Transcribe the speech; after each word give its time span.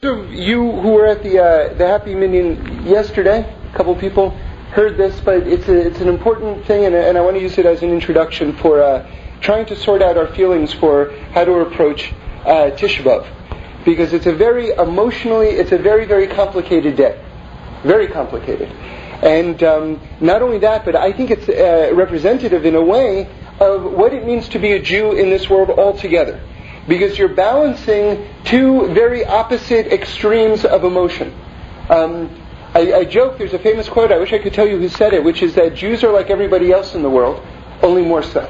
You 0.00 0.70
who 0.80 0.92
were 0.92 1.06
at 1.06 1.24
the 1.24 1.40
uh, 1.42 1.74
the 1.74 1.84
Happy 1.84 2.14
Minyan 2.14 2.86
yesterday, 2.86 3.40
a 3.40 3.76
couple 3.76 3.96
people 3.96 4.30
heard 4.70 4.96
this, 4.96 5.18
but 5.18 5.44
it's 5.48 5.66
a, 5.66 5.88
it's 5.88 6.00
an 6.00 6.06
important 6.06 6.64
thing, 6.66 6.84
and, 6.84 6.94
and 6.94 7.18
I 7.18 7.20
want 7.20 7.34
to 7.34 7.42
use 7.42 7.58
it 7.58 7.66
as 7.66 7.82
an 7.82 7.90
introduction 7.90 8.52
for 8.58 8.80
uh, 8.80 9.10
trying 9.40 9.66
to 9.66 9.74
sort 9.74 10.00
out 10.00 10.16
our 10.16 10.28
feelings 10.28 10.72
for 10.72 11.10
how 11.32 11.44
to 11.44 11.52
approach 11.54 12.12
uh, 12.44 12.70
B'av, 12.78 13.26
because 13.84 14.12
it's 14.12 14.26
a 14.26 14.32
very 14.32 14.70
emotionally, 14.70 15.48
it's 15.48 15.72
a 15.72 15.78
very 15.78 16.04
very 16.04 16.28
complicated 16.28 16.94
day, 16.94 17.20
very 17.82 18.06
complicated, 18.06 18.68
and 19.24 19.60
um, 19.64 20.00
not 20.20 20.42
only 20.42 20.58
that, 20.58 20.84
but 20.84 20.94
I 20.94 21.12
think 21.12 21.32
it's 21.32 21.48
uh, 21.48 21.92
representative 21.92 22.64
in 22.64 22.76
a 22.76 22.82
way 22.82 23.28
of 23.58 23.82
what 23.82 24.14
it 24.14 24.24
means 24.24 24.48
to 24.50 24.60
be 24.60 24.74
a 24.74 24.80
Jew 24.80 25.10
in 25.10 25.28
this 25.28 25.50
world 25.50 25.70
altogether 25.70 26.40
because 26.88 27.18
you're 27.18 27.28
balancing 27.28 28.26
two 28.44 28.92
very 28.94 29.24
opposite 29.24 29.92
extremes 29.92 30.64
of 30.64 30.84
emotion. 30.84 31.38
Um, 31.90 32.34
I, 32.74 32.92
I, 32.92 33.04
joke, 33.04 33.38
there's 33.38 33.54
a 33.54 33.58
famous 33.58 33.88
quote, 33.88 34.10
I 34.10 34.18
wish 34.18 34.32
I 34.32 34.38
could 34.38 34.54
tell 34.54 34.66
you 34.66 34.78
who 34.78 34.88
said 34.88 35.12
it, 35.12 35.22
which 35.22 35.42
is 35.42 35.54
that 35.54 35.74
Jews 35.74 36.02
are 36.02 36.12
like 36.12 36.30
everybody 36.30 36.72
else 36.72 36.94
in 36.94 37.02
the 37.02 37.10
world, 37.10 37.44
only 37.82 38.02
more 38.02 38.22
so. 38.22 38.40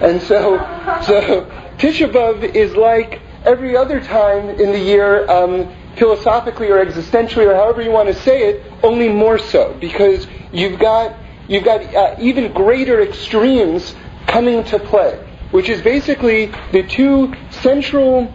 And 0.00 0.20
so, 0.22 0.58
so 1.02 1.44
Tisha 1.78 2.10
B'Av 2.10 2.54
is 2.54 2.74
like 2.76 3.20
every 3.44 3.76
other 3.76 4.00
time 4.00 4.50
in 4.50 4.72
the 4.72 4.78
year, 4.78 5.28
um, 5.30 5.72
philosophically 5.96 6.70
or 6.70 6.84
existentially 6.84 7.46
or 7.46 7.54
however 7.54 7.80
you 7.80 7.90
want 7.90 8.08
to 8.08 8.14
say 8.14 8.50
it, 8.50 8.72
only 8.82 9.08
more 9.08 9.38
so, 9.38 9.76
because 9.80 10.26
you've 10.52 10.78
got, 10.80 11.14
you've 11.48 11.64
got 11.64 11.82
uh, 11.94 12.16
even 12.18 12.52
greater 12.52 13.00
extremes 13.00 13.94
coming 14.26 14.64
to 14.64 14.78
play 14.78 15.20
which 15.54 15.68
is 15.68 15.80
basically 15.82 16.46
the 16.72 16.82
two 16.82 17.32
central 17.64 18.30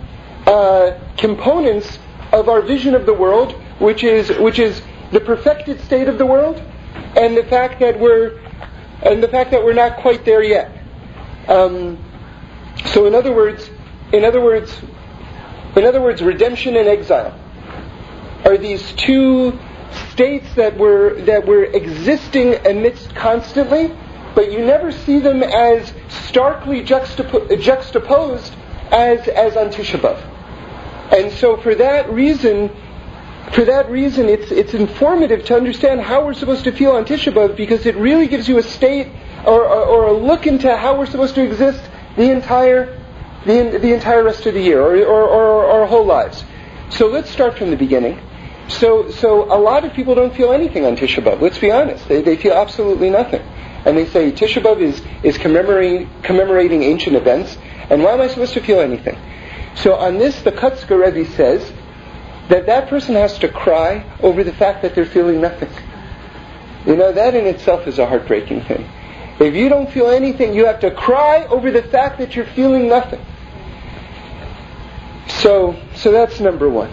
uh, 0.47 0.99
components 1.15 1.99
of 2.33 2.49
our 2.49 2.61
vision 2.61 2.95
of 2.95 3.05
the 3.05 3.13
world, 3.13 3.53
which 3.77 4.03
is 4.03 4.29
which 4.39 4.57
is 4.59 4.81
the 5.11 5.19
perfected 5.19 5.79
state 5.81 6.07
of 6.07 6.17
the 6.17 6.25
world, 6.25 6.61
and 7.15 7.37
the 7.37 7.43
fact 7.43 7.79
that 7.79 7.99
we're 7.99 8.39
and 9.03 9.23
the 9.23 9.27
fact 9.27 9.51
that 9.51 9.63
we're 9.63 9.73
not 9.73 9.97
quite 9.97 10.25
there 10.25 10.43
yet. 10.43 10.75
Um, 11.47 12.03
so, 12.85 13.05
in 13.05 13.13
other 13.13 13.33
words, 13.33 13.69
in 14.11 14.25
other 14.25 14.41
words, 14.41 14.75
in 15.75 15.85
other 15.85 16.01
words, 16.01 16.21
redemption 16.21 16.75
and 16.75 16.87
exile 16.87 17.39
are 18.45 18.57
these 18.57 18.93
two 18.93 19.57
states 20.11 20.47
that 20.55 20.75
we're 20.75 21.21
that 21.25 21.45
we're 21.45 21.65
existing 21.65 22.65
amidst 22.65 23.13
constantly, 23.13 23.95
but 24.33 24.51
you 24.51 24.65
never 24.65 24.91
see 24.91 25.19
them 25.19 25.43
as 25.43 25.93
starkly 26.07 26.83
juxtapo- 26.83 27.61
juxtaposed 27.61 28.53
as, 28.91 29.27
as 29.27 29.55
on 29.55 29.69
Tisha 29.69 29.99
B'Av. 29.99 30.21
And 31.11 31.31
so 31.33 31.57
for 31.57 31.75
that 31.75 32.09
reason, 32.11 32.69
for 33.53 33.65
that 33.65 33.89
reason, 33.89 34.29
it's, 34.29 34.51
it's 34.51 34.73
informative 34.73 35.45
to 35.45 35.55
understand 35.55 36.01
how 36.01 36.25
we're 36.25 36.33
supposed 36.33 36.63
to 36.65 36.71
feel 36.71 36.91
on 36.91 37.05
Tisha 37.05 37.33
B'Av 37.33 37.55
because 37.55 37.85
it 37.85 37.95
really 37.95 38.27
gives 38.27 38.47
you 38.47 38.57
a 38.57 38.63
state 38.63 39.07
or, 39.45 39.65
or, 39.65 39.85
or 39.85 40.07
a 40.07 40.13
look 40.13 40.45
into 40.45 40.75
how 40.75 40.97
we're 40.97 41.05
supposed 41.05 41.35
to 41.35 41.43
exist 41.43 41.81
the 42.15 42.29
entire, 42.31 42.99
the, 43.45 43.79
the 43.81 43.93
entire 43.93 44.23
rest 44.23 44.45
of 44.45 44.53
the 44.53 44.61
year 44.61 44.81
or, 44.81 44.95
or, 45.05 45.27
or 45.27 45.65
our 45.81 45.87
whole 45.87 46.05
lives. 46.05 46.43
So 46.89 47.07
let's 47.07 47.29
start 47.29 47.57
from 47.57 47.69
the 47.71 47.77
beginning. 47.77 48.19
So, 48.67 49.09
so 49.09 49.51
a 49.51 49.57
lot 49.57 49.83
of 49.83 49.93
people 49.93 50.13
don't 50.13 50.35
feel 50.35 50.51
anything 50.51 50.85
on 50.85 50.95
Tisha 50.95 51.23
B'Av. 51.23 51.41
Let's 51.41 51.57
be 51.57 51.71
honest. 51.71 52.07
They, 52.07 52.21
they 52.21 52.35
feel 52.35 52.53
absolutely 52.53 53.09
nothing 53.09 53.41
and 53.85 53.97
they 53.97 54.05
say 54.05 54.31
Tisha 54.31 54.61
B'av 54.61 54.81
is, 54.81 55.01
is 55.23 55.37
commemorating, 55.37 56.09
commemorating 56.21 56.83
ancient 56.83 57.15
events, 57.15 57.57
and 57.89 58.03
why 58.03 58.13
am 58.13 58.21
I 58.21 58.27
supposed 58.27 58.53
to 58.53 58.61
feel 58.61 58.79
anything? 58.79 59.17
So 59.75 59.95
on 59.95 60.17
this, 60.17 60.41
the 60.41 60.51
Kotzker 60.51 61.03
Rebbe 61.03 61.29
says 61.31 61.71
that 62.49 62.65
that 62.65 62.89
person 62.89 63.15
has 63.15 63.37
to 63.39 63.47
cry 63.47 64.05
over 64.21 64.43
the 64.43 64.53
fact 64.53 64.81
that 64.81 64.95
they're 64.95 65.05
feeling 65.05 65.41
nothing. 65.41 65.69
You 66.85 66.95
know, 66.95 67.11
that 67.11 67.35
in 67.35 67.45
itself 67.45 67.87
is 67.87 67.99
a 67.99 68.05
heartbreaking 68.05 68.61
thing. 68.63 68.89
If 69.39 69.55
you 69.55 69.69
don't 69.69 69.89
feel 69.89 70.09
anything, 70.09 70.53
you 70.53 70.65
have 70.65 70.81
to 70.81 70.91
cry 70.91 71.45
over 71.45 71.71
the 71.71 71.83
fact 71.83 72.19
that 72.19 72.35
you're 72.35 72.45
feeling 72.45 72.89
nothing. 72.89 73.23
So, 75.27 75.79
so 75.95 76.11
that's 76.11 76.39
number 76.39 76.67
one. 76.67 76.91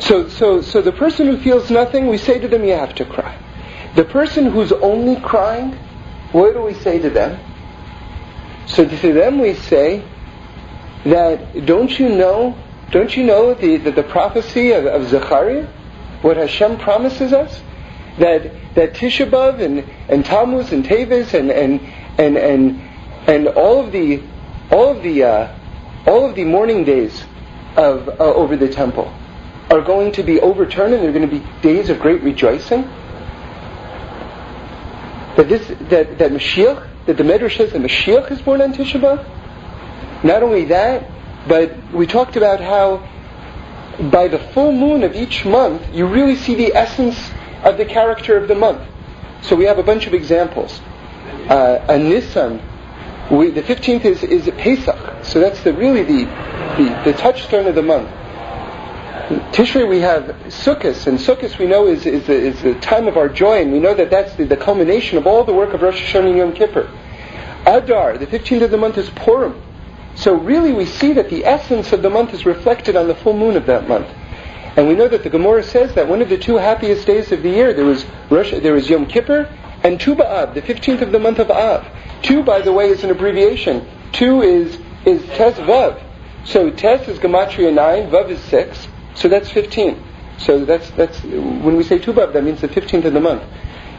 So, 0.00 0.28
so, 0.28 0.60
so 0.60 0.82
the 0.82 0.92
person 0.92 1.26
who 1.26 1.38
feels 1.38 1.70
nothing, 1.70 2.08
we 2.08 2.18
say 2.18 2.38
to 2.38 2.48
them, 2.48 2.64
you 2.64 2.72
have 2.72 2.94
to 2.96 3.04
cry. 3.04 3.38
The 3.94 4.04
person 4.04 4.46
who's 4.46 4.72
only 4.72 5.20
crying, 5.20 5.72
what 6.32 6.54
do 6.54 6.62
we 6.62 6.74
say 6.74 6.98
to 6.98 7.10
them? 7.10 7.38
So 8.66 8.86
to 8.86 9.12
them 9.12 9.38
we 9.38 9.54
say 9.54 10.04
that 11.04 11.66
don't 11.66 11.98
you 11.98 12.08
know, 12.08 12.56
don't 12.90 13.16
you 13.16 13.24
know 13.24 13.54
the, 13.54 13.76
the, 13.76 13.92
the 13.92 14.02
prophecy 14.02 14.72
of, 14.72 14.86
of 14.86 15.08
Zechariah? 15.08 15.66
What 16.22 16.36
Hashem 16.36 16.78
promises 16.78 17.32
us? 17.32 17.62
That 18.18 18.74
that 18.74 18.94
Tisha 18.94 19.30
B'Av 19.30 19.60
and, 19.60 19.80
and 20.08 20.24
Tammuz 20.24 20.72
and 20.72 20.84
Teves 20.84 21.34
and 21.34 21.50
and 21.50 21.80
and 22.18 22.36
and, 22.38 22.80
and 23.26 23.48
all 23.48 23.84
of 23.84 23.92
the 23.92 24.22
all 24.70 24.96
of 24.96 25.02
the 25.02 25.22
uh, 25.22 25.58
all 26.06 26.28
of 26.28 26.34
the 26.34 26.44
mourning 26.44 26.84
days 26.84 27.24
of 27.76 28.08
uh, 28.08 28.14
over 28.18 28.56
the 28.56 28.68
temple 28.68 29.12
are 29.70 29.82
going 29.82 30.12
to 30.12 30.22
be 30.22 30.40
overturned 30.40 30.94
and 30.94 31.02
they're 31.02 31.12
going 31.12 31.28
to 31.28 31.40
be 31.40 31.44
days 31.60 31.90
of 31.90 32.00
great 32.00 32.22
rejoicing 32.22 32.88
that 35.36 35.48
this 35.48 35.66
that, 35.90 36.18
that 36.18 36.32
Mashiach, 36.32 36.88
that 37.06 37.16
the 37.16 37.22
Medrash 37.22 37.56
says 37.56 37.72
that 37.72 37.80
Mashiach 37.80 38.30
is 38.30 38.42
born 38.42 38.60
on 38.60 38.74
Tisha 38.74 39.00
B'Av? 39.00 40.24
Not 40.24 40.42
only 40.42 40.66
that, 40.66 41.08
but 41.48 41.92
we 41.92 42.06
talked 42.06 42.36
about 42.36 42.60
how 42.60 43.08
by 44.10 44.28
the 44.28 44.38
full 44.38 44.72
moon 44.72 45.04
of 45.04 45.14
each 45.14 45.44
month, 45.44 45.82
you 45.94 46.06
really 46.06 46.36
see 46.36 46.54
the 46.54 46.74
essence 46.74 47.30
of 47.62 47.78
the 47.78 47.84
character 47.84 48.36
of 48.36 48.48
the 48.48 48.54
month. 48.54 48.82
So 49.42 49.56
we 49.56 49.64
have 49.64 49.78
a 49.78 49.82
bunch 49.82 50.06
of 50.06 50.14
examples. 50.14 50.80
Uh, 51.48 51.84
a 51.88 51.98
Nisan, 51.98 52.60
we, 53.30 53.50
the 53.50 53.62
15th 53.62 54.04
is, 54.04 54.22
is 54.22 54.50
Pesach, 54.58 55.24
so 55.24 55.40
that's 55.40 55.62
the, 55.62 55.72
really 55.72 56.02
the, 56.02 56.24
the, 56.76 57.02
the 57.04 57.12
touchstone 57.16 57.66
of 57.66 57.74
the 57.74 57.82
month. 57.82 58.10
Tishrei 59.26 59.88
we 59.88 59.98
have 60.00 60.22
Sukkot, 60.46 61.08
and 61.08 61.18
Sukkot 61.18 61.58
we 61.58 61.66
know 61.66 61.88
is, 61.88 62.06
is, 62.06 62.28
the, 62.28 62.32
is 62.32 62.62
the 62.62 62.74
time 62.76 63.08
of 63.08 63.16
our 63.16 63.28
joy, 63.28 63.60
and 63.60 63.72
we 63.72 63.80
know 63.80 63.92
that 63.92 64.08
that's 64.08 64.32
the, 64.36 64.44
the 64.44 64.56
culmination 64.56 65.18
of 65.18 65.26
all 65.26 65.42
the 65.42 65.52
work 65.52 65.74
of 65.74 65.82
Rosh 65.82 66.00
Hashanah 66.00 66.28
and 66.28 66.38
Yom 66.38 66.52
Kippur. 66.52 66.88
Adar, 67.66 68.18
the 68.18 68.26
15th 68.28 68.62
of 68.62 68.70
the 68.70 68.76
month 68.76 68.96
is 68.96 69.10
Purim. 69.10 69.60
So 70.14 70.34
really 70.34 70.72
we 70.72 70.86
see 70.86 71.12
that 71.14 71.28
the 71.28 71.44
essence 71.44 71.92
of 71.92 72.02
the 72.02 72.10
month 72.10 72.34
is 72.34 72.46
reflected 72.46 72.94
on 72.94 73.08
the 73.08 73.16
full 73.16 73.36
moon 73.36 73.56
of 73.56 73.66
that 73.66 73.88
month. 73.88 74.06
And 74.76 74.86
we 74.86 74.94
know 74.94 75.08
that 75.08 75.24
the 75.24 75.30
Gemara 75.30 75.64
says 75.64 75.94
that 75.94 76.06
one 76.06 76.22
of 76.22 76.28
the 76.28 76.38
two 76.38 76.54
happiest 76.54 77.04
days 77.04 77.32
of 77.32 77.42
the 77.42 77.50
year, 77.50 77.74
there 77.74 77.84
was, 77.84 78.06
Rosh, 78.30 78.52
there 78.52 78.74
was 78.74 78.88
Yom 78.88 79.06
Kippur 79.06 79.52
and 79.82 79.98
Tu 79.98 80.14
B'Av, 80.14 80.54
the 80.54 80.62
15th 80.62 81.02
of 81.02 81.10
the 81.10 81.18
month 81.18 81.40
of 81.40 81.50
Av. 81.50 81.84
Tu, 82.22 82.44
by 82.44 82.60
the 82.60 82.72
way, 82.72 82.90
is 82.90 83.02
an 83.02 83.10
abbreviation. 83.10 83.88
Tu 84.12 84.42
is, 84.42 84.78
is 85.04 85.20
Tes 85.30 85.54
Vav. 85.54 86.00
So 86.44 86.70
Tes 86.70 87.08
is 87.08 87.18
Gematria 87.18 87.74
9, 87.74 88.10
Vav 88.10 88.30
is 88.30 88.40
6. 88.42 88.86
So 89.16 89.28
that's 89.28 89.50
15. 89.50 90.02
So 90.38 90.64
that's, 90.64 90.90
that's, 90.90 91.22
when 91.22 91.76
we 91.76 91.82
say 91.82 91.98
Tu 91.98 92.12
B'Av, 92.12 92.32
that 92.32 92.44
means 92.44 92.60
the 92.60 92.68
15th 92.68 93.06
of 93.06 93.14
the 93.14 93.20
month. 93.20 93.42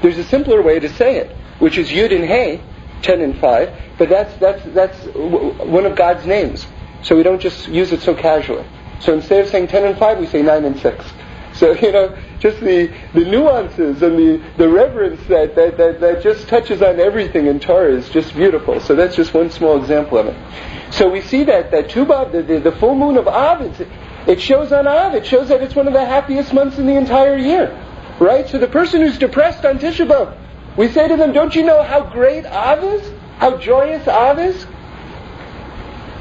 There's 0.01 0.17
a 0.17 0.23
simpler 0.23 0.61
way 0.61 0.79
to 0.79 0.89
say 0.89 1.17
it, 1.17 1.35
which 1.59 1.77
is 1.77 1.89
Yud 1.89 2.15
and 2.15 2.23
Hey, 2.23 2.61
10 3.01 3.21
and 3.21 3.39
5, 3.39 3.81
but 3.97 4.09
that's, 4.09 4.35
that's, 4.37 4.63
that's 4.73 4.97
one 5.15 5.85
of 5.85 5.95
God's 5.95 6.25
names. 6.25 6.67
So 7.01 7.15
we 7.15 7.23
don't 7.23 7.41
just 7.41 7.67
use 7.67 7.91
it 7.91 8.01
so 8.01 8.13
casually. 8.13 8.65
So 8.99 9.13
instead 9.13 9.41
of 9.41 9.49
saying 9.49 9.67
10 9.67 9.85
and 9.85 9.97
5, 9.97 10.19
we 10.19 10.25
say 10.27 10.41
9 10.41 10.65
and 10.65 10.79
6. 10.79 11.05
So, 11.53 11.71
you 11.81 11.91
know, 11.91 12.17
just 12.39 12.59
the, 12.59 12.91
the 13.13 13.25
nuances 13.25 14.01
and 14.01 14.17
the, 14.17 14.43
the 14.57 14.69
reverence 14.69 15.21
that, 15.27 15.55
that, 15.55 15.77
that, 15.77 15.99
that 15.99 16.21
just 16.21 16.47
touches 16.47 16.81
on 16.81 16.99
everything 16.99 17.47
in 17.47 17.59
Torah 17.59 17.93
is 17.93 18.09
just 18.09 18.35
beautiful. 18.35 18.79
So 18.79 18.95
that's 18.95 19.15
just 19.15 19.33
one 19.33 19.49
small 19.49 19.77
example 19.79 20.17
of 20.19 20.27
it. 20.27 20.93
So 20.93 21.09
we 21.09 21.21
see 21.21 21.43
that, 21.45 21.71
that 21.71 21.89
Tu 21.89 22.05
B'Av, 22.05 22.31
the, 22.31 22.43
the, 22.43 22.59
the 22.59 22.71
full 22.73 22.95
moon 22.95 23.17
of 23.17 23.27
Av, 23.27 23.61
is, 23.61 23.87
it 24.27 24.41
shows 24.41 24.71
on 24.71 24.87
Av. 24.87 25.15
It 25.15 25.25
shows 25.25 25.47
that 25.49 25.61
it's 25.61 25.73
one 25.73 25.87
of 25.87 25.93
the 25.93 26.05
happiest 26.05 26.53
months 26.53 26.77
in 26.77 26.85
the 26.85 26.95
entire 26.95 27.37
year. 27.37 27.83
Right? 28.19 28.47
So 28.49 28.57
the 28.57 28.67
person 28.67 29.01
who's 29.01 29.17
depressed 29.17 29.63
on 29.63 29.79
Tisha 29.79 30.07
B'Av, 30.07 30.35
we 30.75 30.89
say 30.89 31.07
to 31.07 31.15
them, 31.15 31.31
don't 31.31 31.55
you 31.55 31.63
know 31.63 31.81
how 31.81 32.01
great 32.11 32.45
Av 32.45 32.83
is? 32.83 33.11
How 33.37 33.57
joyous 33.57 34.07
Av 34.07 34.37
is? 34.39 34.65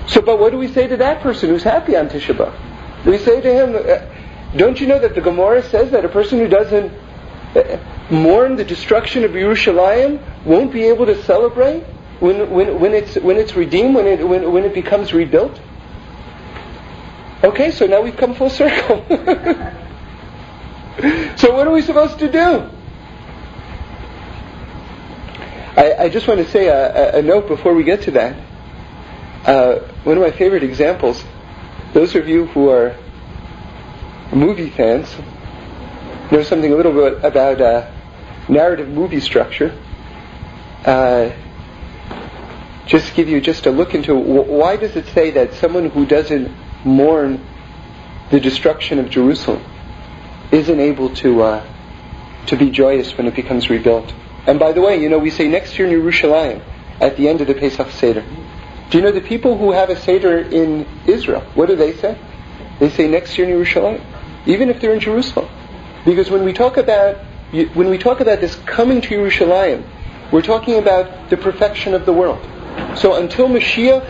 So, 0.06 0.22
but 0.22 0.38
what 0.38 0.52
do 0.52 0.58
we 0.58 0.68
say 0.68 0.86
to 0.86 0.96
that 0.98 1.20
person 1.20 1.48
who's 1.48 1.64
happy 1.64 1.96
on 1.96 2.08
Tisha 2.08 2.36
B'Av? 2.36 3.04
We 3.04 3.18
say 3.18 3.40
to 3.40 3.52
him, 3.52 3.74
uh, 3.74 4.56
don't 4.56 4.80
you 4.80 4.86
know 4.86 4.98
that 4.98 5.14
the 5.14 5.20
Gemara 5.20 5.62
says 5.62 5.90
that 5.90 6.04
a 6.04 6.08
person 6.08 6.38
who 6.38 6.48
doesn't 6.48 6.92
uh, 7.56 7.78
mourn 8.10 8.56
the 8.56 8.64
destruction 8.64 9.24
of 9.24 9.32
Yerushalayim 9.32 10.44
won't 10.44 10.72
be 10.72 10.84
able 10.84 11.06
to 11.06 11.20
celebrate 11.24 11.82
when, 12.20 12.50
when, 12.50 12.78
when, 12.78 12.94
it's, 12.94 13.16
when 13.16 13.36
it's 13.36 13.56
redeemed, 13.56 13.96
when 13.96 14.06
it, 14.06 14.26
when, 14.26 14.52
when 14.52 14.64
it 14.64 14.74
becomes 14.74 15.12
rebuilt? 15.12 15.60
Okay, 17.44 17.70
so 17.70 17.86
now 17.86 18.00
we've 18.00 18.16
come 18.16 18.34
full 18.34 18.48
circle. 18.48 19.04
so 21.36 21.54
what 21.54 21.66
are 21.66 21.72
we 21.72 21.82
supposed 21.82 22.18
to 22.18 22.32
do? 22.32 22.70
I, 25.76 26.04
I 26.04 26.08
just 26.08 26.26
want 26.26 26.40
to 26.40 26.50
say 26.50 26.68
a, 26.68 27.18
a, 27.18 27.22
note 27.22 27.46
before 27.46 27.74
we 27.74 27.84
get 27.84 28.00
to 28.02 28.10
that. 28.12 28.42
Uh, 29.44 29.80
one 30.04 30.16
of 30.16 30.22
my 30.22 30.30
favorite 30.30 30.62
examples, 30.62 31.22
those 31.92 32.14
of 32.14 32.26
you 32.26 32.46
who 32.46 32.70
are 32.70 32.96
movie 34.32 34.70
fans 34.70 35.14
know 36.32 36.42
something 36.42 36.72
a 36.72 36.76
little 36.76 36.94
bit 36.94 37.22
about 37.22 37.60
uh, 37.60 37.90
narrative 38.48 38.88
movie 38.88 39.20
structure. 39.20 39.78
Uh, 40.86 41.30
just 42.86 43.14
give 43.14 43.28
you 43.28 43.42
just 43.42 43.66
a 43.66 43.70
look 43.70 43.94
into 43.94 44.14
why 44.14 44.76
does 44.76 44.96
it 44.96 45.06
say 45.08 45.32
that 45.32 45.52
someone 45.54 45.90
who 45.90 46.06
doesn't 46.06 46.50
mourn 46.86 47.44
the 48.30 48.40
destruction 48.40 48.98
of 48.98 49.10
Jerusalem 49.10 49.62
isn't 50.50 50.80
able 50.80 51.14
to 51.16 51.42
uh, 51.42 51.66
to 52.46 52.56
be 52.56 52.70
joyous 52.70 53.16
when 53.16 53.26
it 53.26 53.34
becomes 53.34 53.68
rebuilt. 53.68 54.14
And 54.46 54.58
by 54.58 54.72
the 54.72 54.80
way, 54.80 55.00
you 55.00 55.08
know 55.08 55.18
we 55.18 55.30
say 55.30 55.48
next 55.48 55.78
year 55.78 55.88
in 55.88 56.00
Yerushalayim 56.00 56.62
at 57.00 57.16
the 57.16 57.28
end 57.28 57.40
of 57.40 57.48
the 57.48 57.54
Pesach 57.54 57.90
Seder. 57.90 58.24
Do 58.90 58.98
you 58.98 59.04
know 59.04 59.12
the 59.12 59.20
people 59.20 59.58
who 59.58 59.72
have 59.72 59.90
a 59.90 59.96
Seder 59.96 60.38
in 60.38 60.86
Israel? 61.06 61.42
What 61.54 61.66
do 61.66 61.76
they 61.76 61.92
say? 61.92 62.16
They 62.78 62.90
say 62.90 63.08
next 63.08 63.36
year 63.36 63.48
in 63.48 63.56
Yerushalayim, 63.56 64.02
even 64.46 64.70
if 64.70 64.80
they're 64.80 64.94
in 64.94 65.00
Jerusalem, 65.00 65.48
because 66.04 66.30
when 66.30 66.44
we 66.44 66.52
talk 66.52 66.76
about 66.76 67.18
when 67.74 67.90
we 67.90 67.98
talk 67.98 68.20
about 68.20 68.40
this 68.40 68.54
coming 68.66 69.00
to 69.00 69.08
Yerushalayim, 69.08 69.84
we're 70.32 70.42
talking 70.42 70.78
about 70.78 71.30
the 71.30 71.36
perfection 71.36 71.94
of 71.94 72.06
the 72.06 72.12
world. 72.12 72.44
So 72.96 73.14
until 73.16 73.48
Mashiach 73.48 74.04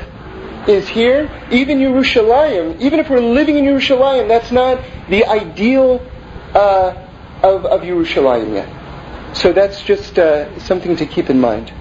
is 0.69 0.89
here, 0.89 1.31
even 1.51 1.79
Yerushalayim, 1.79 2.81
even 2.81 3.01
if 3.01 3.09
we're 3.09 3.21
living 3.21 3.57
in 3.57 3.65
Yerushalayim, 3.65 4.29
that's 4.29 4.51
not 4.51 4.83
the 5.09 5.25
ideal 5.25 6.01
uh, 6.55 6.95
of, 7.43 7.65
of 7.67 7.81
Yerushalayim 7.83 8.55
yet. 8.55 9.37
So 9.37 9.53
that's 9.53 9.83
just 9.83 10.19
uh, 10.19 10.59
something 10.61 10.97
to 10.97 11.07
keep 11.07 11.31
in 11.31 11.41
mind. 11.41 11.73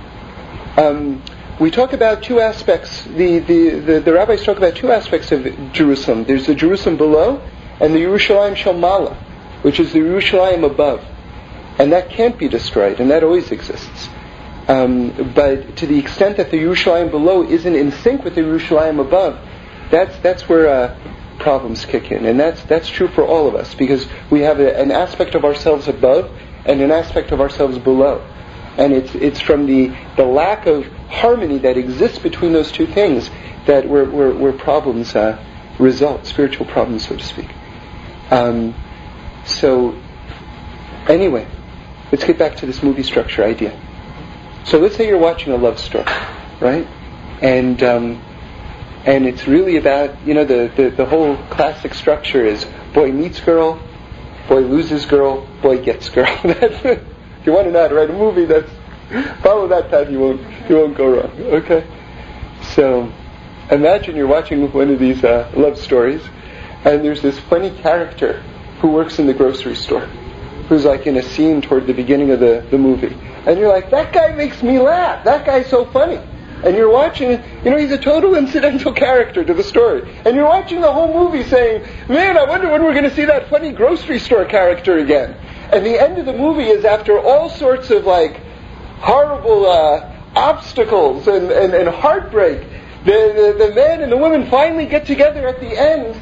Um, 0.78 1.24
we 1.60 1.72
talk 1.72 1.94
about 1.94 2.22
two 2.22 2.40
aspects. 2.40 3.04
The, 3.04 3.40
the, 3.40 3.70
the, 3.80 4.00
the, 4.02 4.14
rabbis 4.14 4.44
talk 4.44 4.58
about 4.58 4.76
two 4.76 4.92
aspects 4.92 5.32
of 5.32 5.44
Jerusalem. 5.72 6.26
There's 6.26 6.48
the 6.48 6.56
Jerusalem 6.56 6.98
below 6.98 7.42
and 7.80 7.94
the 7.94 8.00
Yerushalayim 8.00 8.56
Shel 8.56 8.74
Ma'alah, 8.74 9.16
which 9.64 9.80
is 9.80 9.94
the 9.94 10.00
Yerushalayim 10.00 10.66
above. 10.66 11.04
And 11.80 11.92
that 11.92 12.10
can't 12.10 12.38
be 12.38 12.48
destroyed, 12.48 13.00
and 13.00 13.12
that 13.12 13.24
always 13.24 13.52
exists. 13.52 14.10
Um, 14.68 15.34
but 15.36 15.78
to 15.78 15.86
the 15.86 16.00
extent 16.00 16.38
that 16.38 16.50
the 16.50 16.58
Yerushalayim 16.58 17.12
below 17.12 17.44
isn't 17.44 17.76
in 17.76 17.92
sync 17.92 18.24
with 18.24 18.36
the 18.36 18.42
Yerushalayim 18.42 19.00
above, 19.00 19.40
that's, 19.92 20.18
that's 20.20 20.50
where 20.50 20.68
uh, 20.68 21.00
problems 21.38 21.86
kick 21.86 22.12
in. 22.12 22.26
And 22.26 22.40
that's, 22.40 22.64
that's 22.64 22.90
true 22.90 23.08
for 23.10 23.24
all 23.24 23.48
of 23.48 23.56
us, 23.56 23.76
because 23.76 24.08
we 24.32 24.42
have 24.42 24.60
a, 24.60 24.80
an 24.80 24.92
aspect 24.92 25.36
of 25.36 25.46
ourselves 25.46 25.88
above 25.88 26.32
and 26.66 26.82
an 26.82 26.92
aspect 26.92 27.32
of 27.32 27.40
ourselves 27.42 27.78
below. 27.78 28.26
And 28.78 28.92
it's, 28.92 29.14
it's 29.14 29.40
from 29.40 29.68
the, 29.68 29.96
the 30.18 30.26
lack 30.26 30.66
of 30.66 30.88
harmony 31.10 31.60
that 31.60 31.78
exists 31.78 32.20
between 32.20 32.52
those 32.52 32.72
two 32.72 32.88
things 32.88 33.30
that 33.68 33.88
where, 33.88 34.06
where, 34.06 34.34
where 34.34 34.52
problems 34.52 35.16
uh, 35.16 35.44
result, 35.78 36.26
spiritual 36.26 36.66
problems, 36.66 37.08
so 37.08 37.16
to 37.16 37.24
speak. 37.24 37.50
Um, 38.32 38.74
so, 39.46 39.96
anyway, 41.08 41.48
let's 42.12 42.24
get 42.24 42.40
back 42.40 42.58
to 42.58 42.66
this 42.66 42.82
movie 42.82 43.04
structure 43.04 43.44
idea. 43.44 43.80
So 44.66 44.80
let's 44.80 44.96
say 44.96 45.08
you're 45.08 45.20
watching 45.20 45.54
a 45.54 45.58
love 45.58 45.80
story, 45.80 46.06
right? 46.60 46.88
And 47.40 47.82
um, 47.84 48.24
and 49.06 49.28
it's 49.28 49.48
really 49.48 49.78
about 49.78 50.26
you 50.26 50.34
know 50.34 50.44
the, 50.44 50.72
the, 50.76 50.90
the 50.90 51.06
whole 51.06 51.38
classic 51.52 51.94
structure 51.94 52.44
is 52.44 52.66
boy 52.92 53.12
meets 53.12 53.40
girl, 53.40 53.80
boy 54.48 54.62
loses 54.62 55.06
girl, 55.06 55.46
boy 55.62 55.84
gets 55.84 56.10
girl. 56.10 56.28
if 56.44 57.46
you 57.46 57.54
want 57.54 57.66
to 57.66 57.72
know 57.72 57.84
how 57.84 57.88
to 57.90 57.94
write 57.94 58.10
a 58.10 58.14
movie, 58.14 58.46
that's 58.46 58.72
follow 59.44 59.68
that 59.68 59.92
path. 59.92 60.10
You 60.10 60.20
won't 60.20 60.42
you 60.68 60.78
won't 60.78 60.98
go 60.98 61.16
wrong. 61.16 61.32
Okay. 61.62 61.86
So 62.74 63.14
imagine 63.70 64.16
you're 64.16 64.26
watching 64.26 64.72
one 64.74 64.90
of 64.90 64.98
these 64.98 65.24
uh, 65.24 65.52
love 65.56 65.78
stories, 65.78 66.24
and 66.84 67.06
there's 67.06 67.22
this 67.22 67.38
funny 67.38 67.70
character 67.70 68.42
who 68.80 68.88
works 68.88 69.20
in 69.20 69.28
the 69.28 69.34
grocery 69.36 69.76
store, 69.76 70.08
who's 70.70 70.86
like 70.86 71.06
in 71.06 71.18
a 71.18 71.24
scene 71.24 71.62
toward 71.62 71.86
the 71.86 71.94
beginning 71.94 72.32
of 72.32 72.40
the, 72.40 72.66
the 72.72 72.80
movie 72.80 73.16
and 73.46 73.60
you're 73.60 73.70
like, 73.70 73.92
that 73.92 74.12
guy 74.12 74.32
makes 74.36 74.64
me 74.64 74.80
laugh. 74.80 75.24
That 75.24 75.46
guy's 75.46 75.68
so 75.68 75.86
funny. 75.86 76.20
And 76.64 76.76
you're 76.76 76.90
watching, 76.90 77.32
you 77.64 77.70
know, 77.70 77.78
he's 77.78 77.92
a 77.92 77.98
total 77.98 78.36
incidental 78.44 78.92
character 78.92 79.44
to 79.44 79.54
the 79.54 79.64
story. 79.64 80.10
And 80.26 80.36
you're 80.36 80.48
watching 80.48 80.82
the 80.82 80.92
whole 80.92 81.14
movie 81.14 81.48
saying, 81.48 81.86
man, 82.10 82.38
I 82.38 82.46
wonder 82.46 82.72
when 82.72 82.84
we're 82.84 82.94
going 82.94 83.10
to 83.10 83.16
see 83.16 83.26
that 83.26 83.50
funny 83.50 83.72
grocery 83.72 84.20
store 84.20 84.46
character 84.46 84.98
again. 84.98 85.36
And 85.72 85.86
the 85.86 86.02
end 86.02 86.18
of 86.18 86.26
the 86.26 86.34
movie 86.34 86.68
is 86.68 86.86
after 86.86 87.20
all 87.20 87.50
sorts 87.50 87.92
of 87.92 88.06
like 88.06 88.42
horrible 89.00 89.70
uh, 89.70 90.12
obstacles 90.36 91.28
and, 91.28 91.52
and, 91.52 91.74
and 91.74 91.90
heartbreak. 91.90 92.68
The, 93.04 93.54
the, 93.58 93.66
the 93.68 93.76
man 93.76 94.02
and 94.02 94.12
the 94.12 94.18
woman 94.18 94.50
finally 94.50 94.88
get 94.88 95.06
together 95.06 95.48
at 95.48 95.60
the 95.60 95.80
end 95.80 96.20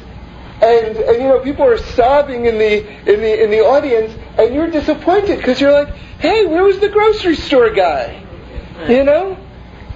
and, 0.62 0.96
and 0.96 1.22
you 1.22 1.28
know 1.28 1.40
people 1.40 1.66
are 1.66 1.78
sobbing 1.78 2.46
in 2.46 2.58
the 2.58 2.86
in 3.12 3.20
the 3.20 3.42
in 3.44 3.50
the 3.50 3.60
audience, 3.60 4.14
and 4.38 4.54
you're 4.54 4.70
disappointed 4.70 5.38
because 5.38 5.60
you're 5.60 5.72
like, 5.72 5.94
hey, 6.18 6.46
where 6.46 6.64
was 6.64 6.78
the 6.78 6.88
grocery 6.88 7.36
store 7.36 7.70
guy? 7.70 8.22
You 8.88 9.04
know, 9.04 9.38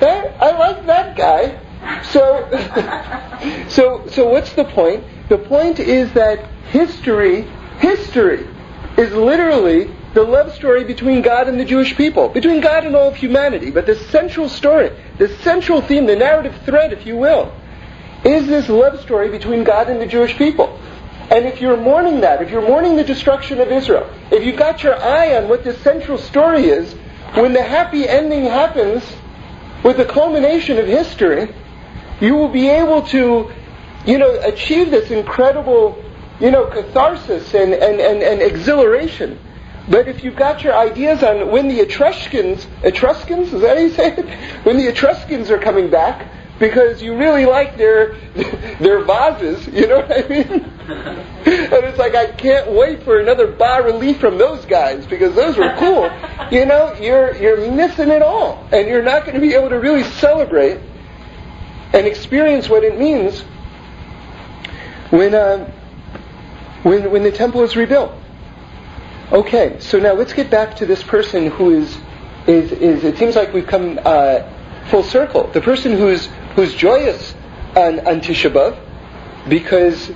that 0.01 0.43
I 0.43 0.57
like 0.57 0.87
that 0.87 1.17
guy. 1.17 1.59
So, 2.05 2.49
so 3.69 4.07
so 4.09 4.29
what's 4.29 4.53
the 4.53 4.65
point? 4.65 5.05
The 5.29 5.39
point 5.39 5.79
is 5.79 6.13
that 6.15 6.45
history, 6.71 7.43
history, 7.79 8.47
is 8.97 9.13
literally 9.13 9.95
the 10.15 10.23
love 10.23 10.53
story 10.55 10.85
between 10.85 11.23
God 11.23 11.49
and 11.49 11.61
the 11.61 11.65
Jewish 11.65 11.97
people, 11.97 12.29
between 12.29 12.61
God 12.61 12.85
and 12.85 12.97
all 12.97 13.09
of 13.09 13.17
humanity. 13.17 13.71
But 13.71 13.87
the 13.87 13.95
central 13.95 14.49
story, 14.49 14.91
the 15.19 15.29
central 15.29 15.81
theme, 15.81 16.07
the 16.07 16.17
narrative 16.17 16.61
thread, 16.65 16.93
if 16.93 17.07
you 17.07 17.17
will, 17.17 17.53
is 18.25 18.47
this 18.47 18.69
love 18.69 19.01
story 19.01 19.31
between 19.31 19.65
God 19.65 19.89
and 19.89 20.01
the 20.01 20.07
Jewish 20.07 20.37
people. 20.37 20.79
And 21.31 21.45
if 21.47 21.61
you're 21.61 21.77
mourning 21.77 22.21
that, 22.23 22.41
if 22.43 22.51
you're 22.51 22.67
mourning 22.67 22.97
the 22.97 23.05
destruction 23.05 23.61
of 23.61 23.71
Israel, 23.71 24.09
if 24.31 24.45
you've 24.45 24.57
got 24.57 24.83
your 24.83 24.97
eye 24.97 25.37
on 25.37 25.49
what 25.49 25.63
the 25.63 25.75
central 25.75 26.17
story 26.19 26.67
is, 26.67 26.95
when 27.35 27.53
the 27.53 27.63
happy 27.63 28.09
ending 28.09 28.45
happens 28.45 29.05
with 29.85 29.99
the 29.99 30.07
culmination 30.07 30.79
of 30.79 30.87
history, 30.87 31.55
you 32.21 32.35
will 32.35 32.49
be 32.49 32.69
able 32.69 33.03
to, 33.03 33.51
you 34.07 34.19
know, 34.19 34.41
achieve 34.41 34.91
this 34.91 35.11
incredible, 35.11 36.03
you 36.41 36.51
know, 36.51 36.67
catharsis 36.67 37.55
and, 37.55 37.75
and, 37.75 38.01
and, 38.01 38.23
and 38.23 38.41
exhilaration. 38.41 39.39
But 39.89 40.09
if 40.09 40.25
you've 40.25 40.37
got 40.37 40.65
your 40.65 40.75
ideas 40.75 41.23
on 41.23 41.51
when 41.51 41.69
the 41.69 41.81
Etruscans, 41.81 42.67
Etruscans, 42.83 43.53
is 43.53 43.61
that 43.61 43.77
how 43.77 43.83
you 43.83 43.91
say 43.91 44.13
it? 44.17 44.65
When 44.65 44.77
the 44.77 44.89
Etruscans 44.89 45.51
are 45.51 45.59
coming 45.59 45.91
back, 45.91 46.27
because 46.59 47.03
you 47.03 47.17
really 47.17 47.47
like 47.47 47.77
their 47.77 48.15
their 48.81 49.05
vases, 49.05 49.67
you 49.69 49.87
know 49.87 50.01
what 50.01 50.13
I 50.13 50.29
mean? 50.29 50.45
and 50.89 51.85
it's 51.85 51.99
like 51.99 52.15
I 52.15 52.27
can't 52.27 52.73
wait 52.73 53.03
for 53.03 53.21
another 53.21 53.47
bas 53.47 53.85
relief 53.85 54.19
from 54.19 54.39
those 54.39 54.65
guys 54.65 55.07
because 55.07 55.35
those 55.35 55.57
were 55.57 55.75
cool. 55.79 56.11
you 56.51 56.67
know, 56.67 56.95
you're 56.95 57.35
you're 57.37 57.71
missing 57.71 58.11
it 58.11 58.23
all, 58.23 58.67
and 58.73 58.89
you're 58.89 59.03
not 59.03 59.25
going 59.25 59.35
to 59.35 59.41
be 59.41 59.55
able 59.55 59.69
to 59.69 59.79
really 59.79 60.05
celebrate 60.05 60.81
and 61.93 62.07
experience 62.07 62.69
what 62.69 62.85
it 62.85 62.99
means 62.99 63.41
when 65.11 65.35
uh, 65.35 65.71
when 66.83 67.11
when 67.11 67.23
the 67.23 67.33
temple 67.33 67.63
is 67.63 67.77
rebuilt. 67.77 68.13
Okay, 69.31 69.77
so 69.79 69.99
now 69.99 70.15
let's 70.15 70.33
get 70.33 70.51
back 70.51 70.77
to 70.77 70.87
this 70.87 71.03
person 71.03 71.51
who 71.51 71.71
is 71.71 71.99
is 72.47 72.73
is. 72.73 73.05
It 73.05 73.19
seems 73.19 73.37
like 73.37 73.53
we've 73.53 73.67
come. 73.67 74.01
Uh, 74.05 74.55
full 74.89 75.03
circle. 75.03 75.49
The 75.53 75.61
person 75.61 75.93
who's 75.93 76.29
who's 76.59 76.75
joyous 76.75 77.37
on, 77.77 78.01
on 78.01 78.21
Tisha 78.21 78.51
B'av 78.51 78.77
because 79.49 80.11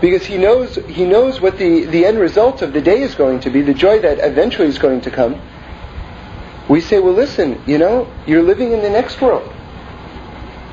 because 0.00 0.24
he 0.24 0.38
knows 0.38 0.76
he 0.88 1.04
knows 1.04 1.38
what 1.38 1.58
the, 1.58 1.84
the 1.84 2.06
end 2.06 2.18
result 2.18 2.62
of 2.62 2.72
the 2.72 2.80
day 2.80 3.02
is 3.02 3.14
going 3.14 3.40
to 3.40 3.50
be, 3.50 3.60
the 3.60 3.74
joy 3.74 3.98
that 3.98 4.18
eventually 4.18 4.68
is 4.68 4.78
going 4.78 5.02
to 5.02 5.10
come. 5.10 5.38
We 6.66 6.80
say, 6.80 6.98
well, 6.98 7.12
listen, 7.12 7.62
you 7.66 7.76
know, 7.76 8.10
you're 8.26 8.42
living 8.42 8.72
in 8.72 8.80
the 8.80 8.88
next 8.88 9.20
world. 9.20 9.52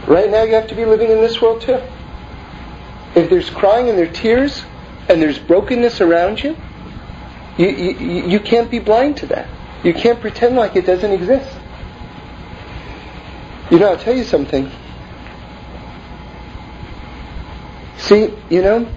Right 0.08 0.30
now, 0.30 0.44
you 0.44 0.54
have 0.54 0.68
to 0.68 0.76
be 0.76 0.86
living 0.86 1.12
in 1.12 1.20
this 1.20 1.42
world 1.42 1.64
too. 1.64 1.82
If 3.14 3.30
there's 3.30 3.50
crying 3.50 3.90
and 3.90 3.98
there's 3.98 4.18
tears 4.18 4.64
and 5.10 5.22
there's 5.22 5.38
brokenness 5.38 6.00
around 6.00 6.42
you, 6.42 6.56
you, 7.58 7.68
you, 7.68 8.28
you 8.30 8.40
can't 8.40 8.72
be 8.72 8.80
blind 8.80 9.18
to 9.18 9.26
that. 9.28 9.50
You 9.84 9.94
can't 9.94 10.22
pretend 10.22 10.56
like 10.56 10.78
it 10.78 10.86
doesn't 10.86 11.12
exist. 11.12 11.58
You 13.70 13.80
know, 13.80 13.90
I'll 13.90 13.98
tell 13.98 14.16
you 14.16 14.24
something. 14.24 14.72
See, 18.00 18.34
you 18.50 18.62
know, 18.62 18.90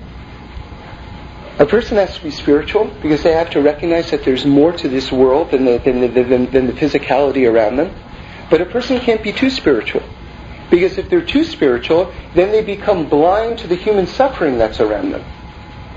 a 1.59 1.67
person 1.67 1.97
has 1.97 2.17
to 2.17 2.23
be 2.23 2.31
spiritual 2.31 2.85
because 3.03 3.23
they 3.23 3.33
have 3.33 3.51
to 3.51 3.61
recognize 3.61 4.11
that 4.11 4.25
there's 4.25 4.47
more 4.47 4.73
to 4.73 4.89
this 4.89 5.13
world 5.13 5.51
than 5.51 5.65
the, 5.65 5.79
than 5.79 6.01
the, 6.01 6.09
than, 6.09 6.51
than 6.51 6.67
the 6.67 6.73
physicality 6.73 7.51
around 7.51 7.77
them. 7.77 7.95
But 8.49 8.61
a 8.61 8.67
person 8.67 9.01
can't 9.01 9.23
be 9.23 9.33
too 9.33 9.51
spiritual. 9.51 10.03
Because 10.71 10.99
if 10.99 11.11
they're 11.11 11.25
too 11.25 11.45
spiritual, 11.45 12.13
then 12.35 12.53
they 12.53 12.63
become 12.63 13.09
blind 13.09 13.59
to 13.59 13.67
the 13.67 13.75
human 13.75 14.07
suffering 14.07 14.57
that's 14.57 14.81
around 14.81 15.11
them. 15.11 15.25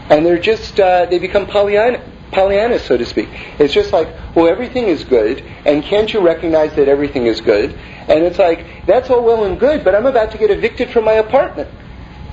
And 0.10 0.26
they're 0.26 0.40
just, 0.40 0.80
uh, 0.80 1.06
they 1.06 1.20
become 1.20 1.46
Pollyanna, 1.46 2.02
Pollyanna, 2.32 2.80
so 2.80 2.98
to 2.98 3.06
speak. 3.06 3.30
It's 3.60 3.74
just 3.74 3.94
like, 3.94 4.10
well, 4.36 4.48
everything 4.48 4.88
is 4.88 5.04
good, 5.04 5.44
and 5.66 5.84
can't 5.84 6.14
you 6.14 6.20
recognize 6.20 6.76
that 6.76 6.90
everything 6.90 7.28
is 7.28 7.40
good? 7.40 7.72
And 8.08 8.24
it's 8.24 8.38
like, 8.38 8.86
that's 8.86 9.10
all 9.10 9.24
well 9.24 9.46
and 9.46 9.60
good, 9.60 9.84
but 9.84 9.96
I'm 9.96 10.06
about 10.06 10.32
to 10.32 10.38
get 10.38 10.52
evicted 10.52 10.90
from 10.90 11.06
my 11.06 11.14
apartment. 11.14 11.70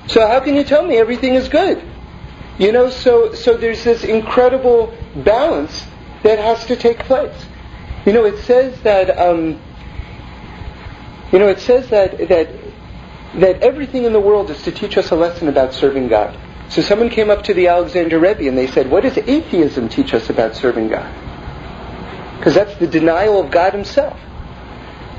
So 0.08 0.26
how 0.26 0.40
can 0.40 0.54
you 0.54 0.64
tell 0.64 0.86
me 0.86 0.96
everything 0.96 1.34
is 1.34 1.48
good? 1.48 1.82
You 2.58 2.72
know, 2.72 2.90
so 2.90 3.34
so 3.34 3.56
there's 3.56 3.82
this 3.84 4.04
incredible 4.04 4.94
balance 5.16 5.86
that 6.22 6.38
has 6.38 6.66
to 6.66 6.76
take 6.76 7.00
place. 7.00 7.34
You 8.04 8.12
know, 8.12 8.24
it 8.24 8.38
says 8.44 8.80
that 8.82 9.18
um, 9.18 9.60
you 11.32 11.38
know 11.38 11.48
it 11.48 11.60
says 11.60 11.88
that 11.90 12.18
that 12.28 12.50
that 13.34 13.62
everything 13.62 14.04
in 14.04 14.12
the 14.12 14.20
world 14.20 14.50
is 14.50 14.62
to 14.62 14.72
teach 14.72 14.98
us 14.98 15.10
a 15.10 15.16
lesson 15.16 15.48
about 15.48 15.72
serving 15.72 16.08
God. 16.08 16.36
So 16.68 16.82
someone 16.82 17.10
came 17.10 17.30
up 17.30 17.44
to 17.44 17.54
the 17.54 17.68
Alexander 17.68 18.18
Rebbe 18.18 18.46
and 18.46 18.56
they 18.56 18.66
said, 18.66 18.90
"What 18.90 19.04
does 19.04 19.16
atheism 19.16 19.88
teach 19.88 20.12
us 20.14 20.28
about 20.28 20.54
serving 20.56 20.88
God?" 20.88 21.10
Because 22.38 22.54
that's 22.54 22.74
the 22.76 22.86
denial 22.86 23.40
of 23.40 23.50
God 23.50 23.72
Himself. 23.72 24.18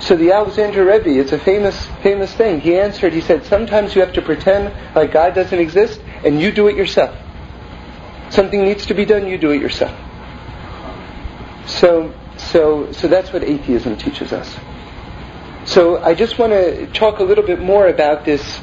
So 0.04 0.18
the 0.18 0.34
Alexander 0.34 0.84
Rebbe, 0.84 1.18
it's 1.18 1.32
a 1.32 1.40
famous, 1.40 1.86
famous 2.02 2.34
thing. 2.34 2.60
He 2.60 2.76
answered, 2.76 3.14
he 3.14 3.22
said, 3.22 3.46
sometimes 3.46 3.96
you 3.96 4.02
have 4.02 4.12
to 4.14 4.22
pretend 4.22 4.74
like 4.94 5.14
God 5.14 5.34
doesn't 5.34 5.58
exist 5.58 6.02
and 6.26 6.42
you 6.42 6.52
do 6.52 6.68
it 6.68 6.76
yourself. 6.76 7.18
Something 8.30 8.66
needs 8.66 8.86
to 8.88 8.94
be 8.94 9.06
done, 9.06 9.28
you 9.28 9.38
do 9.38 9.52
it 9.52 9.62
yourself. 9.62 9.98
So, 11.68 12.14
so, 12.36 12.92
so 12.92 13.08
that's 13.08 13.32
what 13.32 13.46
atheism 13.46 13.96
teaches 13.96 14.34
us. 14.34 14.54
So 15.64 16.04
I 16.04 16.16
just 16.16 16.38
want 16.38 16.52
to 16.52 16.88
talk 16.88 17.20
a 17.20 17.24
little 17.24 17.46
bit 17.46 17.62
more 17.62 17.88
about 17.88 18.26
this, 18.26 18.60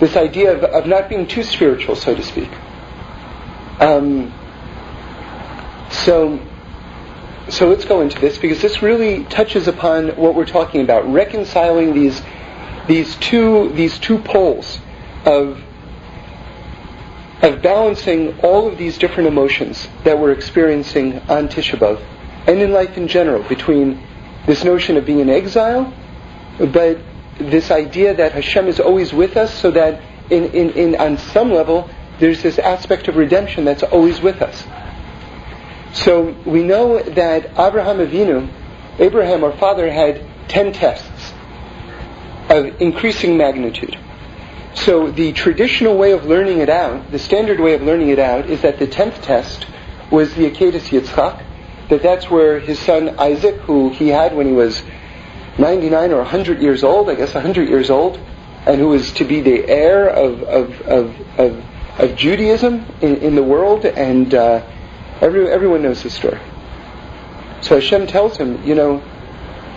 this 0.00 0.16
idea 0.16 0.56
of, 0.56 0.64
of 0.64 0.86
not 0.86 1.10
being 1.10 1.26
too 1.26 1.42
spiritual, 1.42 1.96
so 1.96 2.14
to 2.14 2.22
speak. 2.22 2.50
Um, 3.78 4.32
so, 5.90 6.40
so 7.48 7.68
let's 7.68 7.84
go 7.84 8.00
into 8.00 8.18
this 8.20 8.38
because 8.38 8.60
this 8.60 8.82
really 8.82 9.24
touches 9.24 9.68
upon 9.68 10.08
what 10.16 10.34
we're 10.34 10.46
talking 10.46 10.80
about, 10.80 11.10
reconciling 11.10 11.94
these 11.94 12.20
these 12.88 13.16
two 13.16 13.72
these 13.72 13.98
two 13.98 14.18
poles 14.18 14.78
of 15.24 15.62
of 17.42 17.62
balancing 17.62 18.38
all 18.40 18.66
of 18.66 18.78
these 18.78 18.98
different 18.98 19.28
emotions 19.28 19.88
that 20.04 20.18
we're 20.18 20.32
experiencing 20.32 21.18
on 21.28 21.48
Tisha 21.48 21.78
B'av 21.78 22.02
and 22.46 22.60
in 22.60 22.72
life 22.72 22.96
in 22.96 23.08
general 23.08 23.42
between 23.42 24.02
this 24.46 24.64
notion 24.64 24.96
of 24.96 25.04
being 25.04 25.20
in 25.20 25.28
exile, 25.28 25.92
but 26.58 26.98
this 27.38 27.70
idea 27.70 28.14
that 28.14 28.32
Hashem 28.32 28.68
is 28.68 28.80
always 28.80 29.12
with 29.12 29.36
us 29.36 29.52
so 29.52 29.70
that 29.72 30.00
in, 30.30 30.44
in, 30.46 30.70
in 30.70 30.96
on 30.96 31.18
some 31.18 31.52
level 31.52 31.90
there's 32.18 32.42
this 32.42 32.58
aspect 32.58 33.08
of 33.08 33.16
redemption 33.16 33.64
that's 33.64 33.82
always 33.82 34.20
with 34.20 34.40
us. 34.40 34.64
So 35.96 36.36
we 36.44 36.62
know 36.62 37.02
that 37.02 37.46
Abraham 37.58 37.98
Avinu, 37.98 38.50
Abraham, 38.98 39.44
our 39.44 39.56
father, 39.56 39.90
had 39.90 40.24
ten 40.48 40.72
tests 40.72 41.32
of 42.50 42.80
increasing 42.80 43.36
magnitude. 43.36 43.98
So 44.74 45.10
the 45.10 45.32
traditional 45.32 45.96
way 45.96 46.12
of 46.12 46.26
learning 46.26 46.58
it 46.58 46.68
out, 46.68 47.10
the 47.10 47.18
standard 47.18 47.60
way 47.60 47.74
of 47.74 47.82
learning 47.82 48.10
it 48.10 48.18
out, 48.18 48.50
is 48.50 48.60
that 48.60 48.78
the 48.78 48.86
tenth 48.86 49.22
test 49.22 49.66
was 50.10 50.34
the 50.34 50.50
Akedas 50.50 50.90
Yitzchak, 50.90 51.42
that 51.88 52.02
that's 52.02 52.30
where 52.30 52.60
his 52.60 52.78
son 52.78 53.18
Isaac, 53.18 53.56
who 53.60 53.90
he 53.90 54.08
had 54.08 54.36
when 54.36 54.46
he 54.46 54.52
was 54.52 54.82
99 55.58 56.12
or 56.12 56.18
100 56.18 56.60
years 56.60 56.84
old, 56.84 57.08
I 57.08 57.14
guess 57.14 57.32
100 57.32 57.68
years 57.68 57.88
old, 57.88 58.20
and 58.66 58.78
who 58.78 58.88
was 58.88 59.12
to 59.12 59.24
be 59.24 59.40
the 59.40 59.66
heir 59.66 60.08
of, 60.08 60.42
of, 60.42 60.80
of, 60.82 61.20
of, 61.38 61.64
of 61.98 62.16
Judaism 62.16 62.84
in, 63.00 63.16
in 63.16 63.34
the 63.34 63.42
world, 63.42 63.86
and 63.86 64.34
uh, 64.34 64.62
Every, 65.20 65.50
everyone 65.50 65.82
knows 65.82 66.02
the 66.02 66.10
story. 66.10 66.40
So 67.62 67.76
Hashem 67.76 68.06
tells 68.06 68.36
him, 68.36 68.62
you 68.64 68.74
know, 68.74 69.02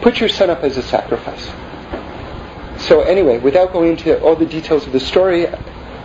put 0.02 0.20
your 0.20 0.30
son 0.30 0.50
up 0.50 0.64
as 0.64 0.78
a 0.78 0.82
sacrifice. 0.82 1.50
So 2.84 3.02
anyway, 3.02 3.40
without 3.40 3.74
going 3.74 3.92
into 3.92 4.20
all 4.22 4.36
the 4.36 4.46
details 4.46 4.86
of 4.86 4.94
the 4.94 5.00
story, 5.00 5.48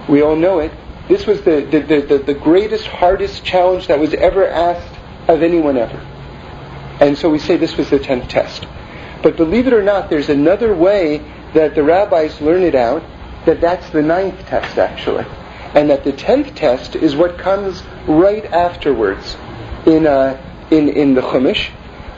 we 0.09 0.23
all 0.23 0.37
know 0.37 0.61
it. 0.61 0.73
This 1.09 1.27
was 1.27 1.43
the, 1.43 1.61
the, 1.63 2.01
the, 2.01 2.19
the, 2.19 2.35
greatest, 2.35 2.87
hardest 2.87 3.45
challenge 3.45 3.89
that 3.89 3.99
was 3.99 4.15
ever 4.15 4.49
asked 4.49 4.95
of 5.29 5.43
anyone 5.43 5.77
ever. 5.77 5.99
And 7.01 7.19
so 7.19 7.29
we 7.29 7.39
say 7.39 7.57
this 7.57 7.77
was 7.77 7.91
the 7.91 7.99
tenth 7.99 8.29
test. 8.29 8.67
But 9.23 9.37
believe 9.37 9.67
it 9.67 9.73
or 9.73 9.83
not, 9.83 10.11
there's 10.11 10.29
another 10.29 10.75
way 10.75 11.19
that 11.55 11.75
the 11.75 11.83
rabbis 11.83 12.41
learn 12.41 12.63
it 12.63 12.75
out, 12.75 13.03
that 13.47 13.61
that's 13.61 13.89
the 13.91 14.03
ninth 14.03 14.47
test 14.47 14.79
actually 14.79 15.27
and 15.75 15.91
that 15.91 16.05
the 16.05 16.13
tenth 16.13 16.55
test 16.55 16.95
is 16.97 17.17
what 17.17 17.37
comes 17.37 17.83
right 18.07 18.45
afterwards 18.47 19.37
in 19.87 20.07
uh, 20.07 20.41
in 20.71 20.89
in 20.89 21.15
the 21.15 21.21
Chumash, 21.21 21.71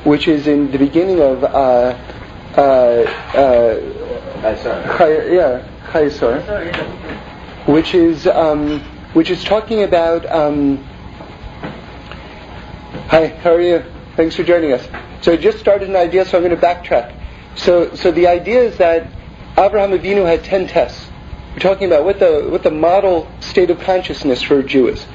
which 0.05 0.29
is 0.29 0.47
in 0.47 0.71
the 0.71 0.79
beginning 0.79 1.21
of 1.21 1.45
uh, 1.45 1.99
uh, 2.57 2.61
uh, 3.35 3.81
yeah 5.31 5.69
Chayei 5.87 6.13
Sarah, 6.13 7.65
which 7.67 7.95
is 7.95 8.27
um, 8.27 8.81
which 9.13 9.31
is 9.31 9.45
talking 9.45 9.83
about. 9.83 10.27
Um, 10.27 10.79
hi, 13.09 13.29
how 13.29 13.55
are 13.55 13.61
you? 13.61 13.85
Thanks 14.17 14.37
for 14.37 14.43
joining 14.43 14.73
us. 14.73 14.87
So 15.23 15.33
I 15.33 15.37
just 15.37 15.59
started 15.59 15.89
an 15.89 15.97
idea, 15.97 16.25
so 16.25 16.39
I'm 16.39 16.45
going 16.45 16.59
to 16.59 16.63
backtrack. 16.63 17.15
So 17.57 17.95
so 17.95 18.11
the 18.11 18.27
idea 18.27 18.63
is 18.63 18.79
that 18.79 19.09
Abraham 19.59 19.93
Avinu 19.93 20.27
had 20.27 20.45
ten 20.45 20.67
tests. 20.67 21.09
We're 21.55 21.61
talking 21.61 21.87
about 21.87 22.05
what 22.05 22.19
the 22.19 22.47
what 22.51 22.63
the 22.63 22.71
model 22.71 23.31
state 23.41 23.71
of 23.71 23.81
consciousness 23.81 24.43
for 24.43 24.59
a 24.59 24.63
Jew 24.63 24.89
is. 24.89 25.07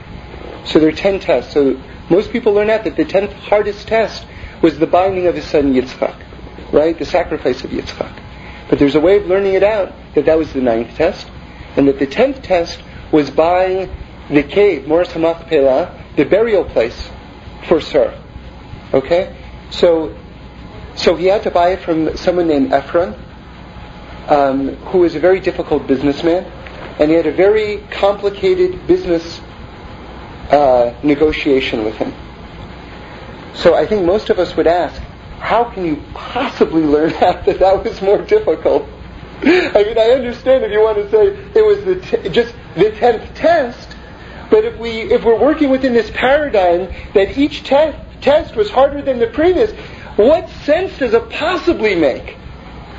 So 0.66 0.80
there 0.80 0.90
are 0.90 0.94
ten 0.94 1.20
tests. 1.20 1.54
So 1.54 1.82
most 2.10 2.32
people 2.32 2.54
learn 2.54 2.70
out 2.70 2.84
that 2.84 2.96
the 2.96 3.06
tenth 3.06 3.34
hardest 3.34 3.88
test 3.88 4.26
was 4.62 4.78
the 4.78 4.88
binding 4.88 5.28
of 5.28 5.36
his 5.36 5.46
son 5.46 5.74
Yitzchak, 5.74 6.16
right? 6.72 6.98
The 6.98 7.06
sacrifice 7.06 7.64
of 7.64 7.72
Yitzchak. 7.72 8.20
But 8.70 8.80
there's 8.80 8.96
a 8.96 9.00
way 9.00 9.18
of 9.18 9.26
learning 9.26 9.54
it 9.54 9.64
out 9.64 9.94
that 10.16 10.26
that 10.26 10.38
was 10.38 10.54
the 10.54 10.62
ninth 10.62 10.96
test, 10.96 11.28
and 11.76 11.88
that 11.88 12.00
the 12.00 12.08
tenth 12.08 12.42
test 12.42 12.82
was 13.12 13.30
buying 13.30 13.90
the 14.30 14.44
cave, 14.44 14.88
Me'aras 14.88 15.10
HaMachpelah, 15.10 16.16
the 16.16 16.26
burial 16.26 16.64
place 16.64 17.10
for 17.68 17.82
Sarah. 17.82 18.22
Okay, 18.94 19.36
so 19.70 20.16
so 20.96 21.16
he 21.16 21.26
had 21.26 21.44
to 21.44 21.52
buy 21.52 21.70
it 21.70 21.82
from 21.82 22.16
someone 22.18 22.48
named 22.48 22.74
Ephron, 22.74 23.16
um, 24.28 24.76
who 24.88 25.00
was 25.00 25.16
a 25.16 25.20
very 25.20 25.40
difficult 25.40 25.88
businessman, 25.88 26.44
and 27.00 27.10
he 27.10 27.16
had 27.16 27.26
a 27.26 27.32
very 27.32 27.78
complicated 27.90 28.86
business 28.88 29.42
uh, 30.52 30.94
negotiation 31.04 31.84
with 31.84 31.96
him. 31.96 32.14
So 33.56 33.76
I 33.76 33.86
think 33.86 34.06
most 34.06 34.30
of 34.30 34.40
us 34.40 34.56
would 34.56 34.68
ask, 34.68 35.02
how 35.40 35.66
can 35.66 35.86
you 35.86 36.04
possibly 36.14 36.84
learn 36.84 37.14
out 37.22 37.46
that 37.46 37.60
that 37.60 37.84
was 37.84 38.02
more 38.02 38.22
difficult? 38.22 38.88
I 39.44 39.84
mean, 39.84 39.98
I 39.98 40.12
understand 40.12 40.64
if 40.64 40.72
you 40.72 40.82
want 40.82 40.98
to 40.98 41.10
say 41.10 41.28
it 41.56 41.66
was 41.66 41.84
the 41.84 41.96
t- 41.96 42.30
just 42.30 42.54
the 42.76 42.92
tenth 42.92 43.34
test, 43.34 43.96
but 44.52 44.64
if 44.66 44.78
we 44.78 44.90
if 45.12 45.24
we're 45.24 45.40
working 45.40 45.70
within 45.72 45.94
this 45.94 46.12
paradigm 46.12 46.94
that 47.16 47.38
each 47.38 47.64
te- 47.64 47.96
test 48.22 48.56
was 48.56 48.70
harder 48.70 49.02
than 49.02 49.18
the 49.20 49.28
previous, 49.28 49.72
what 50.16 50.48
sense 50.64 50.96
does 51.00 51.14
it 51.14 51.30
possibly 51.32 51.96
make 51.96 52.38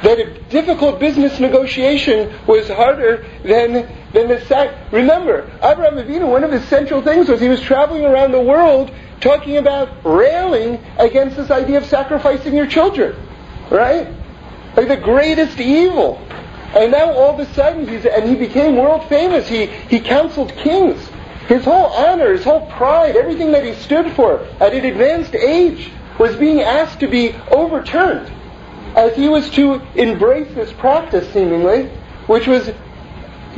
that 0.03 0.19
a 0.19 0.41
difficult 0.51 0.99
business 0.99 1.39
negotiation 1.39 2.33
was 2.47 2.69
harder 2.69 3.25
than, 3.45 3.89
than 4.13 4.29
the 4.29 4.41
sac. 4.47 4.93
Remember, 4.93 5.51
Abraham 5.63 5.97
Avinu, 5.97 6.31
one 6.31 6.45
of 6.45 6.53
his 6.53 6.65
central 6.65 7.03
things 7.03 7.29
was 7.29 7.41
he 7.41 7.49
was 7.49 7.61
traveling 7.61 8.05
around 8.05 8.33
the 8.33 8.41
world 8.41 8.91
talking 9.21 9.57
about 9.57 9.89
railing 10.05 10.83
against 10.99 11.37
this 11.37 11.51
idea 11.51 11.79
of 11.79 11.87
sacrificing 11.87 12.55
your 12.55 12.67
children. 12.67 13.17
Right? 13.71 14.09
Like 14.77 14.89
the 14.89 14.97
greatest 14.97 15.59
evil. 15.61 16.19
And 16.75 16.93
now 16.93 17.13
all 17.13 17.39
of 17.39 17.41
a 17.41 17.53
sudden 17.55 17.87
he's, 17.87 18.05
and 18.07 18.29
he 18.29 18.35
became 18.35 18.77
world 18.77 19.09
famous. 19.09 19.49
He, 19.49 19.67
he 19.67 20.01
counseled 20.01 20.55
kings. 20.57 21.09
His 21.49 21.65
whole 21.65 21.87
honor, 21.87 22.33
his 22.33 22.45
whole 22.45 22.67
pride, 22.71 23.17
everything 23.17 23.53
that 23.53 23.65
he 23.65 23.75
stood 23.75 24.13
for 24.13 24.41
at 24.61 24.73
an 24.73 24.85
advanced 24.85 25.35
age 25.35 25.91
was 26.19 26.37
being 26.37 26.61
asked 26.61 27.01
to 27.01 27.09
be 27.09 27.35
overturned 27.51 28.31
as 28.97 29.17
he 29.17 29.29
was 29.29 29.51
to 29.51 29.81
embrace 29.95 30.53
this 30.55 30.73
practice, 30.73 31.31
seemingly, 31.33 31.87
which 32.27 32.47
was 32.47 32.71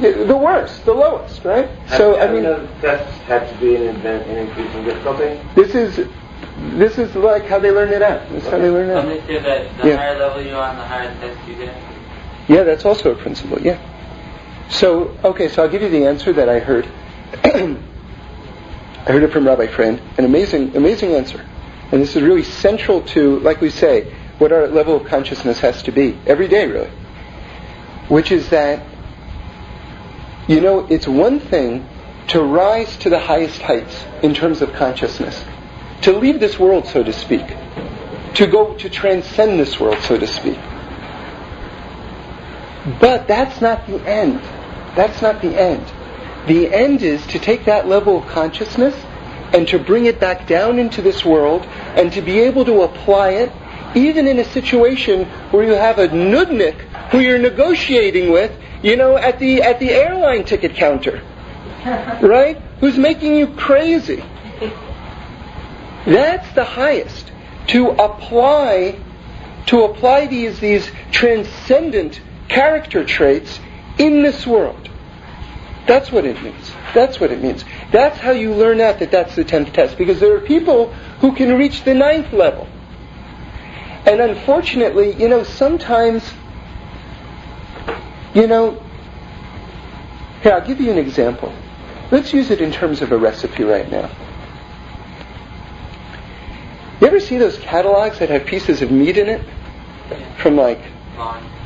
the 0.00 0.36
worst, 0.36 0.84
the 0.84 0.92
lowest, 0.92 1.44
right? 1.44 1.68
Had, 1.68 1.98
so 1.98 2.18
I 2.18 2.30
mean, 2.32 2.42
the 2.42 2.68
tests 2.80 3.16
had 3.22 3.48
to 3.48 3.58
be 3.58 3.76
in, 3.76 3.96
in 3.96 4.38
increasing 4.38 4.84
difficulty. 4.84 5.40
This 5.54 5.74
is 5.74 6.08
this 6.76 6.98
is 6.98 7.14
like 7.14 7.44
how 7.44 7.58
they 7.58 7.70
learn 7.70 7.90
it 7.90 8.02
out. 8.02 8.28
This 8.30 8.44
is 8.44 8.50
how 8.50 8.58
they 8.58 8.70
learn 8.70 8.90
it 8.90 8.96
out. 8.96 9.02
Don't 9.02 9.26
they 9.26 9.26
say 9.26 9.42
that 9.42 9.82
the 9.82 9.88
yeah. 9.88 9.96
higher 9.96 10.18
level 10.18 10.42
you're 10.42 10.56
on, 10.56 10.76
the 10.76 10.84
higher 10.84 11.12
the 11.14 11.20
test 11.20 11.48
you 11.48 11.56
get? 11.56 11.76
Yeah, 12.48 12.64
that's 12.64 12.84
also 12.84 13.12
a 13.12 13.14
principle. 13.16 13.60
Yeah. 13.60 13.78
So 14.70 15.16
okay, 15.24 15.48
so 15.48 15.62
I'll 15.62 15.68
give 15.68 15.82
you 15.82 15.90
the 15.90 16.06
answer 16.06 16.32
that 16.32 16.48
I 16.48 16.58
heard. 16.58 16.88
I 19.06 19.12
heard 19.12 19.22
it 19.22 19.32
from 19.32 19.46
Rabbi 19.46 19.66
Friend, 19.66 20.00
an 20.16 20.24
amazing, 20.24 20.76
amazing 20.76 21.12
answer, 21.12 21.44
and 21.92 22.00
this 22.00 22.16
is 22.16 22.22
really 22.22 22.42
central 22.42 23.02
to, 23.02 23.38
like 23.40 23.60
we 23.60 23.68
say, 23.68 24.10
what 24.38 24.50
our 24.50 24.66
level 24.66 24.96
of 24.96 25.06
consciousness 25.06 25.60
has 25.60 25.82
to 25.82 25.92
be 25.92 26.18
every 26.26 26.48
day, 26.48 26.66
really. 26.66 26.90
Which 28.08 28.32
is 28.32 28.48
that, 28.48 28.82
you 30.48 30.60
know, 30.60 30.86
it's 30.86 31.08
one 31.08 31.40
thing 31.40 31.88
to 32.28 32.42
rise 32.42 32.96
to 32.98 33.10
the 33.10 33.18
highest 33.18 33.60
heights 33.62 34.04
in 34.22 34.34
terms 34.34 34.62
of 34.62 34.72
consciousness, 34.72 35.44
to 36.02 36.12
leave 36.12 36.40
this 36.40 36.58
world, 36.58 36.86
so 36.86 37.02
to 37.02 37.12
speak, 37.12 37.46
to 38.34 38.46
go 38.46 38.74
to 38.74 38.88
transcend 38.88 39.58
this 39.58 39.78
world, 39.78 39.98
so 40.02 40.18
to 40.18 40.26
speak. 40.26 40.58
But 43.00 43.26
that's 43.26 43.60
not 43.60 43.86
the 43.86 44.00
end. 44.06 44.40
That's 44.94 45.22
not 45.22 45.40
the 45.40 45.58
end. 45.58 45.90
The 46.46 46.72
end 46.72 47.02
is 47.02 47.26
to 47.28 47.38
take 47.38 47.64
that 47.64 47.88
level 47.88 48.18
of 48.18 48.26
consciousness 48.28 48.94
and 49.54 49.66
to 49.68 49.78
bring 49.78 50.06
it 50.06 50.20
back 50.20 50.46
down 50.46 50.78
into 50.78 51.00
this 51.00 51.24
world 51.24 51.64
and 51.96 52.12
to 52.12 52.20
be 52.20 52.40
able 52.40 52.64
to 52.66 52.82
apply 52.82 53.30
it 53.30 53.52
even 53.94 54.26
in 54.26 54.38
a 54.38 54.44
situation 54.44 55.24
where 55.50 55.64
you 55.64 55.72
have 55.72 55.98
a 55.98 56.08
nudnik 56.08 56.80
who 57.10 57.20
you're 57.20 57.38
negotiating 57.38 58.30
with, 58.30 58.52
you 58.82 58.96
know, 58.96 59.16
at 59.16 59.38
the 59.38 59.62
at 59.62 59.78
the 59.80 59.90
airline 59.90 60.44
ticket 60.44 60.74
counter. 60.74 61.22
Right? 62.22 62.60
Who's 62.80 62.96
making 62.96 63.34
you 63.34 63.48
crazy. 63.48 64.24
That's 66.06 66.50
the 66.54 66.64
highest. 66.64 67.30
To 67.68 67.90
apply 67.90 68.98
to 69.66 69.84
apply 69.84 70.26
these 70.26 70.60
these 70.60 70.90
transcendent 71.10 72.20
character 72.48 73.04
traits 73.04 73.60
in 73.98 74.22
this 74.22 74.46
world. 74.46 74.88
That's 75.86 76.10
what 76.10 76.24
it 76.24 76.42
means. 76.42 76.72
That's 76.94 77.20
what 77.20 77.30
it 77.30 77.42
means. 77.42 77.64
That's 77.90 78.18
how 78.18 78.30
you 78.30 78.54
learn 78.54 78.80
out 78.80 79.00
that 79.00 79.10
that's 79.10 79.34
the 79.36 79.44
tenth 79.44 79.72
test. 79.72 79.98
Because 79.98 80.20
there 80.20 80.34
are 80.34 80.40
people 80.40 80.92
who 81.20 81.34
can 81.34 81.56
reach 81.58 81.84
the 81.84 81.94
ninth 81.94 82.32
level. 82.32 82.66
And 84.06 84.20
unfortunately, 84.20 85.14
you 85.14 85.28
know, 85.28 85.44
sometimes, 85.44 86.30
you 88.34 88.46
know, 88.46 88.82
here, 90.42 90.52
I'll 90.52 90.66
give 90.66 90.80
you 90.80 90.90
an 90.90 90.98
example. 90.98 91.52
Let's 92.10 92.32
use 92.32 92.50
it 92.50 92.60
in 92.60 92.70
terms 92.70 93.00
of 93.00 93.12
a 93.12 93.16
recipe 93.16 93.64
right 93.64 93.90
now. 93.90 94.10
You 97.00 97.06
ever 97.06 97.18
see 97.18 97.38
those 97.38 97.58
catalogs 97.58 98.18
that 98.18 98.28
have 98.28 98.44
pieces 98.44 98.82
of 98.82 98.90
meat 98.90 99.16
in 99.16 99.28
it? 99.28 99.46
From 100.36 100.56
like 100.56 100.80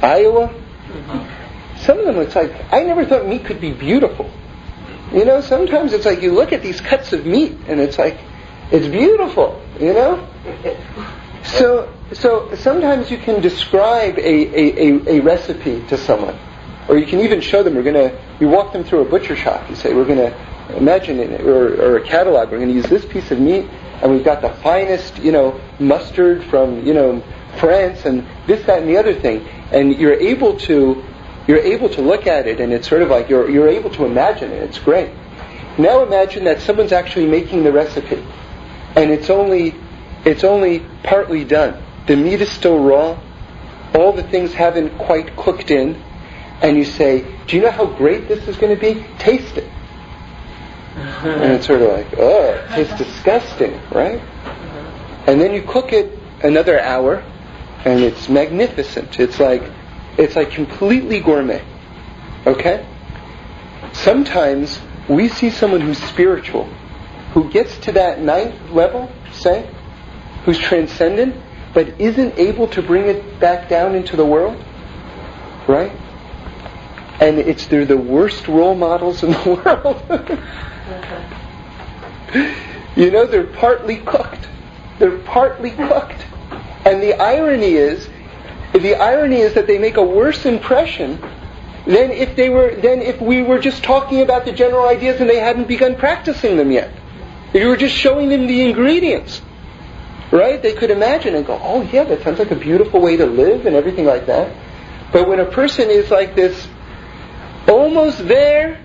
Iowa? 0.00 0.54
Some 1.78 1.99
of 1.99 2.07
them 2.07 2.16
it's 2.18 2.35
like, 2.35 2.52
I 2.73 2.83
never 2.83 3.04
thought 3.04 3.26
meat 3.26 3.45
could 3.45 3.61
be 3.61 3.73
beautiful. 3.73 4.30
You 5.12 5.25
know, 5.25 5.40
sometimes 5.40 5.92
it's 5.92 6.07
like 6.07 6.23
you 6.23 6.33
look 6.33 6.52
at 6.52 6.62
these 6.62 6.80
cuts 6.80 7.12
of 7.12 7.26
meat 7.26 7.57
and 7.66 7.80
it's 7.80 7.99
like, 7.99 8.18
it's 8.71 8.87
beautiful, 8.87 9.61
you 9.80 9.92
know? 9.92 10.26
So, 11.42 11.92
so 12.12 12.55
sometimes 12.55 13.11
you 13.11 13.19
can 13.19 13.41
describe 13.41 14.19
a, 14.19 14.21
a, 14.21 14.88
a, 14.88 15.19
a 15.19 15.21
recipe 15.21 15.85
to 15.88 15.97
someone. 15.97 16.38
Or 16.88 16.97
you 16.97 17.07
can 17.07 17.21
even 17.21 17.41
show 17.41 17.62
them, 17.62 17.75
we're 17.75 17.83
to, 17.93 18.19
you 18.41 18.49
walk 18.49 18.73
them 18.73 18.83
through 18.83 19.00
a 19.03 19.05
butcher 19.05 19.37
shop. 19.37 19.69
You 19.69 19.77
say, 19.77 19.93
we're 19.93 20.07
to 20.07 20.77
imagine, 20.77 21.19
it, 21.21 21.41
or, 21.43 21.81
or 21.81 21.97
a 21.99 22.07
catalog, 22.07 22.50
we're 22.50 22.59
to 22.65 22.73
use 22.73 22.87
this 22.87 23.05
piece 23.05 23.31
of 23.31 23.38
meat, 23.38 23.69
and 24.03 24.11
we've 24.11 24.25
got 24.25 24.41
the 24.41 24.50
finest, 24.62 25.19
you 25.19 25.33
know, 25.33 25.61
mustard 25.79 26.45
from, 26.45 26.87
you 26.87 26.95
know, 26.95 27.23
France, 27.59 28.05
and 28.05 28.27
this, 28.47 28.65
that, 28.67 28.81
and 28.81 28.88
the 28.88 28.97
other 28.97 29.15
thing. 29.15 29.47
And 29.71 29.95
you're 29.97 30.15
able 30.15 30.57
to 30.61 31.05
you're 31.49 31.59
able 31.59 31.88
to 31.88 32.03
look 32.03 32.27
at 32.27 32.47
it 32.47 32.61
and 32.61 32.73
it's 32.75 32.87
sort 32.87 33.00
of 33.00 33.09
like 33.09 33.31
you're, 33.31 33.50
you're 33.50 33.69
able 33.69 33.88
to 33.88 34.05
imagine 34.05 34.53
it. 34.53 34.62
It's 34.65 34.79
great. 34.79 35.11
Now 35.79 36.03
imagine 36.03 36.45
that 36.45 36.61
someone's 36.61 36.93
actually 36.93 37.27
making 37.27 37.65
the 37.65 37.73
recipe 37.73 38.23
and 38.95 39.11
it's 39.11 39.31
only, 39.31 39.75
it's 40.27 40.45
only 40.45 40.81
partly 41.03 41.45
done. 41.45 41.83
The 42.09 42.17
meat 42.17 42.41
is 42.41 42.50
still 42.50 42.83
raw. 42.83 43.21
All 43.95 44.12
the 44.12 44.23
things 44.23 44.55
haven't 44.55 44.99
quite 44.99 45.37
cooked 45.37 45.71
in. 45.71 46.03
And 46.62 46.77
you 46.77 46.85
say, 46.85 47.25
do 47.47 47.57
you 47.57 47.62
know 47.62 47.71
how 47.71 47.87
great 47.87 48.27
this 48.27 48.49
is 48.49 48.57
going 48.57 48.75
to 48.75 48.81
be? 48.81 49.07
Taste 49.19 49.57
it. 49.57 49.71
Uh-huh. 50.97 51.29
and 51.29 51.53
it's 51.53 51.67
sort 51.67 51.81
of 51.81 51.93
like, 51.93 52.09
oh, 52.19 52.55
it 52.55 52.69
tastes 52.71 52.99
disgusting, 52.99 53.81
right? 53.93 54.21
And 55.29 55.41
then 55.41 55.53
you 55.55 55.62
cook 55.62 55.93
it 55.93 56.19
another 56.43 56.81
hour 56.81 57.23
and 57.85 58.00
it's 58.00 58.29
magnificent. 58.29 59.21
It's 59.21 59.38
like 59.38 59.62
it's 60.17 60.35
like 60.35 60.50
completely 60.50 61.21
gourmet. 61.21 61.62
Okay? 62.47 62.85
Sometimes 63.93 64.81
we 65.09 65.29
see 65.29 65.50
someone 65.50 65.81
who's 65.81 66.03
spiritual, 66.03 66.65
who 67.33 67.49
gets 67.50 67.79
to 67.79 67.93
that 67.93 68.21
ninth 68.21 68.71
level, 68.71 69.11
say, 69.31 69.71
who's 70.45 70.59
transcendent, 70.59 71.37
but 71.79 72.01
isn't 72.01 72.37
able 72.37 72.67
to 72.67 72.83
bring 72.83 73.05
it 73.05 73.38
back 73.38 73.69
down 73.69 73.95
into 73.95 74.17
the 74.17 74.27
world. 74.27 74.61
Right? 75.69 75.93
And 77.21 77.38
it's 77.38 77.69
they're 77.69 77.85
the 77.85 77.97
worst 77.97 78.49
role 78.49 78.75
models 78.75 79.23
in 79.23 79.31
the 79.31 79.55
world. 79.64 80.03
you 82.97 83.12
know, 83.12 83.27
they're 83.27 83.45
partly 83.45 83.99
cooked. 83.99 84.49
They're 84.99 85.19
partly 85.19 85.71
cooked. 85.71 86.27
And 86.85 87.01
the 87.01 87.14
irony 87.14 87.75
is 87.75 88.09
the 88.73 88.97
irony 88.97 89.37
is 89.37 89.55
that 89.55 89.69
they 89.69 89.79
make 89.79 89.99
a 89.99 90.03
worse 90.03 90.47
impression 90.47 91.21
than 91.87 92.11
if 92.11 92.35
they 92.35 92.49
were 92.49 92.75
than 92.75 93.03
if 93.03 93.21
we 93.21 93.45
were 93.45 93.61
just 93.61 93.85
talking 93.85 94.21
about 94.23 94.47
the 94.47 94.53
general 94.53 94.88
ideas 94.88 95.21
and 95.21 95.31
they 95.31 95.38
hadn't 95.38 95.69
begun 95.69 95.95
practicing 95.95 96.57
them 96.57 96.73
yet. 96.73 96.91
If 97.55 97.62
you 97.62 97.69
were 97.69 97.77
just 97.77 97.95
showing 97.95 98.31
them 98.31 98.49
the 98.49 98.62
ingredients. 98.62 99.43
Right? 100.31 100.62
They 100.62 100.75
could 100.75 100.91
imagine 100.91 101.35
and 101.35 101.47
go, 101.47 101.59
Oh 101.62 101.83
yeah, 101.83 102.05
that 102.05 102.23
sounds 102.23 102.38
like 102.38 102.51
a 102.51 102.57
beautiful 102.57 103.01
way 103.01 103.17
to 103.17 103.27
live 103.27 103.67
and 103.67 103.75
everything 103.75 104.05
like 104.05 104.27
that. 104.27 104.55
But 105.12 105.29
when 105.29 105.41
a 105.41 105.47
person 105.47 105.91
is 105.91 106.11
like 106.11 106.35
this 106.35 106.69
almost 107.67 108.27
there, 108.29 108.79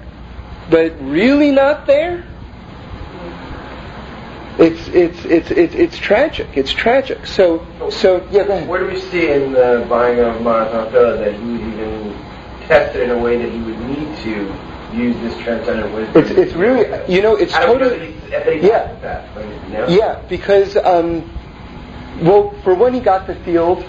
but 0.69 1.01
really 1.01 1.51
not 1.51 1.85
there, 1.85 2.23
it's 4.59 4.87
it's 4.89 5.25
it's 5.25 5.51
it's, 5.51 5.75
it's 5.75 5.97
tragic. 5.97 6.47
It's 6.55 6.71
tragic. 6.71 7.25
So 7.25 7.65
so 7.89 8.25
yeah. 8.31 8.63
Where 8.65 8.79
do 8.79 8.87
we 8.87 8.99
see 8.99 9.29
in 9.29 9.51
the 9.51 9.85
buying 9.89 10.19
of 10.19 10.41
Marathon 10.41 10.91
that 10.93 11.33
he 11.33 11.41
would 11.41 11.61
even 11.61 12.13
test 12.67 12.95
it 12.95 13.03
in 13.03 13.09
a 13.09 13.17
way 13.17 13.37
that 13.37 13.51
he 13.51 13.59
would 13.59 13.79
need 13.79 14.17
to 14.19 14.72
use 14.93 15.15
this 15.17 15.37
transcendent 15.43 15.93
wisdom? 15.93 16.23
It's 16.23 16.31
it's 16.31 16.53
really 16.53 17.11
you 17.11 17.21
know 17.21 17.35
it's 17.35 17.53
How 17.53 17.65
totally 17.65 18.15
yeah 18.29 18.93
that? 19.01 19.35
Like, 19.35 19.45
you 19.45 19.69
know? 19.69 19.87
yeah 19.87 20.21
because 20.29 20.75
um, 20.77 21.29
well 22.21 22.51
for 22.63 22.75
one 22.75 22.93
he 22.93 22.99
got 22.99 23.27
the 23.27 23.35
field. 23.35 23.85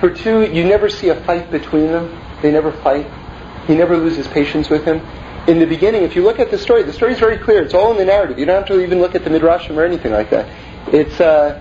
For 0.00 0.10
two, 0.10 0.42
you 0.52 0.64
never 0.64 0.90
see 0.90 1.08
a 1.08 1.14
fight 1.24 1.50
between 1.50 1.86
them. 1.86 2.20
They 2.42 2.50
never 2.50 2.72
fight. 2.72 3.06
He 3.66 3.74
never 3.74 3.96
loses 3.96 4.26
patience 4.26 4.68
with 4.68 4.84
him 4.84 5.00
in 5.46 5.58
the 5.58 5.66
beginning, 5.66 6.02
if 6.02 6.16
you 6.16 6.22
look 6.22 6.38
at 6.38 6.50
the 6.50 6.58
story, 6.58 6.82
the 6.82 6.92
story 6.92 7.12
is 7.12 7.18
very 7.18 7.36
clear. 7.36 7.62
It's 7.62 7.74
all 7.74 7.90
in 7.90 7.98
the 7.98 8.04
narrative. 8.04 8.38
You 8.38 8.46
don't 8.46 8.56
have 8.56 8.66
to 8.68 8.80
even 8.82 9.00
look 9.00 9.14
at 9.14 9.24
the 9.24 9.30
midrashim 9.30 9.76
or 9.76 9.84
anything 9.84 10.12
like 10.12 10.30
that. 10.30 10.48
It's 10.88 11.20
uh, 11.20 11.60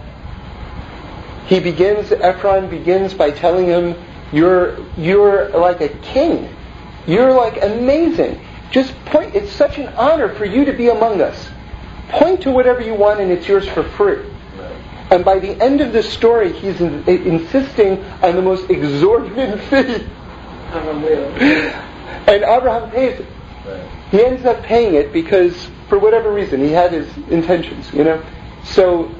he 1.47 1.59
begins. 1.59 2.11
Ephron 2.11 2.69
begins 2.69 3.13
by 3.13 3.31
telling 3.31 3.65
him, 3.65 3.95
"You're 4.31 4.79
you're 4.95 5.49
like 5.49 5.81
a 5.81 5.89
king. 5.89 6.49
You're 7.05 7.33
like 7.33 7.61
amazing. 7.61 8.39
Just 8.73 8.93
point. 9.05 9.33
It's 9.35 9.51
such 9.51 9.77
an 9.77 9.87
honor 9.95 10.33
for 10.35 10.43
you 10.43 10.65
to 10.65 10.73
be 10.73 10.89
among 10.89 11.21
us. 11.21 11.49
Point 12.09 12.41
to 12.41 12.51
whatever 12.51 12.81
you 12.81 12.95
want, 12.95 13.21
and 13.21 13.31
it's 13.31 13.47
yours 13.47 13.67
for 13.69 13.83
free." 13.83 14.25
And 15.13 15.23
by 15.23 15.37
the 15.37 15.61
end 15.61 15.79
of 15.79 15.93
the 15.93 16.01
story, 16.01 16.51
he's 16.51 16.81
in, 16.81 17.07
insisting 17.07 18.03
on 18.23 18.35
the 18.35 18.41
most 18.41 18.67
exorbitant 18.67 19.61
fee. 19.69 20.03
and 20.73 22.43
Abraham 22.43 22.89
pays 22.89 23.19
it. 23.19 23.27
He 24.09 24.23
ends 24.23 24.43
up 24.45 24.63
paying 24.63 24.95
it 24.95 25.13
because, 25.13 25.69
for 25.87 25.99
whatever 25.99 26.31
reason, 26.31 26.61
he 26.61 26.71
had 26.71 26.93
his 26.93 27.07
intentions, 27.29 27.93
you 27.93 28.03
know. 28.03 28.23
So, 28.63 29.13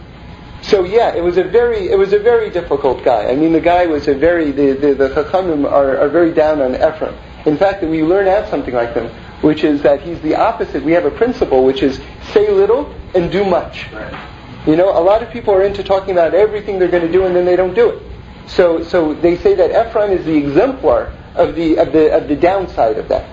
so 0.64 0.84
yeah, 0.84 1.14
it 1.14 1.22
was 1.22 1.38
a 1.38 1.44
very, 1.44 1.90
it 1.90 1.98
was 1.98 2.12
a 2.12 2.20
very 2.20 2.50
difficult 2.50 3.04
guy. 3.04 3.30
I 3.30 3.36
mean, 3.36 3.54
the 3.54 3.62
guy 3.62 3.86
was 3.86 4.08
a 4.08 4.16
very, 4.16 4.52
the 4.52 4.74
the, 4.74 4.94
the 4.96 5.10
Chachamim 5.10 5.70
are, 5.70 5.98
are 5.98 6.10
very 6.10 6.34
down 6.34 6.62
on 6.62 6.74
Ephraim. 6.74 7.16
In 7.46 7.58
fact, 7.58 7.84
we 7.84 8.04
learn 8.04 8.28
out 8.28 8.50
something 8.50 8.74
like 8.74 8.94
them, 8.94 9.12
which 9.44 9.66
is 9.66 9.82
that 9.82 10.02
he's 10.02 10.20
the 10.22 10.36
opposite. 10.36 10.82
We 10.84 10.94
have 10.94 11.04
a 11.04 11.12
principle 11.12 11.66
which 11.66 11.84
is 11.84 12.00
say 12.32 12.50
little 12.50 12.96
and 13.14 13.30
do 13.30 13.44
much. 13.44 13.92
Right. 13.92 14.30
You 14.66 14.78
know, 14.78 14.98
a 14.98 15.04
lot 15.04 15.22
of 15.22 15.30
people 15.32 15.54
are 15.54 15.64
into 15.64 15.84
talking 15.84 16.12
about 16.12 16.34
everything 16.34 16.80
they're 16.80 16.88
going 16.88 17.06
to 17.06 17.12
do 17.12 17.26
and 17.26 17.36
then 17.36 17.44
they 17.44 17.58
don't 17.58 17.74
do 17.74 17.90
it. 17.90 18.02
So, 18.48 18.84
so 18.84 19.14
they 19.14 19.36
say 19.38 19.54
that 19.56 19.70
Ephraim 19.70 20.12
is 20.12 20.26
the 20.26 20.36
exemplar 20.36 21.14
of 21.36 21.56
the 21.56 21.78
of 21.78 21.92
the 21.92 22.16
of 22.16 22.28
the 22.30 22.36
downside 22.36 22.98
of 22.98 23.10
that. 23.10 23.28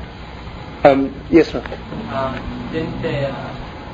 Um, 0.83 1.15
yes, 1.31 1.49
sir. 1.49 1.63
Um, 2.11 2.35
didn't 2.73 3.01
they, 3.03 3.27
uh, 3.27 3.33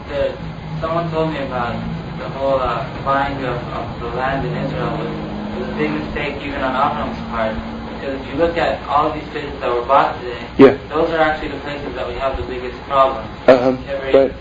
the, 0.09 0.81
someone 0.81 1.11
told 1.11 1.33
me 1.33 1.39
about 1.45 1.75
the 2.19 2.29
whole 2.31 2.61
uh, 2.61 3.05
buying 3.05 3.37
of, 3.45 3.57
of 3.77 4.01
the 4.01 4.09
land 4.17 4.47
in 4.47 4.57
Israel 4.65 4.97
was, 4.97 5.61
was 5.61 5.69
a 5.69 5.77
big 5.77 5.91
mistake 5.91 6.37
even 6.41 6.63
on 6.63 6.73
Abraham's 6.73 7.19
part. 7.29 7.86
Because 8.07 8.21
if 8.21 8.33
you 8.33 8.39
look 8.39 8.57
at 8.57 8.87
all 8.89 9.09
of 9.09 9.15
these 9.15 9.29
places 9.31 9.59
that 9.61 9.73
were 9.73 9.85
bought 9.85 10.21
today, 10.21 10.47
Yeah. 10.59 10.79
those 10.89 11.11
are 11.11 11.19
actually 11.19 11.49
the 11.49 11.59
places 11.61 11.93
that 11.95 12.07
we 12.07 12.15
have 12.15 12.37
the 12.37 12.45
biggest 12.45 12.81
problem. 12.83 13.27
Uh-huh. 13.49 13.73
Right. 14.13 14.33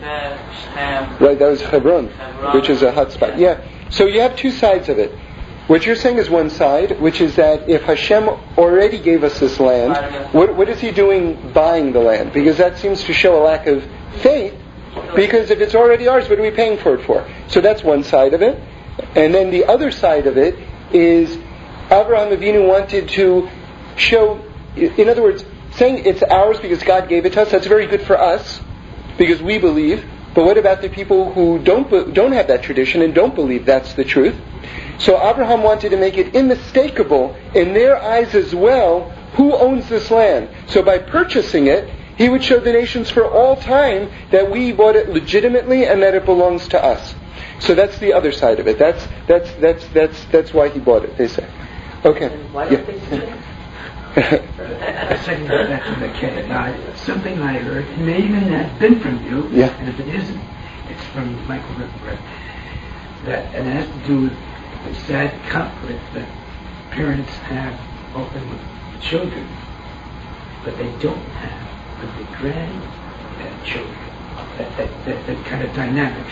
Right, 1.19 1.39
that 1.39 1.47
was 1.49 1.61
Hebron, 1.61 2.09
Hebron. 2.09 2.55
which 2.55 2.69
is 2.69 2.83
a 2.83 2.91
hot 2.91 3.11
spot. 3.11 3.39
Yeah. 3.39 3.59
So 3.89 4.05
you 4.05 4.21
have 4.21 4.35
two 4.35 4.51
sides 4.51 4.89
of 4.89 4.99
it. 4.99 5.17
What 5.67 5.85
you're 5.85 5.95
saying 5.95 6.19
is 6.19 6.29
one 6.29 6.51
side, 6.51 7.01
which 7.01 7.21
is 7.21 7.37
that 7.37 7.67
if 7.67 7.81
Hashem 7.83 8.29
already 8.55 8.99
gave 8.99 9.23
us 9.23 9.39
this 9.39 9.59
land, 9.59 9.95
what, 10.31 10.55
what 10.55 10.69
is 10.69 10.79
He 10.79 10.91
doing 10.91 11.51
buying 11.53 11.91
the 11.91 12.01
land? 12.01 12.33
Because 12.33 12.57
that 12.57 12.77
seems 12.77 13.03
to 13.05 13.13
show 13.13 13.41
a 13.41 13.43
lack 13.43 13.65
of 13.65 13.83
faith. 14.17 14.53
Because 15.15 15.49
if 15.49 15.59
it's 15.59 15.73
already 15.73 16.07
ours, 16.07 16.29
what 16.29 16.37
are 16.37 16.41
we 16.43 16.51
paying 16.51 16.77
for 16.77 16.93
it 16.95 17.05
for? 17.05 17.27
So 17.47 17.61
that's 17.61 17.83
one 17.83 18.03
side 18.03 18.35
of 18.35 18.43
it. 18.43 18.61
And 19.15 19.33
then 19.33 19.49
the 19.49 19.65
other 19.65 19.89
side 19.91 20.27
of 20.27 20.37
it 20.37 20.55
is 20.93 21.35
Abraham 21.91 22.35
Avinu 22.37 22.67
wanted 22.67 23.09
to 23.09 23.49
show, 23.95 24.41
in 24.75 25.09
other 25.09 25.21
words, 25.21 25.45
saying 25.75 26.05
it's 26.05 26.23
ours 26.23 26.59
because 26.59 26.81
God 26.83 27.09
gave 27.09 27.25
it 27.25 27.33
to 27.33 27.41
us, 27.43 27.51
that's 27.51 27.67
very 27.67 27.87
good 27.87 28.01
for 28.01 28.19
us. 28.19 28.61
because 29.17 29.41
we 29.41 29.57
believe. 29.57 30.05
But 30.33 30.45
what 30.45 30.57
about 30.57 30.81
the 30.81 30.89
people 30.89 31.31
who 31.33 31.59
don't 31.59 32.13
don't 32.13 32.33
have 32.33 32.47
that 32.47 32.63
tradition 32.63 33.01
and 33.01 33.13
don't 33.15 33.35
believe 33.35 33.65
that's 33.65 33.93
the 33.93 34.03
truth? 34.03 34.35
So 34.97 35.15
Abraham 35.21 35.63
wanted 35.63 35.89
to 35.89 35.97
make 35.97 36.17
it 36.17 36.35
unmistakable 36.35 37.35
in 37.53 37.73
their 37.73 38.01
eyes 38.01 38.35
as 38.35 38.53
well 38.53 39.11
who 39.35 39.55
owns 39.55 39.87
this 39.89 40.11
land. 40.11 40.49
So 40.67 40.81
by 40.81 40.97
purchasing 40.97 41.67
it, 41.67 41.89
he 42.17 42.29
would 42.29 42.43
show 42.43 42.59
the 42.59 42.71
nations 42.71 43.09
for 43.09 43.25
all 43.29 43.55
time 43.57 44.09
that 44.31 44.49
we 44.51 44.71
bought 44.71 44.95
it 44.95 45.09
legitimately 45.09 45.85
and 45.85 46.01
that 46.01 46.15
it 46.15 46.25
belongs 46.25 46.67
to 46.69 46.83
us. 46.83 47.15
So 47.59 47.75
that's 47.75 47.97
the 47.99 48.13
other 48.13 48.31
side 48.31 48.59
of 48.59 48.67
it. 48.67 48.77
That's 48.77 49.07
that's 49.27 49.51
that's 49.53 49.87
that's 49.87 50.25
that's 50.25 50.53
why 50.53 50.69
he 50.69 50.79
bought 50.79 51.03
it. 51.03 51.17
They 51.17 51.27
say. 51.27 51.47
Okay. 52.05 52.29
Why 52.51 52.69
yeah. 52.69 52.81
they 52.83 52.99
a 54.15 55.17
second 55.25 55.47
go 55.47 55.67
back 55.67 55.83
to 55.91 55.99
the 55.99 56.13
kid. 56.19 56.47
Now, 56.47 56.71
something 56.95 57.41
I 57.41 57.57
heard, 57.57 57.85
it 57.85 57.97
may 57.97 58.19
even 58.19 58.43
have 58.43 58.79
been 58.79 58.99
from 58.99 59.25
you, 59.25 59.49
yeah. 59.49 59.75
and 59.79 59.89
if 59.89 59.99
it 59.99 60.07
isn't, 60.07 60.41
it's 60.87 61.03
from 61.05 61.35
Michael 61.47 61.75
Rippenbrett, 61.75 62.19
that 63.25 63.53
and 63.55 63.67
it 63.67 63.71
has 63.71 63.87
to 63.87 64.07
do 64.07 64.21
with 64.21 64.37
the 64.85 64.93
sad 65.01 65.33
conflict 65.49 66.01
that 66.13 66.29
parents 66.91 67.31
have 67.49 67.77
often 68.15 68.49
with 68.51 68.61
children, 69.01 69.47
but 70.63 70.77
they 70.77 70.91
don't 70.99 71.17
have 71.17 71.65
with 72.01 72.15
the 72.17 72.37
grandchildren. 72.37 73.97
That, 74.57 74.77
that, 74.77 75.05
that, 75.05 75.27
that 75.27 75.45
kind 75.45 75.63
of 75.63 75.73
dynamics, 75.73 76.31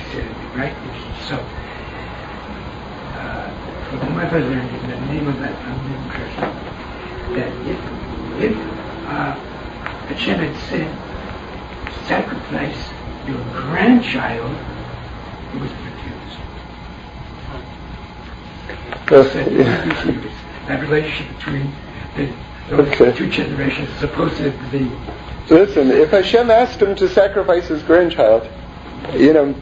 right? 0.55 0.75
So, 1.27 1.43
from 3.89 4.13
my 4.15 4.29
father, 4.29 4.49
the 4.49 5.01
name 5.07 5.27
of 5.27 5.39
that 5.39 5.55
unknown 5.65 6.09
person, 6.09 6.49
that 7.35 7.51
if, 7.67 7.79
if 8.41 8.57
uh, 9.07 9.33
Hashem 10.07 10.39
had 10.39 10.55
said, 10.69 10.89
sacrifice 12.07 12.89
your 13.27 13.41
grandchild, 13.53 14.55
he 15.51 15.57
was 15.59 15.71
refused. 15.71 16.39
that 20.67 20.81
relationship 20.81 21.37
between 21.37 21.71
the 22.15 22.33
those 22.69 22.87
okay. 22.93 23.11
two 23.17 23.29
generations 23.29 23.89
is 23.89 23.99
supposed 23.99 24.37
to 24.37 24.51
be. 24.71 24.89
Listen, 25.49 25.91
if 25.91 26.11
Hashem 26.11 26.49
asked 26.49 26.81
him 26.81 26.95
to 26.95 27.09
sacrifice 27.09 27.67
his 27.67 27.83
grandchild, 27.83 28.47
you 29.13 29.33
know, 29.33 29.53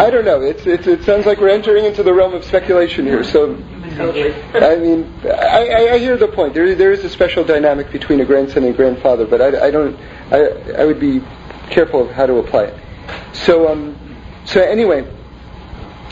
I 0.00 0.08
don't 0.08 0.24
know. 0.24 0.40
It's, 0.40 0.66
it's, 0.66 0.86
it 0.86 1.04
sounds 1.04 1.26
like 1.26 1.40
we're 1.40 1.50
entering 1.50 1.84
into 1.84 2.02
the 2.02 2.14
realm 2.14 2.32
of 2.32 2.42
speculation 2.42 3.04
here. 3.04 3.22
So, 3.22 3.52
I 3.52 4.76
mean, 4.76 5.12
I, 5.24 5.90
I, 5.92 5.98
hear 5.98 6.16
the 6.16 6.28
point. 6.28 6.54
There, 6.54 6.74
there 6.74 6.90
is 6.90 7.04
a 7.04 7.10
special 7.10 7.44
dynamic 7.44 7.92
between 7.92 8.20
a 8.20 8.24
grandson 8.24 8.64
and 8.64 8.74
grandfather, 8.74 9.26
but 9.26 9.42
I, 9.42 9.66
I 9.66 9.70
don't. 9.70 9.98
I, 10.30 10.80
I 10.80 10.84
would 10.86 11.00
be 11.00 11.20
careful 11.68 12.08
of 12.08 12.10
how 12.12 12.24
to 12.24 12.36
apply 12.36 12.64
it. 12.64 12.80
So, 13.34 13.70
um, 13.70 13.94
so 14.46 14.62
anyway, 14.62 15.06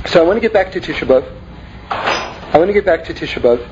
so 0.07 0.23
I 0.23 0.27
want 0.27 0.37
to 0.37 0.43
get 0.43 0.53
back 0.53 0.71
to 0.73 0.81
Tisha 0.81 1.07
B'av. 1.07 1.25
I 1.91 2.59
want 2.59 2.69
to 2.69 2.75
get 2.75 2.85
back 2.85 3.05
to 3.05 3.15
Tisha 3.15 3.41
B'av 3.41 3.67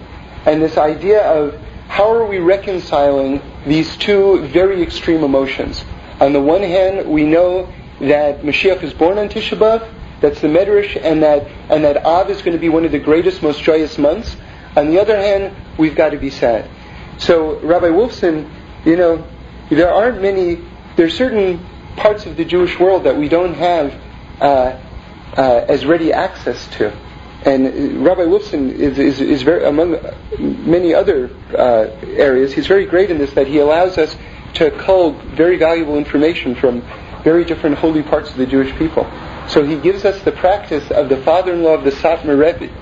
and 0.47 0.63
this 0.63 0.79
idea 0.79 1.23
of 1.31 1.55
how 1.89 2.11
are 2.11 2.25
we 2.25 2.39
reconciling 2.39 3.43
these 3.67 3.97
two 3.99 4.47
very 4.47 4.83
extreme 4.83 5.25
emotions? 5.25 5.85
On 6.21 6.33
the 6.33 6.41
one 6.41 6.63
hand, 6.63 7.07
we 7.07 7.25
know 7.25 7.71
that 8.01 8.41
Mashiach 8.43 8.83
is 8.83 8.95
born 8.95 9.19
on 9.19 9.29
Tisha 9.29 9.59
B'Av, 9.59 9.93
that's 10.21 10.41
the 10.41 10.49
Medrash, 10.49 10.99
and 11.01 11.23
that, 11.23 11.47
and 11.71 11.85
that 11.85 12.05
Av 12.05 12.31
is 12.31 12.41
going 12.43 12.53
to 12.53 12.59
be 12.59 12.69
one 12.69 12.85
of 12.85 12.93
the 12.93 12.99
greatest, 12.99 13.43
most 13.43 13.63
joyous 13.63 13.99
months. 13.99 14.37
On 14.77 14.91
the 14.91 15.01
other 15.01 15.17
hand, 15.17 15.55
we've 15.79 15.95
got 15.95 16.11
to 16.11 16.19
be 16.19 16.31
sad. 16.31 16.69
So, 17.19 17.59
Rabbi 17.61 17.89
Wolfson, 17.89 18.51
you 18.85 18.97
know, 18.97 19.27
there 19.71 19.93
aren't 19.93 20.23
many, 20.23 20.59
there 20.97 21.07
are 21.07 21.11
certain 21.11 21.65
parts 21.97 22.27
of 22.27 22.37
the 22.37 22.45
Jewish 22.45 22.79
world 22.79 23.05
that 23.05 23.17
we 23.17 23.29
don't 23.29 23.55
have 23.55 23.95
uh, 24.41 24.79
uh, 25.37 25.65
as 25.69 25.85
ready 25.85 26.13
access 26.13 26.67
to. 26.77 26.93
And 27.45 28.05
Rabbi 28.05 28.23
Wolfson 28.23 28.73
is, 28.73 28.99
is, 28.99 29.21
is 29.21 29.43
very, 29.43 29.65
among 29.65 29.99
many 30.39 30.95
other 30.95 31.31
uh, 31.57 31.91
areas, 32.03 32.53
he's 32.53 32.67
very 32.67 32.87
great 32.87 33.11
in 33.11 33.19
this 33.19 33.33
that 33.35 33.47
he 33.47 33.59
allows 33.59 33.99
us 33.99 34.17
to 34.55 34.71
cull 34.71 35.13
very 35.13 35.57
valuable 35.57 35.97
information 35.97 36.55
from 36.55 36.83
very 37.23 37.45
different 37.45 37.77
holy 37.77 38.03
parts 38.03 38.31
of 38.31 38.37
the 38.37 38.47
Jewish 38.47 38.75
people. 38.77 39.05
So 39.49 39.65
he 39.65 39.77
gives 39.79 40.05
us 40.05 40.23
the 40.23 40.33
practice 40.33 40.91
of 40.91 41.09
the 41.09 41.19
father-in-law 41.19 41.75
of 41.75 41.85
the 41.85 41.91
Satmar 41.91 42.39
Rebbe, 42.39 42.73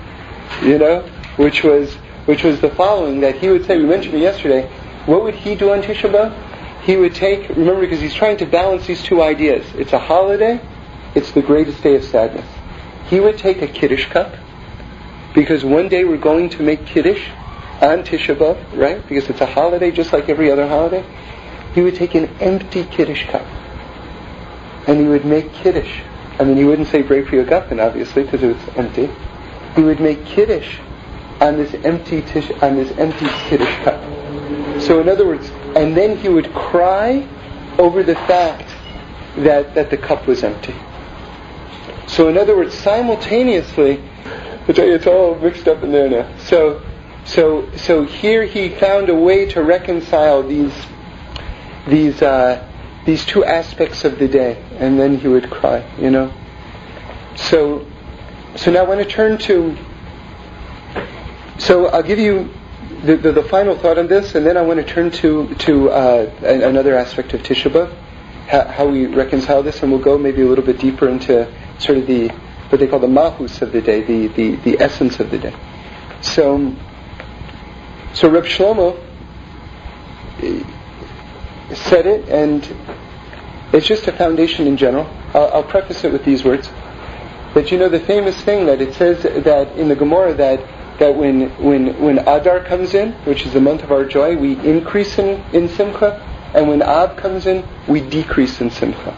you 0.63 0.77
know, 0.77 1.01
which 1.37 1.63
was 1.63 1.93
which 2.25 2.43
was 2.43 2.59
the 2.59 2.69
following 2.71 3.19
that 3.21 3.35
he 3.35 3.49
would 3.49 3.65
say. 3.65 3.77
We 3.77 3.85
mentioned 3.85 4.15
it 4.15 4.21
yesterday. 4.21 4.67
What 5.05 5.23
would 5.23 5.35
he 5.35 5.55
do 5.55 5.71
on 5.71 5.83
Tisha 5.83 6.11
B'av? 6.11 6.81
He 6.83 6.97
would 6.97 7.13
take. 7.13 7.49
Remember, 7.49 7.81
because 7.81 7.99
he's 7.99 8.15
trying 8.15 8.37
to 8.37 8.45
balance 8.45 8.87
these 8.87 9.03
two 9.03 9.21
ideas. 9.21 9.65
It's 9.75 9.93
a 9.93 9.99
holiday. 9.99 10.59
It's 11.13 11.31
the 11.31 11.41
greatest 11.41 11.81
day 11.83 11.95
of 11.95 12.03
sadness. 12.03 12.47
He 13.09 13.19
would 13.19 13.37
take 13.37 13.61
a 13.61 13.67
kiddush 13.67 14.07
cup 14.09 14.33
because 15.35 15.63
one 15.63 15.89
day 15.89 16.03
we're 16.03 16.17
going 16.17 16.49
to 16.49 16.63
make 16.63 16.85
Kiddush 16.85 17.29
on 17.81 18.03
Tisha 18.03 18.35
B'Av, 18.35 18.57
right? 18.75 19.07
Because 19.07 19.29
it's 19.29 19.41
a 19.41 19.45
holiday 19.45 19.91
just 19.91 20.11
like 20.11 20.29
every 20.29 20.51
other 20.51 20.67
holiday. 20.67 21.05
He 21.75 21.81
would 21.81 21.95
take 21.95 22.15
an 22.15 22.29
empty 22.39 22.85
Kiddush 22.85 23.27
cup 23.27 23.45
and 24.87 24.99
he 24.99 25.07
would 25.07 25.25
make 25.25 25.53
Kiddush. 25.53 26.01
I 26.39 26.43
mean, 26.43 26.57
he 26.57 26.65
wouldn't 26.65 26.89
say 26.89 27.01
Borei 27.01 27.25
Pri 27.25 27.43
Hagafen, 27.43 27.81
obviously, 27.81 28.23
because 28.23 28.43
it 28.43 28.47
was 28.47 28.77
empty. 28.77 29.09
He 29.75 29.81
would 29.81 29.99
make 29.99 30.25
Kiddush 30.25 30.79
on 31.39 31.57
this 31.57 31.73
empty 31.85 32.21
tish, 32.21 32.51
on 32.61 32.75
this 32.75 32.91
empty 32.97 33.27
Kiddush 33.47 33.83
cup. 33.83 34.01
So 34.81 34.99
in 34.99 35.07
other 35.07 35.25
words, 35.25 35.49
and 35.75 35.95
then 35.95 36.17
he 36.17 36.29
would 36.29 36.53
cry 36.53 37.27
over 37.77 38.03
the 38.03 38.15
fact 38.15 38.69
that, 39.37 39.73
that 39.75 39.89
the 39.89 39.97
cup 39.97 40.27
was 40.27 40.43
empty. 40.43 40.75
So 42.07 42.27
in 42.29 42.37
other 42.37 42.55
words, 42.55 42.73
simultaneously, 42.73 44.01
it's 44.67 45.07
all 45.07 45.35
mixed 45.35 45.67
up 45.67 45.83
in 45.83 45.91
there 45.91 46.09
now. 46.09 46.37
So, 46.37 46.81
so, 47.25 47.69
so 47.75 48.03
here 48.03 48.45
he 48.45 48.69
found 48.69 49.09
a 49.09 49.15
way 49.15 49.45
to 49.47 49.63
reconcile 49.63 50.43
these, 50.43 50.73
these, 51.87 52.21
uh, 52.21 52.67
these 53.05 53.25
two 53.25 53.45
aspects 53.45 54.03
of 54.03 54.19
the 54.19 54.27
day, 54.27 54.61
and 54.77 54.99
then 54.99 55.17
he 55.17 55.27
would 55.27 55.49
cry. 55.49 55.85
You 55.97 56.11
know. 56.11 56.33
So, 57.35 57.85
so 58.55 58.71
now 58.71 58.79
I 58.79 58.87
want 58.87 59.01
to 59.01 59.05
turn 59.05 59.37
to. 59.39 59.77
So 61.57 61.87
I'll 61.87 62.03
give 62.03 62.19
you 62.19 62.53
the, 63.03 63.15
the, 63.17 63.31
the, 63.31 63.43
final 63.43 63.77
thought 63.77 63.97
on 63.97 64.07
this, 64.07 64.35
and 64.35 64.45
then 64.45 64.57
I 64.57 64.61
want 64.61 64.79
to 64.79 64.85
turn 64.85 65.11
to 65.11 65.53
to 65.55 65.89
uh, 65.89 66.31
another 66.41 66.97
aspect 66.97 67.33
of 67.33 67.41
Tisha 67.41 67.71
B'av, 67.71 67.93
how, 68.47 68.63
how, 68.65 68.87
we 68.87 69.05
reconcile 69.05 69.63
this, 69.63 69.81
and 69.83 69.91
we'll 69.91 70.01
go 70.01 70.17
maybe 70.17 70.41
a 70.41 70.47
little 70.47 70.65
bit 70.65 70.79
deeper 70.79 71.07
into 71.07 71.51
sort 71.79 71.97
of 71.97 72.07
the 72.07 72.29
what 72.69 72.79
they 72.79 72.87
call 72.87 72.99
the 72.99 73.07
mahus 73.07 73.61
of 73.61 73.71
the 73.71 73.81
day, 73.81 74.01
the, 74.01 74.27
the, 74.27 74.55
the 74.57 74.79
essence 74.79 75.19
of 75.19 75.29
the 75.29 75.37
day. 75.37 75.55
So, 76.21 76.75
so 78.13 78.29
Reb 78.29 78.45
Shlomo 78.45 78.99
said 81.73 82.05
it, 82.05 82.29
and 82.29 82.75
it's 83.73 83.87
just 83.87 84.07
a 84.07 84.11
foundation 84.11 84.67
in 84.67 84.77
general. 84.77 85.09
I'll, 85.33 85.53
I'll 85.53 85.63
preface 85.63 86.03
it 86.03 86.11
with 86.11 86.23
these 86.25 86.43
words. 86.43 86.69
That 87.53 87.71
you 87.71 87.77
know 87.77 87.89
the 87.89 87.99
famous 87.99 88.39
thing 88.41 88.65
that 88.65 88.81
it 88.81 88.93
says 88.95 89.23
that 89.23 89.77
in 89.77 89.87
the 89.87 89.95
Gemara 89.95 90.33
that 90.35 90.59
that 90.99 91.15
when 91.15 91.49
when 91.63 91.99
when 92.01 92.19
Adar 92.19 92.61
comes 92.61 92.93
in, 92.93 93.13
which 93.23 93.45
is 93.45 93.53
the 93.53 93.61
month 93.61 93.83
of 93.83 93.91
our 93.91 94.05
joy, 94.05 94.35
we 94.35 94.53
increase 94.59 95.17
in, 95.17 95.41
in 95.53 95.69
Simcha, 95.69 96.21
and 96.53 96.67
when 96.67 96.81
Av 96.81 97.15
comes 97.15 97.45
in, 97.45 97.65
we 97.87 98.01
decrease 98.01 98.61
in 98.61 98.69
Simcha. 98.69 99.11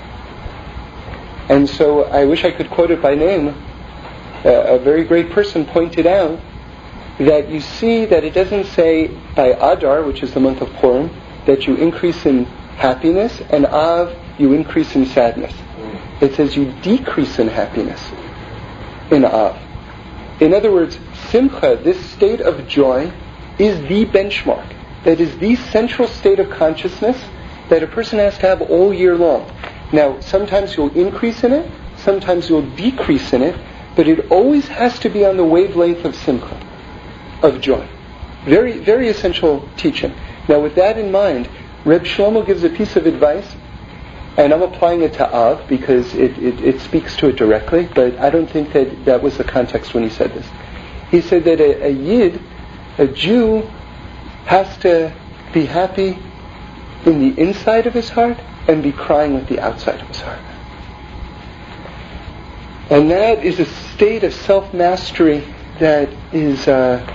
And 1.49 1.69
so 1.69 2.03
I 2.03 2.25
wish 2.25 2.43
I 2.43 2.51
could 2.51 2.69
quote 2.69 2.91
it 2.91 3.01
by 3.01 3.15
name. 3.15 3.55
A 4.43 4.77
very 4.79 5.03
great 5.03 5.31
person 5.31 5.65
pointed 5.65 6.05
out 6.05 6.39
that 7.19 7.49
you 7.49 7.60
see 7.60 8.05
that 8.05 8.23
it 8.23 8.33
doesn't 8.33 8.65
say 8.65 9.07
by 9.36 9.47
Adar, 9.47 10.03
which 10.03 10.23
is 10.23 10.33
the 10.33 10.39
month 10.39 10.62
of 10.62 10.71
Purim, 10.73 11.10
that 11.47 11.65
you 11.65 11.75
increase 11.75 12.25
in 12.25 12.45
happiness, 12.77 13.41
and 13.49 13.65
Av, 13.65 14.15
you 14.38 14.53
increase 14.53 14.95
in 14.95 15.07
sadness. 15.07 15.53
It 16.21 16.36
says 16.36 16.55
you 16.55 16.71
decrease 16.83 17.39
in 17.39 17.47
happiness 17.47 18.01
in 19.10 19.25
Av. 19.25 19.60
In 20.39 20.53
other 20.53 20.71
words, 20.71 20.99
Simcha, 21.29 21.79
this 21.83 21.99
state 22.12 22.41
of 22.41 22.67
joy, 22.67 23.12
is 23.57 23.81
the 23.88 24.05
benchmark. 24.05 24.73
That 25.03 25.19
is 25.19 25.36
the 25.39 25.55
central 25.55 26.07
state 26.07 26.39
of 26.39 26.49
consciousness 26.51 27.19
that 27.69 27.81
a 27.81 27.88
person 27.88 28.19
has 28.19 28.38
to 28.39 28.47
have 28.47 28.62
all 28.62 28.93
year 28.93 29.15
long. 29.15 29.51
Now, 29.91 30.19
sometimes 30.19 30.75
you'll 30.75 30.95
increase 30.95 31.43
in 31.43 31.53
it, 31.53 31.71
sometimes 31.97 32.49
you'll 32.49 32.69
decrease 32.75 33.33
in 33.33 33.41
it, 33.41 33.60
but 33.95 34.07
it 34.07 34.31
always 34.31 34.67
has 34.67 34.99
to 34.99 35.10
be 35.10 35.25
on 35.25 35.38
the 35.38 35.43
wavelength 35.43 36.05
of 36.05 36.15
simcha, 36.15 36.60
of 37.41 37.62
joy. 37.62 37.88
Very, 38.45 38.77
very 38.79 39.10
essential 39.10 39.67
teaching. 39.77 40.13
Now, 40.47 40.60
with 40.62 40.75
that 40.75 40.97
in 40.97 41.12
mind, 41.12 41.49
Reb 41.86 42.03
Shlomo 42.03 42.45
gives 42.45 42.63
a 42.63 42.69
piece 42.69 42.95
of 42.95 43.05
advice, 43.05 43.47
and 44.38 44.53
I'm 44.53 44.62
applying 44.62 45.01
it 45.01 45.13
to 45.13 45.33
Av 45.33 45.67
because 45.67 46.13
it, 46.13 46.38
it, 46.38 46.62
it 46.62 46.81
speaks 46.81 47.15
to 47.17 47.29
it 47.29 47.36
directly, 47.36 47.89
but 47.93 48.17
I 48.17 48.29
don't 48.29 48.49
think 48.49 48.73
that 48.73 49.05
that 49.05 49.21
was 49.21 49.38
the 49.38 49.43
context 49.43 49.93
when 49.93 50.03
he 50.03 50.10
said 50.10 50.33
this. 50.33 50.45
He 51.12 51.21
said 51.21 51.43
that 51.45 51.60
a, 51.60 51.88
a 51.88 51.89
Yid, 51.89 52.41
a 52.97 53.07
Jew, 53.07 53.62
has 54.45 54.77
to 54.79 55.13
be 55.53 55.65
happy 55.65 56.17
in 57.05 57.19
the 57.19 57.41
inside 57.41 57.88
of 57.88 57.93
his 57.93 58.10
heart 58.10 58.38
and 58.67 58.83
be 58.83 58.91
crying 58.91 59.33
with 59.33 59.47
the 59.47 59.60
outside 59.60 60.01
of 60.01 60.07
his 60.07 60.21
heart. 60.21 60.39
And 62.89 63.12
that 63.12 63.43
is 63.43 63.60
a 63.60 63.65
state 63.65 64.23
of 64.23 64.33
self-mastery 64.33 65.43
that 65.79 66.10
is, 66.31 66.67
uh, 66.67 67.05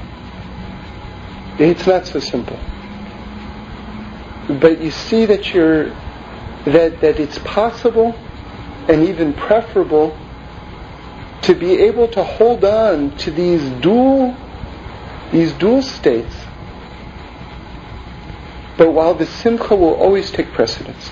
it's 1.59 1.87
not 1.87 2.07
so 2.07 2.21
simple. 2.21 2.59
But 4.48 4.81
you 4.81 4.90
see 4.90 5.26
that 5.26 5.55
you're, 5.55 5.90
that, 6.64 7.00
that 7.00 7.20
it's 7.20 7.38
possible 7.38 8.14
and 8.88 9.09
even 9.09 9.33
preferable 9.33 10.16
to 11.42 11.55
be 11.55 11.78
able 11.83 12.09
to 12.09 12.22
hold 12.22 12.64
on 12.64 13.16
to 13.18 13.31
these 13.31 13.62
dual, 13.81 14.37
these 15.31 15.52
dual 15.52 15.83
states. 15.83 16.35
But 18.76 18.92
while 18.92 19.14
the 19.14 19.26
simcha 19.26 19.76
will 19.76 19.94
always 19.94 20.31
take 20.31 20.52
precedence. 20.52 21.11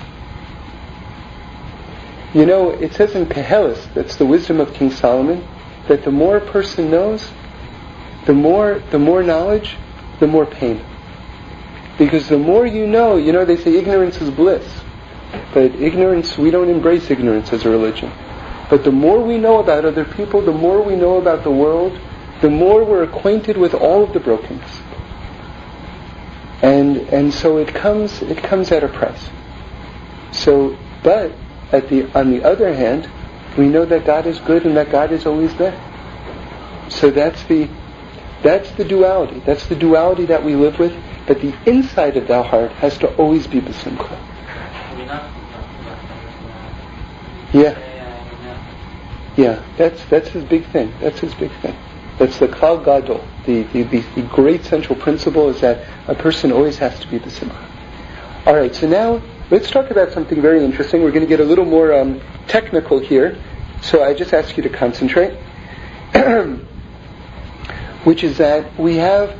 You 2.33 2.45
know, 2.45 2.71
it 2.71 2.93
says 2.93 3.13
in 3.13 3.25
Koheles, 3.25 3.93
that's 3.93 4.15
the 4.15 4.25
wisdom 4.25 4.59
of 4.59 4.73
King 4.73 4.89
Solomon, 4.89 5.45
that 5.87 6.03
the 6.03 6.11
more 6.11 6.37
a 6.37 6.41
person 6.41 6.89
knows, 6.89 7.29
the 8.25 8.33
more 8.33 8.81
the 8.91 8.99
more 8.99 9.21
knowledge, 9.23 9.77
the 10.19 10.27
more 10.27 10.45
pain. 10.45 10.81
Because 12.01 12.27
the 12.27 12.37
more 12.37 12.65
you 12.65 12.87
know, 12.87 13.17
you 13.17 13.31
know 13.31 13.45
they 13.45 13.57
say 13.57 13.75
ignorance 13.77 14.19
is 14.21 14.31
bliss. 14.31 14.65
But 15.53 15.75
ignorance, 15.75 16.35
we 16.37 16.49
don't 16.49 16.69
embrace 16.69 17.11
ignorance 17.11 17.53
as 17.53 17.63
a 17.65 17.69
religion. 17.69 18.11
But 18.71 18.83
the 18.83 18.91
more 18.91 19.21
we 19.21 19.37
know 19.37 19.59
about 19.59 19.85
other 19.85 20.05
people, 20.05 20.41
the 20.41 20.51
more 20.51 20.81
we 20.81 20.95
know 20.95 21.17
about 21.17 21.43
the 21.43 21.51
world, 21.51 21.99
the 22.41 22.49
more 22.49 22.83
we're 22.83 23.03
acquainted 23.03 23.55
with 23.55 23.75
all 23.75 24.03
of 24.03 24.13
the 24.13 24.19
brokenness. 24.19 24.81
And 26.63 26.97
and 27.09 27.31
so 27.33 27.57
it 27.57 27.73
comes 27.73 28.21
it 28.23 28.39
comes 28.39 28.71
at 28.71 28.83
a 28.83 28.87
price. 28.87 29.29
So 30.31 30.77
but 31.03 31.33
at 31.71 31.89
the, 31.89 32.11
on 32.17 32.31
the 32.31 32.43
other 32.43 32.73
hand, 32.73 33.07
we 33.57 33.67
know 33.67 33.85
that 33.85 34.05
God 34.05 34.25
is 34.25 34.39
good 34.39 34.65
and 34.65 34.75
that 34.77 34.91
God 34.91 35.11
is 35.11 35.25
always 35.27 35.55
there. 35.55 35.79
So 36.89 37.11
that's 37.11 37.43
the, 37.43 37.69
that's 38.41 38.71
the 38.71 38.83
duality. 38.83 39.41
That's 39.45 39.67
the 39.67 39.75
duality 39.75 40.25
that 40.25 40.43
we 40.43 40.55
live 40.55 40.79
with. 40.79 40.93
But 41.27 41.41
the 41.41 41.53
inside 41.65 42.17
of 42.17 42.27
the 42.27 42.43
heart 42.43 42.71
has 42.73 42.97
to 42.99 43.15
always 43.15 43.47
be 43.47 43.61
besimcha. 43.61 44.17
Yeah. 47.53 47.87
Yeah, 49.37 49.63
that's 49.77 50.03
that's 50.05 50.29
his 50.29 50.43
big 50.43 50.65
thing. 50.67 50.93
That's 50.99 51.19
his 51.19 51.33
big 51.33 51.51
thing. 51.61 51.75
That's 52.17 52.37
the 52.37 52.47
klal 52.47 52.83
gadol. 52.83 53.25
The, 53.45 53.63
the, 53.63 53.83
the, 53.83 53.99
the, 54.15 54.21
great 54.23 54.63
central 54.65 54.95
principle 54.99 55.49
is 55.49 55.61
that 55.61 55.87
a 56.07 56.13
person 56.13 56.51
always 56.51 56.77
has 56.77 56.99
to 56.99 57.07
be 57.07 57.17
the 57.17 57.29
besimcha. 57.29 57.55
All 58.45 58.55
right, 58.55 58.75
so 58.75 58.87
now 58.87 59.21
Let's 59.51 59.69
talk 59.69 59.91
about 59.91 60.13
something 60.13 60.41
very 60.41 60.63
interesting. 60.63 61.03
We're 61.03 61.11
going 61.11 61.27
to 61.27 61.27
get 61.27 61.41
a 61.41 61.43
little 61.43 61.65
more 61.65 61.91
um, 61.93 62.21
technical 62.47 62.99
here, 62.99 63.37
so 63.81 64.01
I 64.01 64.13
just 64.13 64.33
ask 64.33 64.55
you 64.55 64.63
to 64.63 64.69
concentrate. 64.69 65.33
Which 68.05 68.23
is 68.23 68.37
that 68.37 68.79
we 68.79 68.95
have 68.95 69.37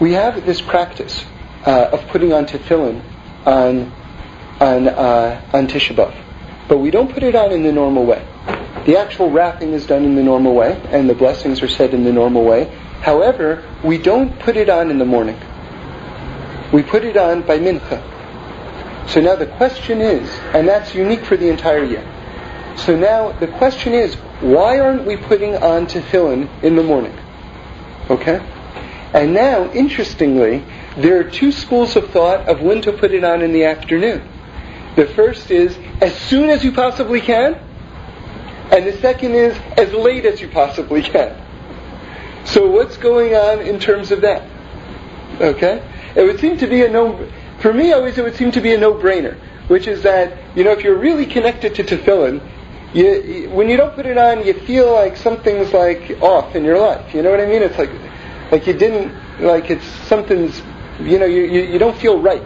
we 0.00 0.12
have 0.12 0.46
this 0.46 0.60
practice 0.62 1.24
uh, 1.66 1.90
of 1.92 2.06
putting 2.08 2.32
on 2.32 2.46
tefillin 2.46 3.02
on 3.44 3.92
on 4.58 4.88
uh, 4.88 5.40
on 5.52 5.68
Tisha 5.68 5.94
B'av, 5.94 6.14
but 6.68 6.78
we 6.78 6.90
don't 6.90 7.12
put 7.12 7.22
it 7.22 7.34
on 7.34 7.52
in 7.52 7.62
the 7.62 7.72
normal 7.72 8.06
way. 8.06 8.26
The 8.86 8.96
actual 8.98 9.30
wrapping 9.30 9.72
is 9.72 9.86
done 9.86 10.04
in 10.04 10.16
the 10.16 10.22
normal 10.22 10.54
way, 10.54 10.80
and 10.88 11.08
the 11.08 11.14
blessings 11.14 11.62
are 11.62 11.68
said 11.68 11.92
in 11.92 12.04
the 12.04 12.12
normal 12.12 12.44
way. 12.44 12.64
However, 13.02 13.62
we 13.84 13.98
don't 13.98 14.38
put 14.40 14.56
it 14.56 14.70
on 14.70 14.90
in 14.90 14.98
the 14.98 15.04
morning. 15.04 15.38
We 16.72 16.82
put 16.82 17.04
it 17.04 17.16
on 17.16 17.42
by 17.42 17.58
mincha. 17.58 18.00
So 19.08 19.20
now 19.20 19.36
the 19.36 19.46
question 19.46 20.00
is, 20.00 20.30
and 20.54 20.68
that's 20.68 20.94
unique 20.94 21.24
for 21.24 21.36
the 21.36 21.48
entire 21.48 21.84
year. 21.84 22.06
So 22.76 22.96
now 22.96 23.32
the 23.32 23.48
question 23.48 23.92
is, 23.92 24.14
why 24.40 24.78
aren't 24.80 25.04
we 25.04 25.16
putting 25.16 25.56
on 25.56 25.86
tefillin 25.86 26.48
in 26.62 26.76
the 26.76 26.82
morning? 26.82 27.18
Okay? 28.08 28.40
And 29.12 29.34
now, 29.34 29.70
interestingly, 29.72 30.64
there 30.96 31.18
are 31.18 31.24
two 31.24 31.52
schools 31.52 31.96
of 31.96 32.10
thought 32.10 32.48
of 32.48 32.60
when 32.60 32.82
to 32.82 32.92
put 32.92 33.12
it 33.12 33.24
on 33.24 33.42
in 33.42 33.52
the 33.52 33.64
afternoon. 33.64 34.22
The 34.96 35.06
first 35.06 35.50
is 35.50 35.76
as 36.00 36.16
soon 36.16 36.50
as 36.50 36.64
you 36.64 36.72
possibly 36.72 37.20
can, 37.20 37.58
and 38.70 38.86
the 38.86 38.96
second 38.98 39.34
is 39.34 39.56
as 39.76 39.92
late 39.92 40.24
as 40.24 40.40
you 40.40 40.48
possibly 40.48 41.02
can. 41.02 41.36
So 42.44 42.70
what's 42.70 42.96
going 42.96 43.34
on 43.34 43.60
in 43.60 43.80
terms 43.80 44.12
of 44.12 44.20
that? 44.20 44.48
Okay? 45.40 45.82
It 46.14 46.22
would 46.22 46.40
seem 46.40 46.56
to 46.58 46.66
be 46.66 46.84
a 46.84 46.88
no 46.88 47.28
for 47.60 47.74
me, 47.74 47.92
always 47.92 48.16
it 48.16 48.24
would 48.24 48.36
seem 48.36 48.50
to 48.52 48.60
be 48.60 48.72
a 48.72 48.78
no-brainer, 48.78 49.38
which 49.68 49.86
is 49.86 50.02
that, 50.02 50.38
you 50.56 50.64
know, 50.64 50.72
if 50.72 50.82
you're 50.82 50.98
really 50.98 51.26
connected 51.26 51.74
to 51.74 51.84
tefillin, 51.84 52.40
you, 52.94 53.50
when 53.50 53.68
you 53.68 53.76
don't 53.76 53.94
put 53.94 54.06
it 54.06 54.16
on, 54.16 54.46
you 54.46 54.54
feel 54.54 54.90
like 54.92 55.16
something's 55.16 55.72
like 55.74 56.18
off 56.22 56.56
in 56.56 56.64
your 56.64 56.78
life. 56.78 57.14
You 57.14 57.22
know 57.22 57.30
what 57.30 57.38
I 57.38 57.44
mean? 57.44 57.62
It's 57.62 57.76
like, 57.76 57.90
like 58.50 58.66
you 58.66 58.72
didn't, 58.72 59.40
like 59.40 59.70
it's 59.70 59.86
something's, 60.06 60.60
you 61.00 61.18
know, 61.18 61.26
you, 61.26 61.42
you, 61.44 61.62
you 61.62 61.78
don't 61.78 61.96
feel 61.96 62.20
right. 62.20 62.42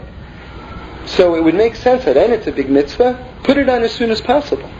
So 1.07 1.35
it 1.35 1.45
would 1.45 1.55
make 1.55 1.77
sense 1.77 2.05
that, 2.05 2.17
and 2.17 2.33
it's 2.33 2.47
a 2.47 2.53
big 2.53 2.71
mitzvah, 2.71 3.39
put 3.43 3.59
it 3.59 3.69
on 3.69 3.83
as 3.83 3.93
soon 3.93 4.11
as 4.11 4.21
possible. 4.21 4.71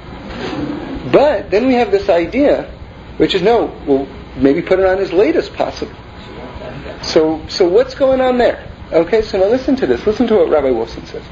But 1.13 1.51
then 1.51 1.67
we 1.67 1.75
have 1.75 1.91
this 1.91 2.09
idea, 2.09 2.71
which 3.19 3.35
is 3.35 3.43
no, 3.43 3.67
well, 3.87 4.09
maybe 4.37 4.63
put 4.63 4.79
it 4.79 4.87
on 4.87 4.99
as 4.99 5.13
late 5.13 5.37
as 5.37 5.49
possible. 5.49 5.95
So, 7.03 7.47
so 7.49 7.69
what's 7.69 7.95
going 7.95 8.21
on 8.21 8.39
there? 8.39 8.71
Okay, 8.91 9.23
so 9.23 9.39
now 9.39 9.47
listen 9.47 9.77
to 9.77 9.87
this. 9.87 10.07
Listen 10.07 10.27
to 10.29 10.37
what 10.37 10.49
Rabbi 10.49 10.69
Wolfson 10.69 11.07
says. 11.07 11.23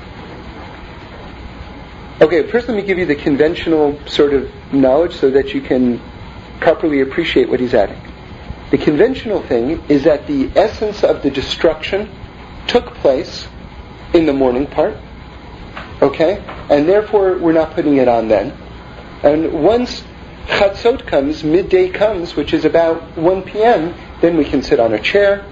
Okay, 2.21 2.49
first 2.51 2.69
let 2.69 2.77
me 2.77 2.83
give 2.83 2.99
you 2.99 3.07
the 3.07 3.15
conventional 3.15 3.99
sort 4.07 4.35
of 4.35 4.51
knowledge 4.73 5.15
so 5.15 5.31
that 5.31 5.55
you 5.55 5.61
can 5.61 6.01
properly 6.61 7.01
appreciate 7.01 7.49
what 7.49 7.61
he's 7.61 7.75
adding. 7.75 8.01
The 8.73 8.79
conventional 8.79 9.43
thing 9.43 9.81
is 9.89 10.03
that 10.03 10.27
the 10.27 10.51
essence 10.57 11.05
of 11.05 11.23
the 11.23 11.31
destruction 11.31 12.11
took 12.67 12.95
place 12.97 13.47
in 14.13 14.27
the 14.27 14.33
morning 14.33 14.67
part, 14.67 14.97
okay? 16.01 16.43
And 16.69 16.89
therefore 16.89 17.39
we're 17.39 17.53
not 17.53 17.75
putting 17.75 17.99
it 17.99 18.09
on 18.09 18.27
then. 18.27 18.51
And 19.23 19.63
once 19.63 20.03
Chatzot 20.49 21.07
comes, 21.07 21.45
midday 21.45 21.91
comes, 21.91 22.35
which 22.35 22.53
is 22.53 22.65
about 22.65 23.17
1 23.17 23.43
p.m., 23.43 23.95
then 24.21 24.37
we 24.37 24.45
can 24.45 24.61
sit 24.63 24.81
on 24.81 24.93
a 24.93 25.01
chair, 25.01 25.47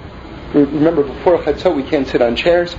Remember, 0.53 1.05
before 1.05 1.39
Chatzot, 1.39 1.77
we 1.77 1.85
can't 1.85 2.09
sit 2.09 2.21
on 2.21 2.35
chairs. 2.35 2.75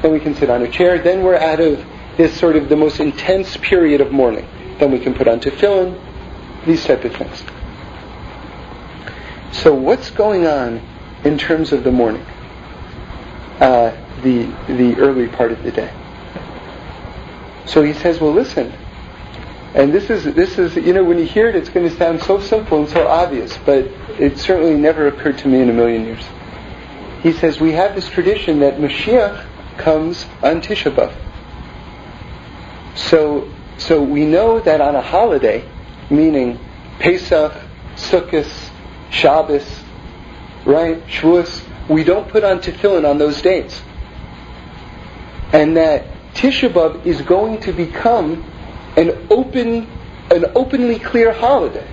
Then 0.00 0.10
we 0.10 0.18
can 0.18 0.34
sit 0.34 0.50
on 0.50 0.62
a 0.62 0.68
chair. 0.68 0.98
Then 0.98 1.22
we're 1.22 1.36
out 1.36 1.60
of 1.60 1.84
this 2.16 2.36
sort 2.36 2.56
of 2.56 2.68
the 2.68 2.76
most 2.76 2.98
intense 2.98 3.56
period 3.58 4.00
of 4.00 4.10
mourning. 4.10 4.46
Then 4.78 4.90
we 4.90 4.98
can 4.98 5.14
put 5.14 5.28
on 5.28 5.38
tefillin, 5.38 6.00
these 6.66 6.84
type 6.84 7.04
of 7.04 7.14
things. 7.14 7.44
So 9.52 9.74
what's 9.74 10.10
going 10.10 10.46
on 10.46 10.80
in 11.24 11.38
terms 11.38 11.72
of 11.72 11.84
the 11.84 11.92
morning? 11.92 12.24
Uh, 13.60 13.96
the 14.22 14.44
the 14.66 14.96
early 14.96 15.28
part 15.28 15.52
of 15.52 15.62
the 15.62 15.70
day. 15.70 15.92
So 17.66 17.82
he 17.82 17.92
says, 17.92 18.20
well, 18.20 18.32
listen. 18.32 18.72
And 19.74 19.92
this 19.92 20.10
is 20.10 20.24
this 20.34 20.58
is 20.58 20.76
you 20.76 20.92
know 20.92 21.04
when 21.04 21.18
you 21.18 21.24
hear 21.24 21.48
it, 21.48 21.56
it's 21.56 21.68
going 21.68 21.88
to 21.88 21.96
sound 21.96 22.22
so 22.22 22.40
simple 22.40 22.78
and 22.80 22.88
so 22.88 23.06
obvious, 23.06 23.56
but 23.64 23.86
it 24.18 24.38
certainly 24.38 24.74
never 24.74 25.06
occurred 25.06 25.38
to 25.38 25.48
me 25.48 25.60
in 25.60 25.70
a 25.70 25.72
million 25.72 26.04
years 26.04 26.24
he 27.22 27.32
says 27.32 27.60
we 27.60 27.72
have 27.72 27.94
this 27.94 28.08
tradition 28.08 28.60
that 28.60 28.78
Mashiach 28.78 29.46
comes 29.78 30.26
on 30.42 30.60
Tisha 30.60 30.94
B'av. 30.94 31.14
So, 32.96 33.48
so 33.78 34.02
we 34.02 34.24
know 34.24 34.58
that 34.60 34.80
on 34.80 34.96
a 34.96 35.00
holiday, 35.00 35.64
meaning 36.10 36.58
Pesach, 36.98 37.52
Sukkot, 37.94 38.44
Shabbos, 39.12 39.84
right, 40.64 41.06
Shavuos, 41.06 41.62
we 41.88 42.02
don't 42.02 42.28
put 42.28 42.44
on 42.44 42.60
tefillin 42.60 43.08
on 43.08 43.18
those 43.18 43.42
days. 43.42 43.80
And 45.52 45.76
that 45.76 46.06
Tisha 46.34 46.72
B'av 46.72 47.04
is 47.04 47.20
going 47.20 47.60
to 47.60 47.72
become 47.72 48.42
an 48.96 49.28
open, 49.30 49.86
an 50.30 50.46
openly 50.54 50.98
clear 50.98 51.32
holiday. 51.32 51.86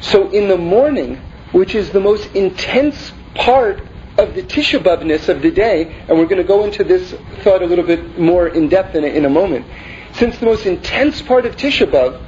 So 0.00 0.30
in 0.30 0.48
the 0.48 0.56
morning, 0.56 1.20
which 1.52 1.74
is 1.74 1.90
the 1.90 2.00
most 2.00 2.34
intense 2.34 3.12
part 3.34 3.82
of 4.16 4.34
the 4.34 4.42
Tisha 4.42 4.82
B'avness 4.82 5.28
of 5.28 5.42
the 5.42 5.50
day, 5.50 5.94
and 6.08 6.18
we're 6.18 6.26
going 6.26 6.38
to 6.38 6.44
go 6.44 6.64
into 6.64 6.82
this 6.82 7.12
thought 7.42 7.62
a 7.62 7.66
little 7.66 7.84
bit 7.84 8.18
more 8.18 8.48
in 8.48 8.70
depth 8.70 8.94
in 8.94 9.04
a, 9.04 9.08
in 9.08 9.26
a 9.26 9.30
moment. 9.30 9.66
Since 10.14 10.38
the 10.38 10.46
most 10.46 10.64
intense 10.64 11.20
part 11.20 11.44
of 11.44 11.56
Tisha 11.56 11.90
B'av 11.90 12.22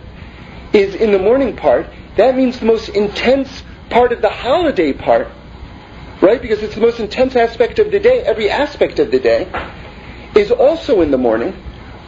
is 0.74 0.94
in 0.94 1.11
the 1.11 1.18
morning 1.18 1.57
part, 1.57 1.87
that 2.16 2.37
means 2.37 2.59
the 2.59 2.66
most 2.66 2.90
intense 2.90 3.62
part 3.90 4.12
of 4.12 4.22
the 4.22 4.29
holiday 4.29 4.92
part, 4.92 5.29
right? 6.20 6.40
Because 6.40 6.62
it's 6.62 6.74
the 6.74 6.81
most 6.81 7.01
intense 7.01 7.37
aspect 7.37 7.79
of 7.79 7.90
the 7.90 8.01
day, 8.01 8.20
every 8.20 8.51
aspect 8.51 8.98
of 8.98 9.11
the 9.11 9.18
day, 9.18 9.51
is 10.35 10.51
also 10.51 11.01
in 11.01 11.11
the 11.11 11.18
morning, 11.18 11.53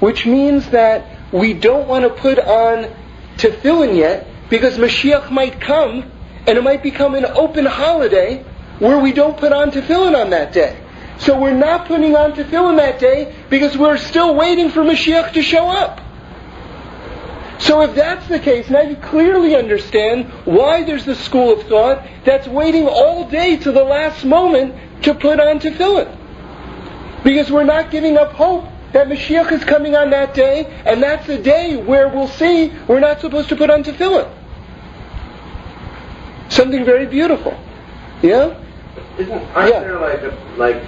which 0.01 0.27
means 0.27 0.69
that 0.71 1.33
we 1.33 1.55
don't 1.55 1.89
want 1.89 2.05
to 2.05 2.11
put 2.11 2.39
on 2.39 2.95
tefillin 3.37 3.97
yet, 3.97 4.27
because 4.49 4.77
Mashiach 4.79 5.31
might 5.31 5.61
come, 5.61 6.11
and 6.47 6.59
it 6.59 6.63
might 6.63 6.83
become 6.83 7.15
an 7.15 7.25
open 7.25 7.67
holiday, 7.67 8.45
where 8.79 8.99
we 8.99 9.13
don't 9.13 9.37
put 9.37 9.53
on 9.53 9.71
tefillin 9.71 10.21
on 10.21 10.31
that 10.31 10.53
day. 10.53 10.77
So 11.19 11.39
we're 11.39 11.53
not 11.55 11.87
putting 11.87 12.17
on 12.17 12.33
tefillin 12.33 12.79
that 12.79 12.99
day 12.99 13.35
because 13.51 13.77
we're 13.77 13.99
still 13.99 14.35
waiting 14.35 14.71
for 14.71 14.81
Mashiach 14.81 15.35
to 15.35 15.43
show 15.43 15.69
up. 15.69 16.01
So 17.61 17.83
if 17.83 17.95
that's 17.95 18.27
the 18.29 18.39
case, 18.39 18.69
now 18.71 18.81
you 18.81 18.97
clearly 18.97 19.55
understand 19.55 20.27
why 20.45 20.83
there's 20.83 21.05
the 21.05 21.15
school 21.15 21.53
of 21.53 21.67
thought 21.69 22.03
that's 22.25 22.47
waiting 22.49 22.89
all 22.89 23.29
day 23.29 23.57
to 23.59 23.71
the 23.71 23.85
last 23.85 24.25
moment 24.25 24.75
to 25.05 25.15
put 25.15 25.39
on 25.39 25.61
tefillin. 25.61 26.17
Because 27.23 27.51
we're 27.51 27.65
not 27.65 27.91
giving 27.91 28.17
up 28.17 28.33
hope 28.33 28.65
that 28.93 29.09
Mashiach 29.09 29.53
is 29.53 29.63
coming 29.65 29.95
on 29.95 30.11
that 30.11 30.35
day, 30.35 30.65
and 30.87 31.03
that's 31.03 31.27
the 31.27 31.39
day 31.39 31.77
where 31.77 32.09
we'll 32.09 32.29
see 32.29 32.73
we're 32.89 32.99
not 32.99 33.21
supposed 33.21 33.49
to 33.51 33.57
put 33.57 33.71
on 33.71 33.85
tefillin. 33.85 34.29
Something 36.49 36.85
very 36.85 37.07
beautiful. 37.07 37.57
Yeah? 38.23 38.59
Isn't 39.19 39.33
aren't 39.55 39.71
Yeah. 39.71 39.81
there 39.81 39.99
like 40.01 40.23
a, 40.23 40.37
like 40.57 40.83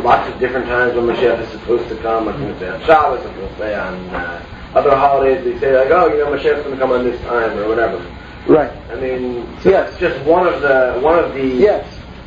lots 0.00 0.28
of 0.32 0.38
different 0.38 0.66
times 0.66 0.94
when 0.94 1.06
Mashiach 1.06 1.40
is 1.40 1.48
supposed 1.50 1.88
to 1.88 1.96
come? 1.96 2.26
Like 2.26 2.38
we'll 2.38 2.58
say 2.58 2.68
on 2.68 2.80
Shabbos, 2.84 3.24
like 3.24 3.36
we'll 3.36 3.56
say 3.58 3.74
on 3.74 3.94
uh, 4.10 4.42
other 4.74 4.94
holidays. 4.94 5.44
They 5.44 5.58
say 5.60 5.76
like, 5.78 5.90
oh, 5.90 6.08
you 6.08 6.18
know, 6.18 6.26
Mashiach's 6.30 6.62
going 6.64 6.72
to 6.72 6.76
come 6.78 6.92
on 6.92 7.04
this 7.04 7.20
time 7.22 7.58
or 7.58 7.68
whatever. 7.68 8.04
Right. 8.46 8.70
I 8.90 8.96
mean, 8.96 9.46
so 9.62 9.70
Yes. 9.70 9.90
that's 9.90 9.98
just 10.00 10.24
one 10.26 10.46
of 10.46 10.60
the 10.60 10.98
one 11.00 11.18
of 11.18 11.32
the 11.34 11.46
Yes. 11.46 11.86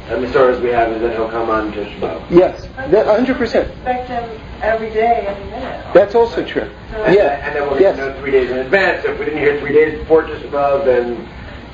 uh, 0.10 0.16
Masoras 0.16 0.60
we 0.62 0.70
have 0.70 0.92
is 0.94 1.02
that 1.02 1.14
he'll 1.14 1.30
come 1.30 1.50
on 1.50 1.72
Tish 1.74 1.94
B'av. 2.00 2.22
Yes. 2.30 2.68
That 2.90 3.06
100%. 3.06 3.40
Expect 3.70 4.10
him 4.10 4.24
every 4.62 4.90
day, 4.90 5.26
every 5.28 5.46
minute. 5.46 5.86
That's 5.94 6.16
also 6.16 6.44
true. 6.44 6.70
And, 6.96 7.14
Yeah. 7.14 7.46
and 7.46 7.56
then 7.56 7.64
we'll 7.64 7.78
get 7.80 7.96
Yes. 7.96 7.98
to 7.98 8.10
know 8.14 8.20
three 8.20 8.32
days 8.32 8.50
in 8.50 8.58
advance. 8.58 9.06
If 9.06 9.20
we 9.20 9.26
didn't 9.26 9.40
hear 9.42 9.60
three 9.60 9.74
days 9.74 10.00
before 10.00 10.24
Tish 10.24 10.42
B'av, 10.44 10.86
then 10.86 11.28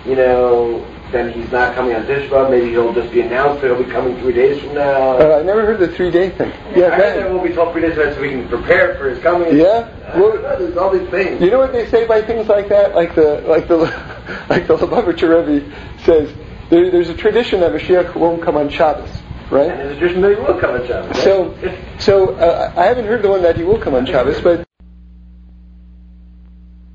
you 0.05 0.15
know, 0.17 0.83
then 1.13 1.31
he's 1.31 1.49
not 1.51 1.75
coming 1.75 1.95
on 1.95 2.05
Tish 2.05 2.29
B'av. 2.29 2.49
Maybe 2.49 2.71
he'll 2.71 2.93
just 2.93 3.11
be 3.13 3.21
announced 3.21 3.61
that 3.61 3.67
he'll 3.73 3.83
be 3.83 3.89
coming 3.89 4.19
three 4.19 4.33
days 4.33 4.61
from 4.61 4.73
now. 4.73 5.17
Uh, 5.17 5.39
I 5.39 5.43
never 5.43 5.65
heard 5.65 5.79
the 5.79 5.87
three 5.87 6.11
day 6.11 6.29
thing. 6.31 6.51
Yeah, 6.75 6.93
I 6.93 6.97
that 6.97 7.31
we'll 7.31 7.43
be 7.43 7.53
told 7.53 7.71
three 7.71 7.81
days 7.83 7.95
so 7.95 8.19
we 8.19 8.29
can 8.31 8.49
prepare 8.49 8.97
for 8.97 9.09
his 9.09 9.19
coming. 9.19 9.55
Yeah? 9.55 9.89
Don't 10.13 10.41
there's 10.41 10.75
all 10.75 10.89
these 10.89 11.09
things. 11.09 11.41
You 11.41 11.51
know 11.51 11.59
what 11.59 11.71
they 11.71 11.87
say 11.89 12.05
by 12.05 12.21
things 12.21 12.47
like 12.49 12.67
that? 12.69 12.95
Like 12.95 13.15
the 13.15 13.41
like 13.47 13.67
the 13.67 13.77
like 14.49 14.67
the 14.67 14.75
Lubavitcher 14.77 15.47
Rebbe 15.47 15.73
says, 16.03 16.33
there, 16.69 16.91
there's 16.91 17.09
a 17.09 17.15
tradition 17.15 17.61
that 17.61 17.71
Mashiach 17.71 18.15
won't 18.15 18.41
come 18.41 18.57
on 18.57 18.69
Shabbos, 18.69 19.09
and 19.09 19.51
right? 19.51 19.67
there's 19.67 19.95
a 19.95 19.99
tradition 19.99 20.21
that 20.23 20.29
he 20.31 20.35
will 20.35 20.59
come 20.59 20.75
on 20.75 20.87
Shabbos. 20.87 21.09
right? 21.09 21.23
So 21.23 21.77
so 21.99 22.35
uh, 22.35 22.73
I 22.75 22.85
haven't 22.85 23.05
heard 23.05 23.21
the 23.21 23.29
one 23.29 23.43
that 23.43 23.55
he 23.55 23.63
will 23.63 23.79
come 23.79 23.93
on 23.93 24.05
Shabbos, 24.05 24.41
but 24.41 24.67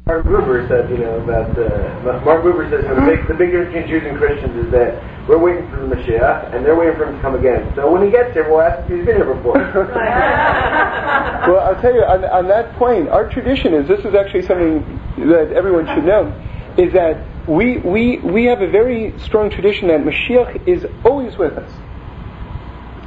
Mark 0.08 0.24
Buber 0.24 0.66
said, 0.68 0.88
you 0.88 0.96
know, 0.96 1.20
about 1.20 1.50
uh, 1.58 2.24
Mark 2.24 2.42
Buber 2.42 2.64
says 2.70 2.82
you 2.82 2.88
know, 2.88 2.94
the 2.94 3.04
big 3.04 3.28
the 3.28 3.34
big 3.34 3.52
difference 3.52 3.74
between 3.74 3.88
Jews 3.92 4.08
and 4.08 4.16
Christians 4.16 4.64
is 4.64 4.72
that 4.72 4.96
we're 5.28 5.36
waiting 5.36 5.68
for 5.68 5.84
the 5.84 5.94
Mashiach 5.94 6.56
and 6.56 6.64
they're 6.64 6.74
waiting 6.74 6.96
for 6.96 7.04
him 7.04 7.16
to 7.16 7.20
come 7.20 7.34
again. 7.34 7.70
So 7.76 7.92
when 7.92 8.02
he 8.02 8.10
gets 8.10 8.32
here, 8.32 8.48
we'll 8.48 8.62
ask 8.62 8.80
if 8.88 8.96
he's 8.96 9.04
been 9.04 9.16
here 9.16 9.34
before. 9.34 9.52
well, 11.44 11.60
I'll 11.60 11.78
tell 11.82 11.92
you 11.92 12.00
on, 12.04 12.24
on 12.24 12.48
that 12.48 12.72
point, 12.76 13.10
our 13.10 13.28
tradition 13.28 13.74
is 13.74 13.86
this 13.86 14.00
is 14.00 14.14
actually 14.14 14.48
something 14.48 14.80
that 15.28 15.52
everyone 15.52 15.84
should 15.94 16.04
know, 16.04 16.32
is 16.78 16.90
that 16.94 17.20
we 17.46 17.76
we 17.76 18.16
we 18.16 18.44
have 18.46 18.62
a 18.62 18.70
very 18.70 19.12
strong 19.18 19.50
tradition 19.50 19.88
that 19.88 20.00
Mashiach 20.00 20.66
is 20.66 20.86
always 21.04 21.36
with 21.36 21.52
us. 21.52 21.70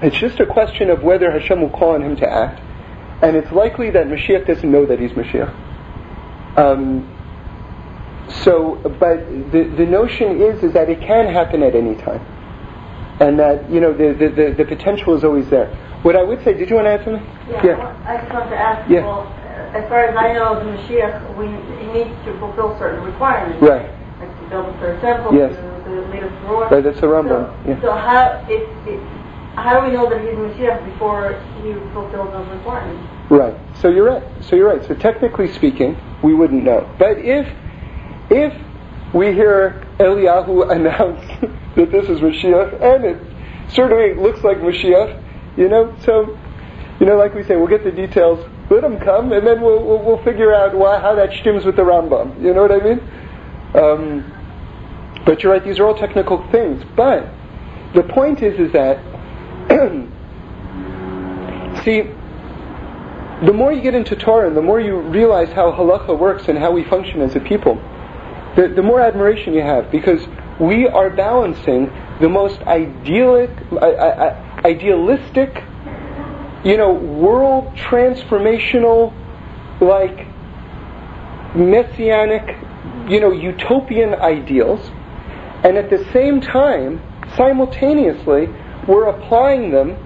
It's 0.04 0.18
just 0.18 0.40
a 0.40 0.46
question 0.46 0.92
of 0.92 1.02
whether 1.02 1.32
Hashem 1.32 1.62
will 1.62 1.72
call 1.72 1.96
on 1.96 2.04
him 2.04 2.16
to 2.18 2.30
act, 2.30 2.62
and 3.24 3.36
it's 3.36 3.52
likely 3.52 3.90
that 3.90 4.06
Mashiach 4.06 4.46
doesn't 4.46 4.72
know 4.72 4.86
that 4.86 5.00
he's 5.00 5.14
Mashiach. 5.14 5.70
Um, 6.58 7.08
so, 8.44 8.76
but 9.00 9.26
the, 9.52 9.64
the 9.78 9.86
notion 9.86 10.42
is 10.42 10.64
is 10.64 10.74
that 10.74 10.90
it 10.90 11.02
can 11.02 11.28
happen 11.32 11.64
at 11.64 11.76
any 11.76 11.96
time, 11.96 12.22
and 13.20 13.38
that 13.40 13.70
you 13.70 13.80
know 13.82 13.94
the, 13.94 14.14
the, 14.14 14.30
the, 14.30 14.52
the 14.58 14.66
potential 14.66 15.16
is 15.16 15.24
always 15.24 15.50
there. 15.50 15.68
What 16.04 16.16
I 16.16 16.24
would 16.24 16.44
say, 16.44 16.54
did 16.54 16.70
you 16.70 16.76
want 16.78 16.86
to 16.88 16.92
add 16.92 17.04
something? 17.04 17.24
Yeah, 17.48 17.78
well, 17.78 17.96
I 18.08 18.18
just 18.18 18.34
want 18.34 18.50
to 18.50 18.58
ask, 18.58 18.90
Yeah. 18.90 19.06
well, 19.06 19.28
as 19.76 19.88
far 19.88 20.06
as 20.06 20.16
I 20.18 20.34
know, 20.34 20.58
the 20.58 20.72
Mashiach, 20.72 21.38
we, 21.38 21.46
he 21.78 21.94
needs 21.94 22.18
to 22.26 22.34
fulfill 22.40 22.76
certain 22.80 23.04
requirements. 23.06 23.62
Right. 23.62 23.86
Like 24.20 24.34
to 24.42 24.50
build 24.50 24.66
a 24.66 24.74
third 24.80 25.00
temple, 25.02 25.36
Yes. 25.36 25.54
to, 25.54 25.62
to 25.62 26.02
lead 26.10 26.24
us 26.24 26.32
to. 26.42 26.74
Right, 26.76 26.84
that's 26.84 27.00
the 27.02 27.06
Rambam, 27.08 27.54
So, 27.54 27.70
yeah. 27.70 27.82
so 27.82 27.92
how, 27.94 28.46
if, 28.50 28.66
if, 28.88 29.00
how 29.56 29.80
do 29.80 29.86
we 29.86 29.94
know 29.94 30.10
that 30.10 30.22
he's 30.22 30.34
Mashiach 30.34 30.84
before 30.90 31.38
he 31.62 31.74
fulfills 31.94 32.32
those 32.34 32.50
requirements? 32.50 33.06
Right. 33.32 33.58
So 33.78 33.88
you're 33.88 34.04
right. 34.04 34.24
So 34.44 34.58
you're 34.58 34.68
right. 34.68 34.86
So 34.86 34.94
technically 34.94 35.48
speaking, 35.54 35.98
we 36.22 36.34
wouldn't 36.34 36.66
know. 36.66 36.94
But 37.00 37.18
if 37.18 37.48
if 38.30 38.54
we 39.14 39.28
hear 39.28 39.88
Eliyahu 40.00 40.70
announce 40.76 41.26
that 41.78 41.92
this 41.92 42.10
is 42.10 42.20
Mashiach, 42.20 42.82
and 42.82 43.06
it 43.06 43.18
certainly 43.70 44.16
looks 44.22 44.44
like 44.44 44.58
Mashiach, 44.58 45.24
you 45.58 45.70
know, 45.70 45.96
so 46.02 46.38
you 47.00 47.06
know, 47.06 47.16
like 47.16 47.34
we 47.34 47.44
say, 47.44 47.56
we'll 47.56 47.68
get 47.68 47.86
the 47.86 47.92
details. 47.92 48.46
Let 48.70 48.84
him 48.84 49.00
come, 49.00 49.32
and 49.32 49.48
then 49.48 49.62
we'll 49.62 49.82
we'll, 49.82 50.04
we'll 50.04 50.22
figure 50.26 50.54
out 50.54 50.76
why, 50.76 51.00
how 51.00 51.16
that 51.16 51.32
stems 51.40 51.64
with 51.64 51.78
the 51.78 51.84
Rambam. 51.84 52.44
You 52.44 52.54
know 52.54 52.64
what 52.64 52.74
I 52.74 52.80
mean? 52.84 53.00
Um, 53.76 54.26
but 55.26 55.42
you're 55.42 55.54
right; 55.54 55.64
these 55.64 55.80
are 55.80 55.88
all 55.88 55.96
technical 55.98 56.46
things. 56.52 56.84
But 56.98 57.30
the 57.96 58.04
point 58.04 58.42
is, 58.42 58.60
is 58.60 58.74
that 58.74 59.00
see, 61.86 62.12
the 63.46 63.54
more 63.54 63.72
you 63.72 63.82
get 63.82 63.96
into 63.96 64.16
Torah 64.16 64.48
and 64.48 64.56
the 64.56 64.62
more 64.62 64.80
you 64.80 65.00
realize 65.00 65.52
how 65.52 65.72
halacha 65.72 66.18
works 66.18 66.48
and 66.48 66.58
how 66.58 66.72
we 66.72 66.84
function 66.84 67.22
as 67.22 67.36
a 67.36 67.40
people, 67.40 67.76
the, 68.56 68.68
the 68.68 68.84
more 68.84 69.02
admiration 69.02 69.54
you 69.54 69.62
have 69.62 69.90
because 69.92 70.28
we 70.60 70.88
are 70.88 71.10
balancing 71.10 71.92
the 72.20 72.30
most 72.30 72.62
idyllic, 72.62 73.50
idealistic, 74.64 75.64
you 76.64 76.78
know, 76.78 76.94
world 76.94 77.76
transformational, 77.76 79.12
like 79.82 80.28
messianic, 81.56 82.58
you 83.10 83.20
know, 83.20 83.32
utopian 83.32 84.14
ideals, 84.14 84.92
and 85.64 85.78
at 85.78 85.90
the 85.90 86.06
same 86.14 86.42
time, 86.42 87.02
simultaneously, 87.36 88.48
we're 88.88 89.08
applying 89.08 89.72
them 89.72 89.98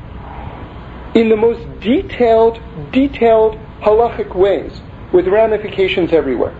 in 1.15 1.29
the 1.29 1.37
most 1.37 1.79
detailed, 1.79 2.61
detailed 2.91 3.55
halachic 3.81 4.35
ways 4.35 4.81
with 5.13 5.27
ramifications 5.27 6.11
everywhere. 6.11 6.53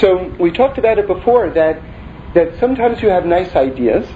So 0.00 0.34
we 0.40 0.50
talked 0.50 0.78
about 0.78 0.98
it 0.98 1.06
before 1.06 1.50
that 1.50 1.80
that 2.34 2.58
sometimes 2.58 3.02
you 3.02 3.10
have 3.10 3.26
nice 3.26 3.54
ideas, 3.54 4.08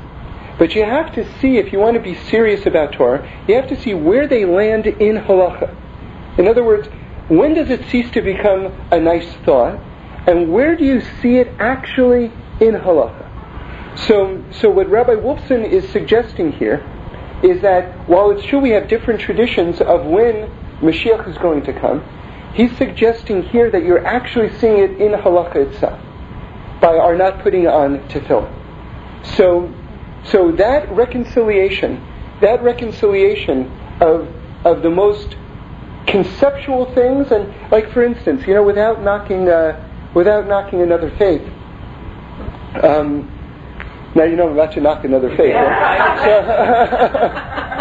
but 0.58 0.74
you 0.74 0.84
have 0.84 1.14
to 1.14 1.24
see 1.38 1.58
if 1.58 1.72
you 1.72 1.78
want 1.78 1.94
to 1.94 2.02
be 2.02 2.14
serious 2.14 2.66
about 2.66 2.92
Torah, 2.92 3.30
you 3.46 3.54
have 3.54 3.68
to 3.68 3.80
see 3.80 3.94
where 3.94 4.26
they 4.26 4.44
land 4.44 4.86
in 4.86 5.16
halacha. 5.16 5.76
In 6.38 6.48
other 6.48 6.64
words, 6.64 6.88
when 7.28 7.54
does 7.54 7.70
it 7.70 7.84
cease 7.90 8.10
to 8.12 8.22
become 8.22 8.72
a 8.90 8.98
nice 8.98 9.30
thought, 9.44 9.78
and 10.26 10.50
where 10.50 10.74
do 10.74 10.84
you 10.84 11.00
see 11.20 11.36
it 11.36 11.48
actually 11.58 12.32
in 12.60 12.74
halacha? 12.74 13.26
So, 14.06 14.42
so 14.50 14.70
what 14.70 14.88
Rabbi 14.88 15.14
Wolfson 15.14 15.68
is 15.68 15.88
suggesting 15.90 16.52
here 16.52 16.84
is 17.42 17.62
that 17.62 18.08
while 18.08 18.30
it's 18.30 18.44
true 18.44 18.58
we 18.58 18.70
have 18.70 18.88
different 18.88 19.20
traditions 19.20 19.80
of 19.80 20.04
when 20.06 20.50
Mashiach 20.80 21.28
is 21.28 21.38
going 21.38 21.62
to 21.64 21.72
come, 21.72 22.04
he's 22.54 22.76
suggesting 22.76 23.42
here 23.42 23.70
that 23.70 23.84
you're 23.84 24.04
actually 24.04 24.56
seeing 24.58 24.78
it 24.78 25.00
in 25.00 25.12
halacha 25.12 25.56
itself 25.56 26.00
by 26.80 26.96
our 26.96 27.16
not 27.16 27.42
putting 27.42 27.66
on 27.66 27.98
tefillin. 28.08 28.54
So, 29.36 29.72
so 30.24 30.52
that 30.52 30.90
reconciliation, 30.90 32.04
that 32.40 32.62
reconciliation 32.62 33.70
of 34.00 34.28
of 34.64 34.82
the 34.82 34.90
most 34.90 35.36
conceptual 36.06 36.92
things, 36.94 37.30
and 37.30 37.54
like 37.70 37.92
for 37.92 38.02
instance, 38.02 38.46
you 38.46 38.54
know, 38.54 38.62
without 38.62 39.02
knocking 39.02 39.48
uh, 39.48 40.10
without 40.14 40.46
knocking 40.46 40.82
another 40.82 41.10
faith. 41.16 41.42
Um, 42.82 43.37
now 44.18 44.24
you 44.24 44.34
know 44.34 44.48
I'm 44.48 44.52
about 44.52 44.72
to 44.72 44.80
knock 44.80 45.04
another 45.04 45.28
faith. 45.36 45.54
right? 45.54 46.18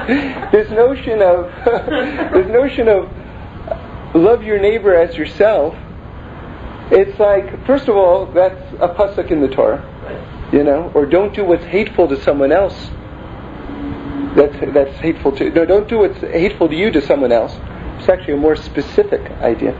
So, 0.06 0.52
this 0.58 0.69
notion 0.69 1.21
of 1.23 1.52
this 2.32 2.47
notion 2.47 2.88
of 2.88 4.16
love 4.16 4.43
your 4.43 4.59
neighbor 4.59 4.95
as 4.95 5.18
yourself. 5.18 5.76
It's 6.91 7.20
like 7.20 7.66
first 7.66 7.88
of 7.88 7.95
all 7.97 8.28
that's 8.28 8.61
a 8.80 8.88
pasuk 8.89 9.32
in 9.32 9.41
the 9.41 9.47
Torah, 9.47 9.82
you 10.53 10.64
know, 10.64 10.91
or 10.93 11.07
don't 11.07 11.34
do 11.34 11.43
what's 11.43 11.66
hateful 11.66 12.07
to 12.07 12.22
someone 12.22 12.51
else. 12.51 12.91
That's 14.36 14.55
that's 14.76 14.95
hateful 14.99 15.32
to 15.38 15.49
no. 15.49 15.66
Don't 15.66 15.89
do 15.89 15.97
what's 15.97 16.20
hateful 16.20 16.70
to 16.70 16.76
you 16.76 16.91
to 16.91 17.01
someone 17.01 17.32
else. 17.32 17.57
It's 17.97 18.09
actually 18.09 18.36
a 18.36 18.38
more 18.38 18.55
specific 18.55 19.32
idea. 19.41 19.74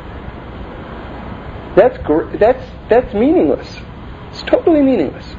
That's 1.78 2.00
gr- 2.00 2.36
that's 2.38 2.66
that's 2.90 3.14
meaningless. 3.14 3.80
It's 4.32 4.42
totally 4.42 4.82
meaningless 4.82 5.37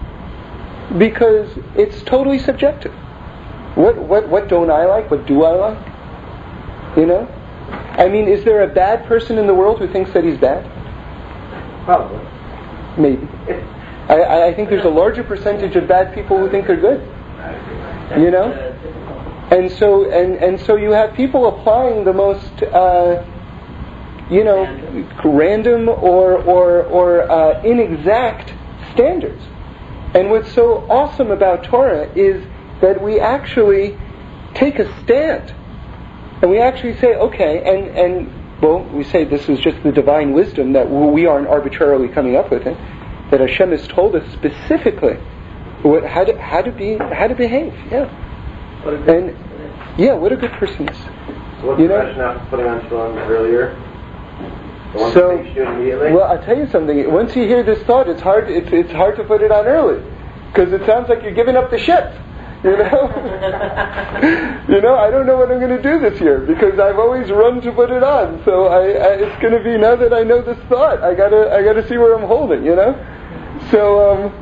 because 0.97 1.51
it's 1.77 2.03
totally 2.03 2.39
subjective. 2.39 2.93
What 3.75 3.97
what 3.99 4.29
what 4.29 4.49
don't 4.49 4.71
I 4.71 4.87
like? 4.87 5.11
What 5.11 5.27
do 5.27 5.45
I 5.45 5.53
like? 5.53 6.97
You 6.97 7.07
know? 7.07 7.29
I 7.99 8.09
mean, 8.09 8.29
is 8.29 8.45
there 8.45 8.63
a 8.63 8.67
bad 8.69 9.07
person 9.07 9.39
in 9.39 9.47
the 9.47 9.55
world 9.55 9.79
who 9.79 9.89
thinks 9.89 10.13
that 10.13 10.25
he's 10.25 10.39
bad? 10.39 10.65
Probably. 11.85 12.27
Maybe. 12.97 13.29
I, 14.09 14.49
I- 14.49 14.55
think 14.55 14.71
there's 14.71 14.85
a 14.85 14.91
larger 14.91 15.23
percentage 15.23 15.77
of 15.77 15.87
bad 15.87 16.15
people 16.15 16.39
who 16.39 16.49
think 16.51 16.67
they're 16.67 16.77
good. 16.77 17.01
You 18.19 18.31
know? 18.31 18.53
And 19.51 19.71
so 19.71 20.11
and, 20.11 20.37
and 20.37 20.61
so 20.61 20.77
you 20.77 20.93
have 20.93 21.15
people 21.15 21.47
applying 21.49 22.05
the 22.05 22.13
most 22.13 22.63
uh, 22.63 23.25
you 24.31 24.45
know, 24.45 24.65
random 25.25 25.89
or 25.89 26.37
or 26.43 26.83
or 26.85 27.31
uh, 27.31 27.63
inexact 27.63 28.53
standards. 28.93 29.43
And 30.15 30.31
what's 30.31 30.53
so 30.53 30.89
awesome 30.91 31.31
about 31.31 31.65
Torah 31.65 32.11
is 32.15 32.45
that 32.81 33.03
we 33.03 33.21
actually 33.21 33.99
take 34.55 34.79
a 34.79 34.87
stand, 35.03 35.53
and 36.41 36.51
we 36.51 36.61
actually 36.61 36.97
say, 36.99 37.15
okay, 37.15 37.63
and 37.63 37.89
and 37.97 38.33
well, 38.63 38.83
we 38.85 39.05
say 39.05 39.25
this 39.25 39.49
is 39.49 39.61
just 39.61 39.83
the 39.83 39.93
divine 39.93 40.33
wisdom 40.33 40.73
that 40.73 40.91
we 40.91 41.27
aren't 41.27 41.47
arbitrarily 41.49 42.09
coming 42.09 42.37
up 42.37 42.51
with 42.51 42.67
it, 42.67 42.77
that 43.31 43.41
Hashem 43.41 43.71
has 43.71 43.87
told 43.87 44.17
us 44.17 44.33
specifically 44.33 45.15
what, 45.83 46.05
how 46.07 46.25
to 46.25 46.37
how 46.41 46.63
to 46.63 46.73
be 46.73 46.97
how 46.97 47.27
to 47.29 47.35
behave. 47.35 47.75
Yeah, 47.91 48.09
and 49.07 49.37
yeah, 49.99 50.15
what 50.15 50.33
a 50.33 50.37
good 50.37 50.53
person 50.53 50.89
is. 50.89 50.97
So 50.97 51.69
what's 51.69 51.81
You 51.81 51.89
the 51.89 51.95
know- 51.95 52.01
rationale 52.01 52.39
for 52.45 52.51
putting 52.51 52.67
on 52.67 52.89
Shalom 52.89 53.19
earlier? 53.19 53.77
So, 54.93 55.37
thing 55.37 55.47
you 55.47 55.55
do 55.55 55.63
immediately? 55.65 56.13
well, 56.13 56.25
I'll 56.25 56.43
tell 56.43 56.57
you 56.57 56.69
something. 56.71 57.13
Once 57.13 57.37
you 57.37 57.45
hear 57.47 57.63
this 57.63 57.83
thought, 57.85 58.09
it's 58.09 58.23
hard. 58.23 58.51
It's 58.51 58.69
it's 58.73 58.93
hard 58.93 59.17
to 59.17 59.25
put 59.25 59.43
it 59.43 59.53
on 59.53 59.67
early, 59.67 60.03
because 60.49 60.73
it 60.73 60.85
sounds 60.87 61.09
like 61.09 61.23
you're 61.23 61.35
giving 61.35 61.57
up 61.57 61.71
the 61.71 61.79
ship. 61.79 62.15
You 62.65 62.77
know, 62.77 62.83
you 64.69 64.81
know. 64.81 64.97
I 64.97 65.11
don't 65.11 65.27
know 65.27 65.37
what 65.37 65.53
I'm 65.53 65.61
going 65.61 65.77
to 65.77 65.83
do 65.83 66.01
this 66.01 66.21
year 66.21 66.41
because 66.41 66.81
I've 66.81 66.99
always 66.99 67.31
run 67.31 67.61
to 67.61 67.71
put 67.71 67.91
it 67.91 68.03
on. 68.03 68.43
So 68.45 68.67
I, 68.67 68.81
I 68.81 69.13
it's 69.15 69.43
going 69.43 69.53
to 69.53 69.63
be 69.63 69.77
now 69.79 69.95
that 69.95 70.13
I 70.13 70.25
know 70.25 70.43
this 70.43 70.59
thought. 70.69 71.03
I 71.03 71.15
gotta 71.15 71.55
I 71.55 71.63
gotta 71.63 71.87
see 71.87 71.99
where 71.99 72.15
I'm 72.15 72.27
holding. 72.27 72.65
You 72.65 72.75
know. 72.75 72.97
So 73.71 74.11
um, 74.11 74.33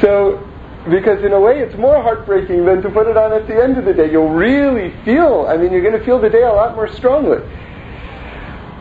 so 0.00 0.46
because 0.90 1.24
in 1.24 1.32
a 1.32 1.40
way 1.40 1.60
it's 1.60 1.76
more 1.76 2.02
heartbreaking 2.02 2.66
than 2.66 2.82
to 2.82 2.90
put 2.90 3.06
it 3.06 3.16
on 3.16 3.32
at 3.32 3.46
the 3.46 3.62
end 3.62 3.78
of 3.78 3.84
the 3.84 3.94
day. 3.94 4.10
You'll 4.10 4.28
really 4.28 4.92
feel. 5.04 5.46
I 5.48 5.56
mean, 5.56 5.72
you're 5.72 5.82
going 5.82 5.98
to 5.98 6.04
feel 6.04 6.20
the 6.20 6.28
day 6.28 6.42
a 6.42 6.52
lot 6.52 6.74
more 6.74 6.88
strongly. 6.88 7.38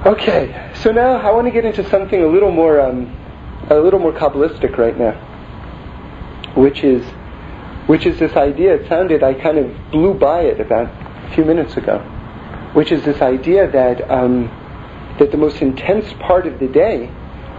Okay, 0.05 0.69
so 0.81 0.91
now 0.91 1.13
I 1.13 1.31
want 1.31 1.47
to 1.47 1.51
get 1.51 1.63
into 1.63 1.89
something 1.89 2.21
a 2.21 2.27
little 2.27 2.51
more, 2.51 2.81
um, 2.81 3.15
a 3.69 3.75
little 3.75 3.99
more 3.99 4.11
kabbalistic 4.11 4.77
right 4.77 4.99
now, 4.99 5.13
which 6.55 6.83
is, 6.83 7.05
which 7.87 8.05
is 8.05 8.19
this 8.19 8.33
idea. 8.33 8.73
It 8.73 8.89
sounded 8.89 9.23
I 9.23 9.33
kind 9.33 9.57
of 9.57 9.91
blew 9.91 10.13
by 10.13 10.41
it 10.41 10.59
about 10.59 10.89
a 10.89 11.33
few 11.33 11.45
minutes 11.45 11.77
ago, 11.77 11.99
which 12.73 12.91
is 12.91 13.05
this 13.05 13.21
idea 13.21 13.71
that 13.71 14.11
um, 14.11 14.51
that 15.19 15.31
the 15.31 15.37
most 15.37 15.61
intense 15.61 16.11
part 16.19 16.47
of 16.47 16.59
the 16.59 16.67
day, 16.67 17.07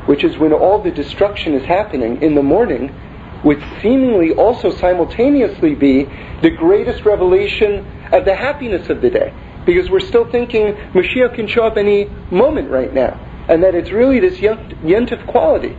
which 0.05 0.23
is 0.23 0.37
when 0.37 0.53
all 0.53 0.83
the 0.83 0.91
destruction 0.91 1.55
is 1.55 1.65
happening 1.65 2.21
in 2.21 2.35
the 2.35 2.43
morning, 2.43 2.95
would 3.43 3.65
seemingly 3.81 4.35
also 4.35 4.71
simultaneously 4.71 5.75
be 5.75 6.05
the 6.43 6.51
greatest 6.51 7.07
revelation 7.07 7.87
of 8.13 8.27
the 8.27 8.35
happiness 8.37 8.91
of 8.91 9.01
the 9.01 9.09
day. 9.09 9.33
Because 9.67 9.91
we're 9.91 10.01
still 10.01 10.31
thinking 10.31 10.75
Mashiach 10.93 11.35
can 11.35 11.47
show 11.47 11.65
up 11.67 11.77
any 11.77 12.11
moment 12.31 12.71
right 12.71 12.93
now. 12.93 13.19
And 13.49 13.63
that 13.63 13.75
it's 13.75 13.91
really 13.91 14.21
this 14.21 14.39
yent- 14.39 14.83
yentif 14.83 15.27
quality. 15.27 15.77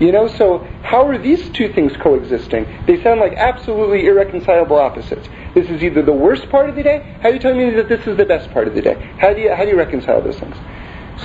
You 0.00 0.12
know, 0.12 0.28
so 0.28 0.66
how 0.82 1.06
are 1.08 1.18
these 1.18 1.50
two 1.50 1.72
things 1.74 1.94
coexisting? 1.98 2.66
They 2.86 3.02
sound 3.02 3.20
like 3.20 3.34
absolutely 3.34 4.06
irreconcilable 4.06 4.76
opposites. 4.76 5.28
This 5.54 5.68
is 5.68 5.82
either 5.82 6.00
the 6.00 6.12
worst 6.12 6.48
part 6.48 6.70
of 6.70 6.76
the 6.76 6.82
day. 6.82 7.18
How 7.20 7.28
are 7.28 7.32
you 7.32 7.38
telling 7.38 7.58
me 7.58 7.74
that 7.76 7.88
this 7.90 8.06
is 8.06 8.16
the 8.16 8.24
best 8.24 8.50
part 8.50 8.66
of 8.66 8.74
the 8.74 8.80
day? 8.80 8.94
How 9.18 9.34
do 9.34 9.42
you 9.42 9.52
how 9.54 9.64
do 9.64 9.70
you 9.70 9.76
reconcile 9.76 10.22
those 10.22 10.38
things? 10.38 10.56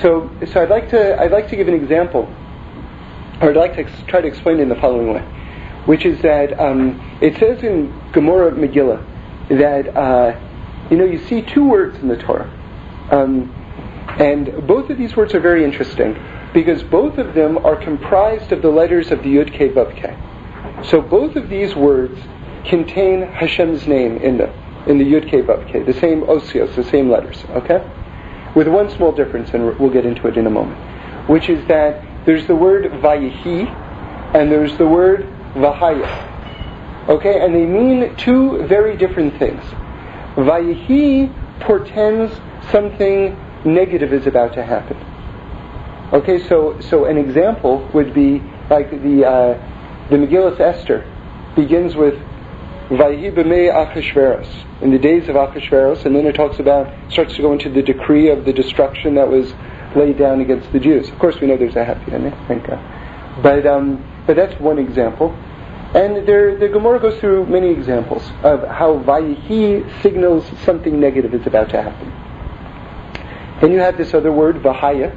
So 0.02 0.30
so 0.52 0.62
I'd 0.62 0.68
like 0.68 0.90
to 0.90 1.18
I'd 1.18 1.32
like 1.32 1.48
to 1.48 1.56
give 1.56 1.68
an 1.68 1.74
example, 1.74 2.28
or 3.40 3.48
I'd 3.48 3.56
like 3.56 3.74
to 3.76 3.80
ex- 3.80 4.02
try 4.08 4.20
to 4.20 4.28
explain 4.28 4.58
it 4.58 4.64
in 4.64 4.68
the 4.68 4.74
following 4.76 5.10
way, 5.14 5.22
which 5.86 6.04
is 6.04 6.20
that 6.20 6.60
um, 6.60 7.00
it 7.22 7.38
says 7.38 7.62
in 7.62 7.98
Gemara 8.12 8.52
Megillah 8.52 9.02
that 9.48 9.96
uh, 9.96 10.38
you 10.90 10.96
know 10.96 11.04
you 11.04 11.24
see 11.26 11.42
two 11.42 11.68
words 11.68 11.98
in 11.98 12.08
the 12.08 12.16
Torah, 12.16 12.50
um, 13.10 13.52
and 14.18 14.66
both 14.66 14.90
of 14.90 14.98
these 14.98 15.16
words 15.16 15.34
are 15.34 15.40
very 15.40 15.64
interesting 15.64 16.16
because 16.54 16.82
both 16.84 17.18
of 17.18 17.34
them 17.34 17.58
are 17.58 17.76
comprised 17.76 18.52
of 18.52 18.62
the 18.62 18.70
letters 18.70 19.10
of 19.10 19.22
the 19.22 19.28
Yud 19.28 19.50
Ke 19.52 19.74
Vav 19.74 19.92
Ke. 19.96 20.86
So 20.86 21.00
both 21.00 21.36
of 21.36 21.48
these 21.48 21.74
words 21.74 22.18
contain 22.64 23.22
Hashem's 23.22 23.86
name 23.86 24.16
in 24.18 24.38
them, 24.38 24.52
in 24.86 24.98
the 24.98 25.04
Yud 25.04 25.28
Ke 25.28 25.44
Vav 25.46 25.66
Ke, 25.68 25.84
the 25.84 25.98
same 26.00 26.22
osios, 26.22 26.74
the 26.74 26.84
same 26.84 27.10
letters. 27.10 27.44
Okay, 27.50 27.84
with 28.54 28.68
one 28.68 28.90
small 28.90 29.12
difference, 29.12 29.50
and 29.54 29.78
we'll 29.78 29.90
get 29.90 30.06
into 30.06 30.26
it 30.28 30.36
in 30.36 30.46
a 30.46 30.50
moment, 30.50 30.78
which 31.28 31.48
is 31.48 31.66
that 31.68 32.02
there's 32.26 32.46
the 32.46 32.56
word 32.56 32.84
Vayihi 32.86 33.68
and 34.34 34.50
there's 34.50 34.76
the 34.78 34.86
word 34.86 35.22
Vahaya. 35.54 37.08
Okay, 37.08 37.40
and 37.40 37.54
they 37.54 37.64
mean 37.64 38.16
two 38.16 38.66
very 38.66 38.96
different 38.96 39.38
things. 39.38 39.62
Vayihi 40.36 41.60
portends 41.60 42.32
something 42.70 43.36
negative 43.64 44.12
is 44.12 44.26
about 44.26 44.52
to 44.54 44.62
happen. 44.62 44.96
Okay, 46.12 46.46
so 46.46 46.78
so 46.80 47.06
an 47.06 47.16
example 47.16 47.88
would 47.92 48.14
be 48.14 48.42
like 48.70 48.90
the 48.90 49.24
uh, 49.24 50.08
the 50.10 50.16
Megillah 50.16 50.60
Esther 50.60 51.10
begins 51.56 51.96
with 51.96 52.14
Vayihi 52.90 53.34
b'mei 53.34 53.72
Achashveros 53.72 54.46
in 54.82 54.92
the 54.92 54.98
days 54.98 55.28
of 55.28 55.34
Achashveros, 55.34 56.04
and 56.04 56.14
then 56.14 56.26
it 56.26 56.34
talks 56.34 56.58
about 56.58 56.92
starts 57.10 57.34
to 57.36 57.42
go 57.42 57.52
into 57.52 57.70
the 57.70 57.82
decree 57.82 58.28
of 58.28 58.44
the 58.44 58.52
destruction 58.52 59.14
that 59.14 59.28
was 59.28 59.52
laid 59.96 60.18
down 60.18 60.40
against 60.40 60.70
the 60.72 60.78
Jews. 60.78 61.08
Of 61.08 61.18
course, 61.18 61.40
we 61.40 61.46
know 61.46 61.56
there's 61.56 61.76
a 61.76 61.84
happy 61.84 62.12
ending, 62.12 62.34
thank 62.46 62.66
God. 62.66 63.42
But 63.42 63.66
um, 63.66 64.04
but 64.26 64.36
that's 64.36 64.58
one 64.60 64.78
example. 64.78 65.34
And 65.94 66.26
there, 66.26 66.56
the 66.58 66.68
Gemara 66.68 67.00
goes 67.00 67.18
through 67.20 67.46
many 67.46 67.70
examples 67.70 68.22
of 68.42 68.66
how 68.68 68.98
Vayihi 68.98 70.02
signals 70.02 70.44
something 70.64 70.98
negative 71.00 71.32
is 71.32 71.46
about 71.46 71.70
to 71.70 71.82
happen. 71.82 72.12
Then 73.60 73.72
you 73.72 73.78
have 73.78 73.96
this 73.96 74.12
other 74.12 74.32
word, 74.32 74.56
Vahaya, 74.56 75.16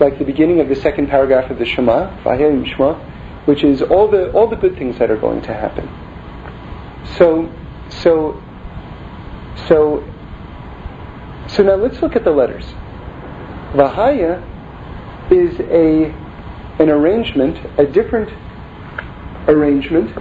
like 0.00 0.18
the 0.18 0.24
beginning 0.24 0.60
of 0.60 0.68
the 0.68 0.76
second 0.76 1.08
paragraph 1.08 1.50
of 1.50 1.58
the 1.58 1.66
Shema, 1.66 2.22
Vahaya 2.22 2.64
Shema, 2.66 2.94
which 3.44 3.64
is 3.64 3.82
all 3.82 4.08
the 4.08 4.30
all 4.32 4.46
the 4.46 4.56
good 4.56 4.76
things 4.78 4.98
that 4.98 5.10
are 5.10 5.16
going 5.16 5.42
to 5.42 5.52
happen. 5.52 5.88
So, 7.16 7.52
so, 7.88 8.42
so, 9.68 10.04
so 11.48 11.62
now 11.62 11.74
let's 11.74 12.00
look 12.00 12.16
at 12.16 12.24
the 12.24 12.30
letters. 12.30 12.64
Vahaya 13.72 14.42
is 15.30 15.58
a 15.60 16.14
an 16.80 16.88
arrangement, 16.88 17.58
a 17.78 17.84
different 17.84 18.30
arrangement 19.48 20.16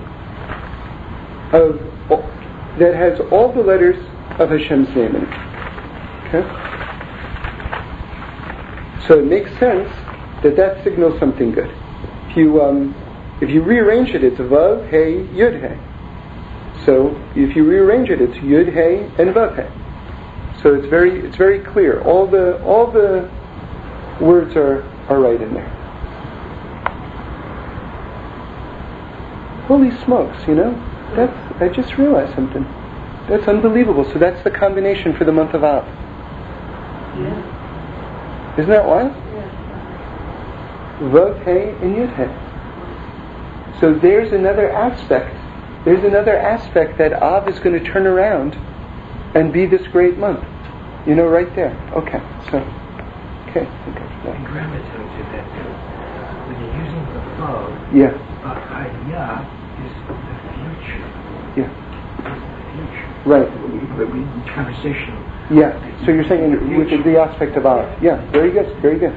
of 1.53 1.79
that 2.79 2.93
has 2.93 3.19
all 3.31 3.51
the 3.51 3.61
letters 3.61 3.97
of 4.39 4.49
Hashem's 4.49 4.89
name 4.89 5.15
in 5.15 5.23
it. 5.23 5.33
Okay? 6.27 6.43
So 9.07 9.19
it 9.19 9.25
makes 9.25 9.49
sense 9.57 9.89
that 10.43 10.55
that 10.57 10.83
signals 10.83 11.19
something 11.19 11.51
good. 11.51 11.71
If 12.29 12.37
you 12.37 12.61
um, 12.61 12.93
if 13.41 13.49
you 13.49 13.63
rearrange 13.63 14.09
it, 14.09 14.23
it's 14.23 14.37
Vav 14.37 14.89
Hey 14.89 15.23
Yud 15.35 15.59
Hey. 15.59 16.85
So 16.85 17.15
if 17.35 17.55
you 17.55 17.65
rearrange 17.65 18.09
it, 18.09 18.21
it's 18.21 18.37
Yud 18.37 18.71
Hey 18.71 19.05
and 19.21 19.33
Vav 19.33 19.55
Hey. 19.55 20.61
So 20.61 20.75
it's 20.75 20.87
very 20.87 21.25
it's 21.25 21.37
very 21.37 21.59
clear. 21.59 22.01
All 22.03 22.27
the 22.27 22.61
all 22.63 22.91
the 22.91 23.29
words 24.21 24.55
are 24.55 24.83
are 25.09 25.19
right 25.19 25.41
in 25.41 25.53
there. 25.53 25.76
Holy 29.67 29.91
smokes, 30.03 30.47
you 30.47 30.55
know? 30.55 30.71
That's 31.15 31.61
I 31.61 31.67
just 31.69 31.97
realized 31.97 32.33
something. 32.35 32.63
That's 33.27 33.47
unbelievable. 33.47 34.05
So 34.05 34.19
that's 34.19 34.41
the 34.43 34.51
combination 34.51 35.13
for 35.15 35.25
the 35.25 35.31
month 35.31 35.53
of 35.53 35.63
Av. 35.63 35.85
Yeah. 37.17 38.53
Isn't 38.57 38.69
that 38.69 38.85
wild? 38.85 39.11
Yeah. 39.11 39.49
Vav 41.11 41.43
Hey 41.43 41.71
and 41.81 41.95
Yud 41.95 42.15
Hey. 42.15 43.79
So 43.79 43.93
there's 43.93 44.31
another 44.31 44.71
aspect. 44.71 45.35
There's 45.85 46.03
another 46.03 46.37
aspect 46.37 46.97
that 46.97 47.13
Av 47.13 47.47
is 47.47 47.59
going 47.59 47.77
to 47.77 47.91
turn 47.91 48.07
around 48.07 48.55
and 49.35 49.51
be 49.51 49.65
this 49.65 49.85
great 49.87 50.17
month. 50.17 50.45
You 51.05 51.15
know, 51.15 51.27
right 51.27 51.53
there. 51.55 51.75
Okay. 51.93 52.19
So, 52.51 52.57
okay. 53.49 53.67
okay. 53.67 54.07
And 54.31 54.45
grammar 54.45 54.79
tells 54.79 55.11
you 55.17 55.23
that 55.31 55.45
uh, 55.45 55.63
when 56.47 57.26
using 57.37 57.93
the 57.93 57.97
Yeah. 57.97 59.45
Is 59.77 59.93
the 60.07 60.13
future. 60.53 61.05
Yeah. 61.55 61.69
The 62.23 62.33
future. 62.73 63.07
Right. 63.25 63.49
But 63.97 64.11
we 64.11 64.19
in 64.19 64.43
conversational. 64.47 65.23
Yeah. 65.51 66.05
So 66.05 66.11
you're 66.11 66.27
saying 66.27 66.77
which 66.77 66.91
is 66.91 67.03
the 67.03 67.17
aspect 67.19 67.55
of 67.57 67.65
Av. 67.65 68.01
Yeah. 68.01 68.25
Very 68.31 68.51
good. 68.51 68.75
Very 68.81 68.99
good. 68.99 69.15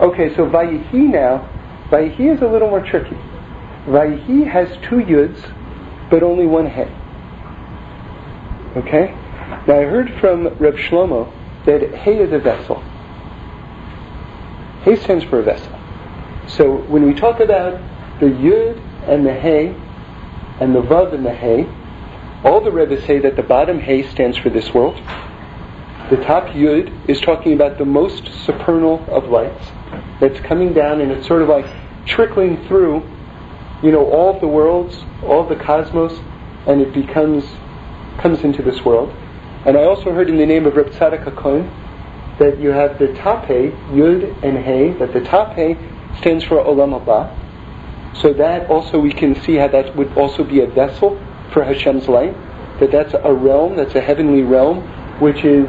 Okay. 0.00 0.34
So 0.34 0.46
Vayihi 0.46 1.10
now. 1.12 1.48
Vayihi 1.90 2.34
is 2.34 2.40
a 2.42 2.46
little 2.46 2.70
more 2.70 2.80
tricky. 2.80 3.16
Vayihi 3.86 4.46
has 4.46 4.68
two 4.88 4.96
yuds, 4.96 5.38
but 6.10 6.22
only 6.22 6.46
one 6.46 6.66
he. 6.66 6.84
Okay. 8.78 9.14
Now 9.66 9.78
I 9.80 9.84
heard 9.84 10.10
from 10.20 10.48
Reb 10.58 10.76
Shlomo 10.76 11.30
that 11.66 11.94
he 12.02 12.12
is 12.12 12.32
a 12.32 12.38
vessel. 12.38 12.82
He 14.84 14.96
stands 14.96 15.24
for 15.24 15.40
a 15.40 15.42
vessel. 15.42 15.73
So 16.46 16.76
when 16.76 17.06
we 17.06 17.14
talk 17.14 17.40
about 17.40 17.80
the 18.20 18.26
yud 18.26 18.80
and 19.08 19.26
the 19.26 19.34
he, 19.34 19.74
and 20.60 20.74
the 20.74 20.82
vav 20.82 21.12
and 21.14 21.24
the 21.24 21.34
he, 21.34 21.66
all 22.48 22.60
the 22.60 22.70
Rebbe 22.70 23.00
say 23.06 23.18
that 23.20 23.36
the 23.36 23.42
bottom 23.42 23.80
he 23.80 24.02
stands 24.02 24.36
for 24.36 24.50
this 24.50 24.72
world, 24.72 25.00
The 26.10 26.18
top 26.18 26.48
Yud 26.48 27.08
is 27.08 27.18
talking 27.22 27.54
about 27.54 27.78
the 27.78 27.86
most 27.86 28.28
supernal 28.44 29.02
of 29.08 29.30
lights 29.30 29.64
that's 30.20 30.38
coming 30.40 30.74
down 30.74 31.00
and 31.00 31.10
it's 31.10 31.26
sort 31.26 31.40
of 31.40 31.48
like 31.48 31.64
trickling 32.04 32.62
through, 32.68 33.02
you 33.82 33.90
know, 33.90 34.04
all 34.10 34.38
the 34.38 34.46
worlds, 34.46 35.02
all 35.22 35.44
the 35.48 35.56
cosmos, 35.56 36.12
and 36.66 36.82
it 36.82 36.92
becomes, 36.92 37.42
comes 38.18 38.44
into 38.44 38.62
this 38.62 38.84
world. 38.84 39.08
And 39.64 39.78
I 39.78 39.84
also 39.84 40.12
heard 40.12 40.28
in 40.28 40.36
the 40.36 40.44
name 40.44 40.66
of 40.66 40.76
Reb 40.76 40.90
Tzadok 40.90 42.38
that 42.38 42.60
you 42.60 42.68
have 42.68 42.98
the 42.98 43.14
top 43.14 43.46
He, 43.46 43.72
Yud 43.96 44.42
and 44.42 44.58
He, 44.58 44.98
that 44.98 45.14
the 45.14 45.22
top 45.22 45.56
He 45.56 45.74
stands 46.18 46.44
for 46.44 46.56
Olam 46.56 46.98
Haba. 46.98 47.40
So 48.20 48.32
that 48.34 48.70
also 48.70 48.98
we 48.98 49.12
can 49.12 49.40
see 49.42 49.56
how 49.56 49.68
that 49.68 49.96
would 49.96 50.16
also 50.16 50.44
be 50.44 50.60
a 50.60 50.66
vessel 50.66 51.20
for 51.52 51.64
Hashem's 51.64 52.08
light. 52.08 52.34
That 52.80 52.90
that's 52.90 53.14
a 53.14 53.32
realm, 53.32 53.76
that's 53.76 53.94
a 53.94 54.00
heavenly 54.00 54.42
realm, 54.42 54.82
which 55.20 55.44
is 55.44 55.68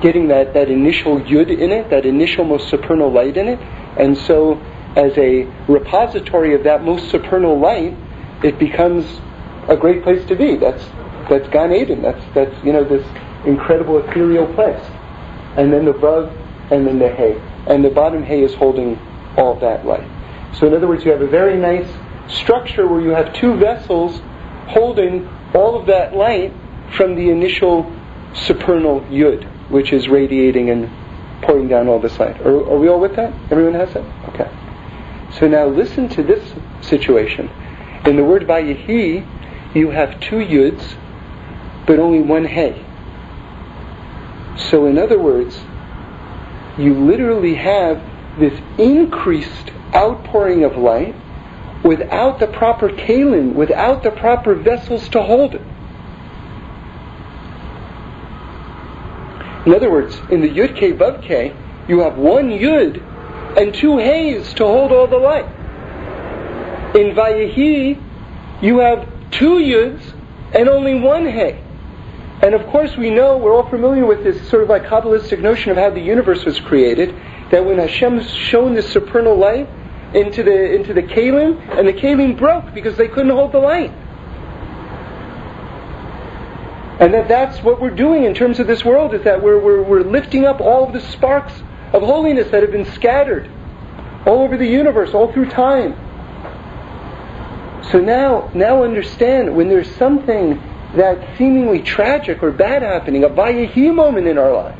getting 0.00 0.28
that, 0.28 0.54
that 0.54 0.70
initial 0.70 1.20
yud 1.20 1.50
in 1.50 1.72
it, 1.72 1.90
that 1.90 2.06
initial 2.06 2.44
most 2.44 2.68
supernal 2.68 3.12
light 3.12 3.36
in 3.36 3.48
it. 3.48 3.58
And 3.98 4.16
so, 4.16 4.60
as 4.96 5.16
a 5.16 5.44
repository 5.68 6.54
of 6.54 6.64
that 6.64 6.82
most 6.82 7.10
supernal 7.10 7.58
light, 7.58 7.96
it 8.42 8.58
becomes 8.58 9.04
a 9.68 9.76
great 9.76 10.02
place 10.02 10.24
to 10.26 10.36
be. 10.36 10.56
That's 10.56 10.84
that's 11.28 11.48
Gan 11.48 11.72
Eden. 11.72 12.02
That's 12.02 12.24
that's 12.34 12.64
you 12.64 12.72
know 12.72 12.84
this 12.84 13.06
incredible 13.46 13.98
ethereal 13.98 14.52
place. 14.54 14.84
And 15.56 15.72
then 15.72 15.84
the 15.84 15.92
Vav, 15.92 16.30
and 16.70 16.86
then 16.86 16.98
the 16.98 17.08
Hay, 17.08 17.40
and 17.66 17.84
the 17.84 17.90
bottom 17.90 18.22
Hay 18.22 18.42
is 18.42 18.54
holding 18.54 18.98
all 19.36 19.58
that 19.60 19.86
light. 19.86 20.08
So 20.54 20.66
in 20.66 20.74
other 20.74 20.88
words, 20.88 21.04
you 21.04 21.12
have 21.12 21.22
a 21.22 21.28
very 21.28 21.56
nice 21.56 21.88
structure 22.28 22.86
where 22.86 23.00
you 23.00 23.10
have 23.10 23.32
two 23.34 23.56
vessels 23.56 24.20
holding 24.68 25.28
all 25.54 25.78
of 25.78 25.86
that 25.86 26.14
light 26.14 26.52
from 26.96 27.14
the 27.16 27.30
initial 27.30 27.92
supernal 28.34 29.00
yud 29.02 29.44
which 29.70 29.92
is 29.92 30.08
radiating 30.08 30.70
and 30.70 30.90
pouring 31.42 31.68
down 31.68 31.88
all 31.88 32.00
this 32.00 32.18
light. 32.18 32.40
Are, 32.40 32.72
are 32.72 32.78
we 32.78 32.88
all 32.88 33.00
with 33.00 33.16
that? 33.16 33.32
Everyone 33.50 33.74
has 33.74 33.94
that? 33.94 34.04
Okay. 34.30 34.50
So 35.38 35.48
now 35.48 35.66
listen 35.66 36.08
to 36.10 36.22
this 36.22 36.52
situation. 36.80 37.48
In 38.04 38.16
the 38.16 38.24
word 38.24 38.42
Vayehi, 38.42 39.26
you 39.74 39.90
have 39.90 40.20
two 40.20 40.36
yuds, 40.36 40.96
but 41.86 41.98
only 41.98 42.20
one 42.20 42.44
hey. 42.44 42.84
So 44.70 44.86
in 44.86 44.98
other 44.98 45.18
words, 45.18 45.58
you 46.76 46.94
literally 46.94 47.54
have 47.54 48.02
this 48.40 48.58
increased 48.78 49.70
outpouring 49.94 50.64
of 50.64 50.76
light 50.76 51.14
without 51.84 52.40
the 52.40 52.46
proper 52.46 52.88
kalim, 52.88 53.54
without 53.54 54.02
the 54.02 54.10
proper 54.10 54.54
vessels 54.54 55.08
to 55.10 55.22
hold 55.22 55.54
it. 55.54 55.62
In 59.66 59.74
other 59.74 59.90
words, 59.90 60.18
in 60.30 60.40
the 60.40 60.48
Yud 60.48 60.76
K 60.76 60.92
Vav 60.92 61.56
you 61.88 62.00
have 62.00 62.16
one 62.16 62.50
Yud 62.50 63.06
and 63.58 63.74
two 63.74 63.98
Hays 63.98 64.54
to 64.54 64.64
hold 64.64 64.92
all 64.92 65.06
the 65.06 65.18
light. 65.18 65.46
In 66.96 67.14
Vayehi, 67.14 68.00
you 68.62 68.78
have 68.78 69.06
two 69.30 69.58
Yuds 69.58 70.14
and 70.54 70.68
only 70.68 70.94
one 70.94 71.26
Hay. 71.26 71.62
And 72.42 72.54
of 72.54 72.66
course, 72.68 72.96
we 72.96 73.10
know, 73.10 73.36
we're 73.36 73.52
all 73.52 73.68
familiar 73.68 74.06
with 74.06 74.24
this 74.24 74.48
sort 74.48 74.62
of 74.62 74.70
like 74.70 74.84
Kabbalistic 74.84 75.40
notion 75.40 75.70
of 75.72 75.76
how 75.76 75.90
the 75.90 76.00
universe 76.00 76.44
was 76.44 76.58
created, 76.58 77.14
that 77.50 77.64
when 77.64 77.78
Hashem 77.78 78.22
shone 78.22 78.74
the 78.74 78.82
supernal 78.82 79.36
light 79.36 79.68
into 80.14 80.42
the, 80.42 80.74
into 80.74 80.94
the 80.94 81.02
Kalim, 81.02 81.60
and 81.78 81.86
the 81.86 81.92
Kalim 81.92 82.36
broke 82.36 82.72
because 82.74 82.96
they 82.96 83.08
couldn't 83.08 83.30
hold 83.30 83.52
the 83.52 83.58
light. 83.58 83.92
And 87.00 87.14
that 87.14 87.28
that's 87.28 87.62
what 87.62 87.80
we're 87.80 87.90
doing 87.90 88.24
in 88.24 88.34
terms 88.34 88.60
of 88.60 88.66
this 88.66 88.84
world, 88.84 89.14
is 89.14 89.24
that 89.24 89.42
we're, 89.42 89.58
we're, 89.58 89.82
we're 89.82 90.02
lifting 90.02 90.44
up 90.44 90.60
all 90.60 90.86
of 90.86 90.92
the 90.92 91.00
sparks 91.00 91.54
of 91.92 92.02
holiness 92.02 92.50
that 92.50 92.62
have 92.62 92.72
been 92.72 92.92
scattered 92.92 93.50
all 94.26 94.42
over 94.42 94.56
the 94.56 94.66
universe, 94.66 95.14
all 95.14 95.32
through 95.32 95.48
time. 95.48 95.94
So 97.90 97.98
now, 97.98 98.50
now 98.54 98.84
understand 98.84 99.56
when 99.56 99.68
there's 99.68 99.90
something 99.96 100.62
that 100.94 101.38
seemingly 101.38 101.82
tragic 101.82 102.42
or 102.42 102.50
bad 102.52 102.82
happening, 102.82 103.24
a 103.24 103.28
Vayehi 103.28 103.94
moment 103.94 104.26
in 104.26 104.38
our 104.38 104.52
lives. 104.52 104.79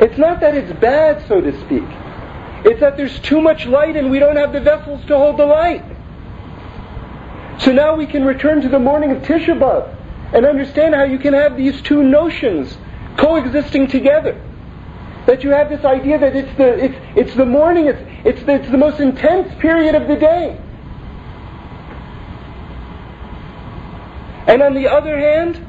It's 0.00 0.16
not 0.16 0.40
that 0.40 0.54
it's 0.54 0.72
bad, 0.78 1.26
so 1.26 1.40
to 1.40 1.52
speak. 1.60 1.84
It's 2.64 2.80
that 2.80 2.96
there's 2.96 3.18
too 3.20 3.40
much 3.40 3.66
light 3.66 3.96
and 3.96 4.10
we 4.10 4.18
don't 4.18 4.36
have 4.36 4.52
the 4.52 4.60
vessels 4.60 5.04
to 5.06 5.16
hold 5.16 5.38
the 5.38 5.46
light. 5.46 5.84
So 7.58 7.72
now 7.72 7.96
we 7.96 8.06
can 8.06 8.24
return 8.24 8.62
to 8.62 8.68
the 8.68 8.78
morning 8.78 9.10
of 9.10 9.22
Tisha 9.22 9.58
B'Av 9.58 9.94
and 10.32 10.46
understand 10.46 10.94
how 10.94 11.04
you 11.04 11.18
can 11.18 11.34
have 11.34 11.56
these 11.56 11.80
two 11.82 12.02
notions 12.02 12.76
coexisting 13.16 13.88
together. 13.88 14.40
That 15.26 15.42
you 15.42 15.50
have 15.50 15.68
this 15.68 15.84
idea 15.84 16.18
that 16.18 16.34
it's 16.34 16.56
the, 16.56 16.84
it's, 16.84 16.94
it's 17.16 17.34
the 17.34 17.44
morning, 17.44 17.86
it's, 17.86 18.00
it's, 18.24 18.42
the, 18.44 18.54
it's 18.54 18.70
the 18.70 18.78
most 18.78 19.00
intense 19.00 19.52
period 19.60 19.94
of 19.94 20.06
the 20.08 20.16
day. 20.16 20.60
And 24.46 24.62
on 24.62 24.74
the 24.74 24.88
other 24.88 25.18
hand, 25.18 25.64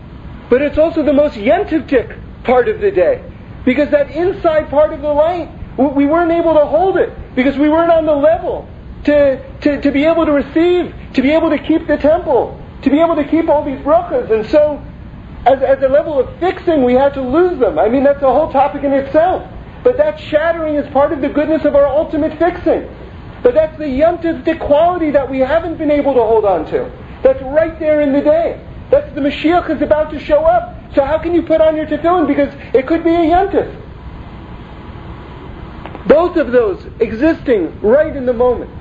but 0.49 0.61
it's 0.61 0.77
also 0.77 1.03
the 1.03 1.13
most 1.13 1.35
yentivtik 1.35 2.43
part 2.43 2.69
of 2.69 2.79
the 2.79 2.91
day. 2.91 3.28
Because 3.65 3.89
that 3.91 4.11
inside 4.11 4.69
part 4.69 4.93
of 4.93 5.01
the 5.01 5.13
light, 5.13 5.49
we 5.77 6.05
weren't 6.05 6.31
able 6.31 6.53
to 6.53 6.65
hold 6.65 6.97
it 6.97 7.13
because 7.35 7.57
we 7.57 7.69
weren't 7.69 7.91
on 7.91 8.05
the 8.05 8.15
level 8.15 8.67
to, 9.05 9.59
to, 9.61 9.81
to 9.81 9.91
be 9.91 10.05
able 10.05 10.25
to 10.25 10.31
receive, 10.31 10.93
to 11.13 11.21
be 11.21 11.31
able 11.31 11.49
to 11.49 11.59
keep 11.59 11.87
the 11.87 11.97
temple 11.97 12.59
to 12.81 12.89
be 12.89 12.99
able 12.99 13.15
to 13.15 13.23
keep 13.25 13.49
all 13.49 13.63
these 13.63 13.79
brachas. 13.79 14.31
And 14.31 14.45
so, 14.49 14.83
as, 15.45 15.61
as 15.61 15.81
a 15.83 15.87
level 15.87 16.19
of 16.19 16.39
fixing, 16.39 16.83
we 16.83 16.93
had 16.93 17.13
to 17.15 17.21
lose 17.21 17.59
them. 17.59 17.79
I 17.79 17.89
mean, 17.89 18.03
that's 18.03 18.21
a 18.21 18.31
whole 18.31 18.51
topic 18.51 18.83
in 18.83 18.93
itself. 18.93 19.49
But 19.83 19.97
that 19.97 20.19
shattering 20.19 20.75
is 20.75 20.91
part 20.91 21.13
of 21.13 21.21
the 21.21 21.29
goodness 21.29 21.65
of 21.65 21.75
our 21.75 21.87
ultimate 21.87 22.37
fixing. 22.37 22.89
But 23.41 23.53
that's 23.53 23.77
the 23.77 23.85
yontif 23.85 24.59
quality 24.59 25.11
that 25.11 25.29
we 25.29 25.39
haven't 25.39 25.77
been 25.77 25.91
able 25.91 26.13
to 26.13 26.21
hold 26.21 26.45
on 26.45 26.65
to. 26.71 26.91
That's 27.23 27.41
right 27.43 27.77
there 27.79 28.01
in 28.01 28.11
the 28.11 28.21
day. 28.21 28.65
That's 28.91 29.13
the 29.13 29.21
Mashiach 29.21 29.69
is 29.69 29.81
about 29.81 30.11
to 30.11 30.19
show 30.19 30.45
up. 30.45 30.75
So 30.95 31.05
how 31.05 31.19
can 31.19 31.33
you 31.33 31.43
put 31.43 31.61
on 31.61 31.75
your 31.75 31.85
tefillin? 31.85 32.27
Because 32.27 32.53
it 32.73 32.87
could 32.87 33.03
be 33.03 33.11
a 33.11 33.19
yontif. 33.19 33.75
Both 36.07 36.37
of 36.37 36.51
those 36.51 36.83
existing 36.99 37.79
right 37.81 38.15
in 38.15 38.25
the 38.25 38.33
moment. 38.33 38.71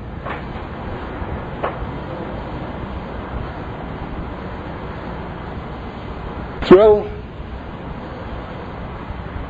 throw. 6.69 7.03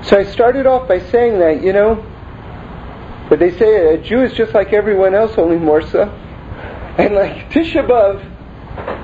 So 0.02 0.18
I 0.18 0.24
started 0.24 0.66
off 0.66 0.88
by 0.88 1.00
saying 1.00 1.38
that, 1.40 1.62
you 1.62 1.72
know, 1.72 2.04
but 3.28 3.38
they 3.38 3.50
say 3.59 3.94
a 3.94 3.98
Jew 3.98 4.22
is 4.22 4.32
just 4.32 4.54
like 4.54 4.72
everyone 4.72 5.14
else, 5.14 5.36
only 5.36 5.59
more 5.59 5.82
so. 5.82 6.04
And 6.96 7.14
like 7.14 7.50
Tisha 7.50 7.86
B'Av 7.86 8.38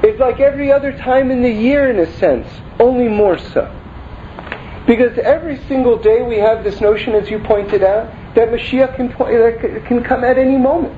is 0.05 0.19
like 0.21 0.41
every 0.41 0.71
other 0.71 0.97
time 0.97 1.31
in 1.31 1.43
the 1.43 1.51
year 1.51 1.91
in 1.91 1.99
a 1.99 2.13
sense, 2.19 2.47
only 2.79 3.09
more 3.09 3.39
so. 3.39 3.71
Because 4.87 5.17
every 5.19 5.57
single 5.67 5.97
day 5.97 6.23
we 6.23 6.37
have 6.39 6.63
this 6.63 6.81
notion, 6.81 7.15
as 7.15 7.31
you 7.31 7.39
pointed 7.39 7.83
out, 7.83 8.13
that 8.35 8.49
Mashiach 8.49 8.97
can, 8.97 9.09
can 9.87 10.05
come 10.05 10.25
at 10.25 10.37
any 10.37 10.59
moment. 10.59 10.95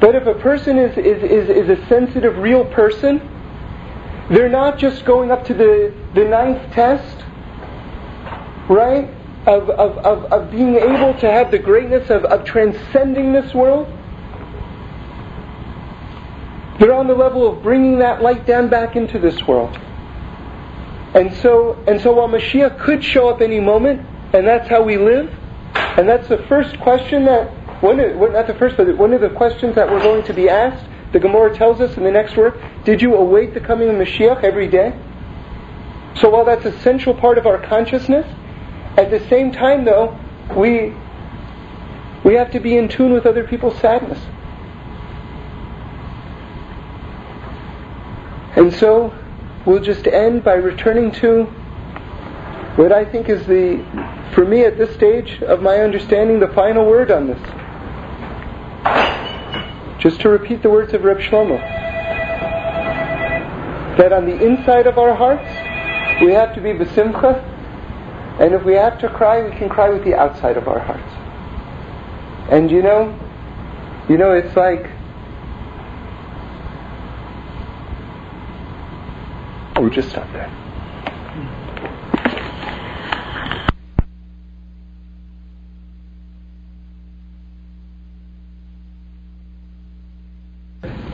But 0.00 0.14
if 0.14 0.26
a 0.26 0.34
person 0.34 0.78
is, 0.78 0.96
is, 0.98 1.22
is, 1.22 1.48
is 1.48 1.78
a 1.78 1.86
sensitive, 1.86 2.38
real 2.38 2.64
person, 2.64 3.20
they're 4.30 4.48
not 4.48 4.78
just 4.78 5.04
going 5.04 5.30
up 5.30 5.44
to 5.46 5.54
the, 5.54 5.94
the 6.14 6.24
ninth 6.24 6.72
test, 6.72 7.24
right? 8.68 9.08
Of, 9.46 9.70
of, 9.70 9.98
of, 9.98 10.32
of 10.32 10.50
being 10.50 10.76
able 10.76 11.14
to 11.18 11.30
have 11.30 11.50
the 11.50 11.58
greatness 11.58 12.10
of, 12.10 12.24
of 12.24 12.44
transcending 12.44 13.32
this 13.32 13.52
world. 13.52 13.92
They're 16.82 16.94
on 16.94 17.06
the 17.06 17.14
level 17.14 17.48
of 17.48 17.62
bringing 17.62 18.00
that 18.00 18.22
light 18.22 18.44
down 18.44 18.68
back 18.68 18.96
into 18.96 19.20
this 19.20 19.40
world. 19.46 19.78
And 21.14 21.32
so, 21.34 21.74
and 21.86 22.00
so 22.00 22.12
while 22.12 22.26
Mashiach 22.26 22.80
could 22.80 23.04
show 23.04 23.28
up 23.28 23.40
any 23.40 23.60
moment, 23.60 24.04
and 24.32 24.44
that's 24.44 24.68
how 24.68 24.82
we 24.82 24.96
live, 24.96 25.32
and 25.76 26.08
that's 26.08 26.26
the 26.26 26.38
first 26.48 26.76
question 26.80 27.24
that, 27.26 27.52
one 27.84 27.98
not 28.32 28.48
the 28.48 28.54
first, 28.54 28.76
but 28.76 28.98
one 28.98 29.12
of 29.12 29.20
the 29.20 29.30
questions 29.30 29.76
that 29.76 29.88
we're 29.88 30.02
going 30.02 30.24
to 30.24 30.34
be 30.34 30.48
asked 30.48 30.84
the 31.12 31.20
Gemara 31.20 31.54
tells 31.56 31.80
us 31.80 31.96
in 31.96 32.02
the 32.02 32.10
next 32.10 32.36
word, 32.36 32.60
did 32.84 33.00
you 33.00 33.14
await 33.14 33.54
the 33.54 33.60
coming 33.60 33.88
of 33.88 33.94
Mashiach 33.94 34.42
every 34.42 34.66
day? 34.66 34.98
So 36.16 36.30
while 36.30 36.44
that's 36.44 36.64
a 36.64 36.76
central 36.80 37.14
part 37.14 37.38
of 37.38 37.46
our 37.46 37.64
consciousness, 37.64 38.26
at 38.96 39.10
the 39.10 39.20
same 39.28 39.52
time 39.52 39.84
though, 39.84 40.18
we 40.56 40.96
we 42.24 42.34
have 42.34 42.50
to 42.52 42.60
be 42.60 42.76
in 42.76 42.88
tune 42.88 43.12
with 43.12 43.24
other 43.24 43.44
people's 43.44 43.78
sadness. 43.78 44.18
And 48.56 48.72
so 48.72 49.12
we'll 49.66 49.82
just 49.82 50.06
end 50.06 50.44
by 50.44 50.54
returning 50.54 51.10
to 51.12 51.44
what 52.76 52.92
I 52.92 53.04
think 53.04 53.28
is 53.28 53.46
the, 53.46 53.84
for 54.34 54.44
me 54.44 54.64
at 54.64 54.78
this 54.78 54.94
stage 54.94 55.42
of 55.42 55.62
my 55.62 55.78
understanding, 55.78 56.40
the 56.40 56.48
final 56.48 56.86
word 56.86 57.10
on 57.10 57.26
this. 57.26 57.40
Just 60.00 60.20
to 60.22 60.28
repeat 60.28 60.62
the 60.62 60.70
words 60.70 60.94
of 60.94 61.04
Reb 61.04 61.18
Shlomo. 61.18 61.58
That 63.98 64.12
on 64.12 64.24
the 64.26 64.42
inside 64.44 64.86
of 64.86 64.98
our 64.98 65.14
hearts, 65.14 65.48
We 66.22 66.32
have 66.34 66.54
to 66.54 66.60
be 66.60 66.70
besimcha, 66.70 67.42
and 68.38 68.54
if 68.54 68.62
we 68.64 68.74
have 68.74 68.96
to 69.00 69.08
cry, 69.08 69.42
we 69.42 69.50
can 69.56 69.68
cry 69.68 69.88
with 69.88 70.04
the 70.04 70.14
outside 70.14 70.56
of 70.56 70.68
our 70.68 70.78
hearts. 70.78 71.12
And 72.48 72.70
you 72.70 72.80
know, 72.80 73.18
you 74.08 74.16
know, 74.16 74.30
it's 74.30 74.54
like 74.54 74.88
we 79.82 79.90
just 79.90 80.10
stop 80.10 80.30
there. 80.32 80.50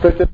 But 0.03 0.19
the 0.19 0.29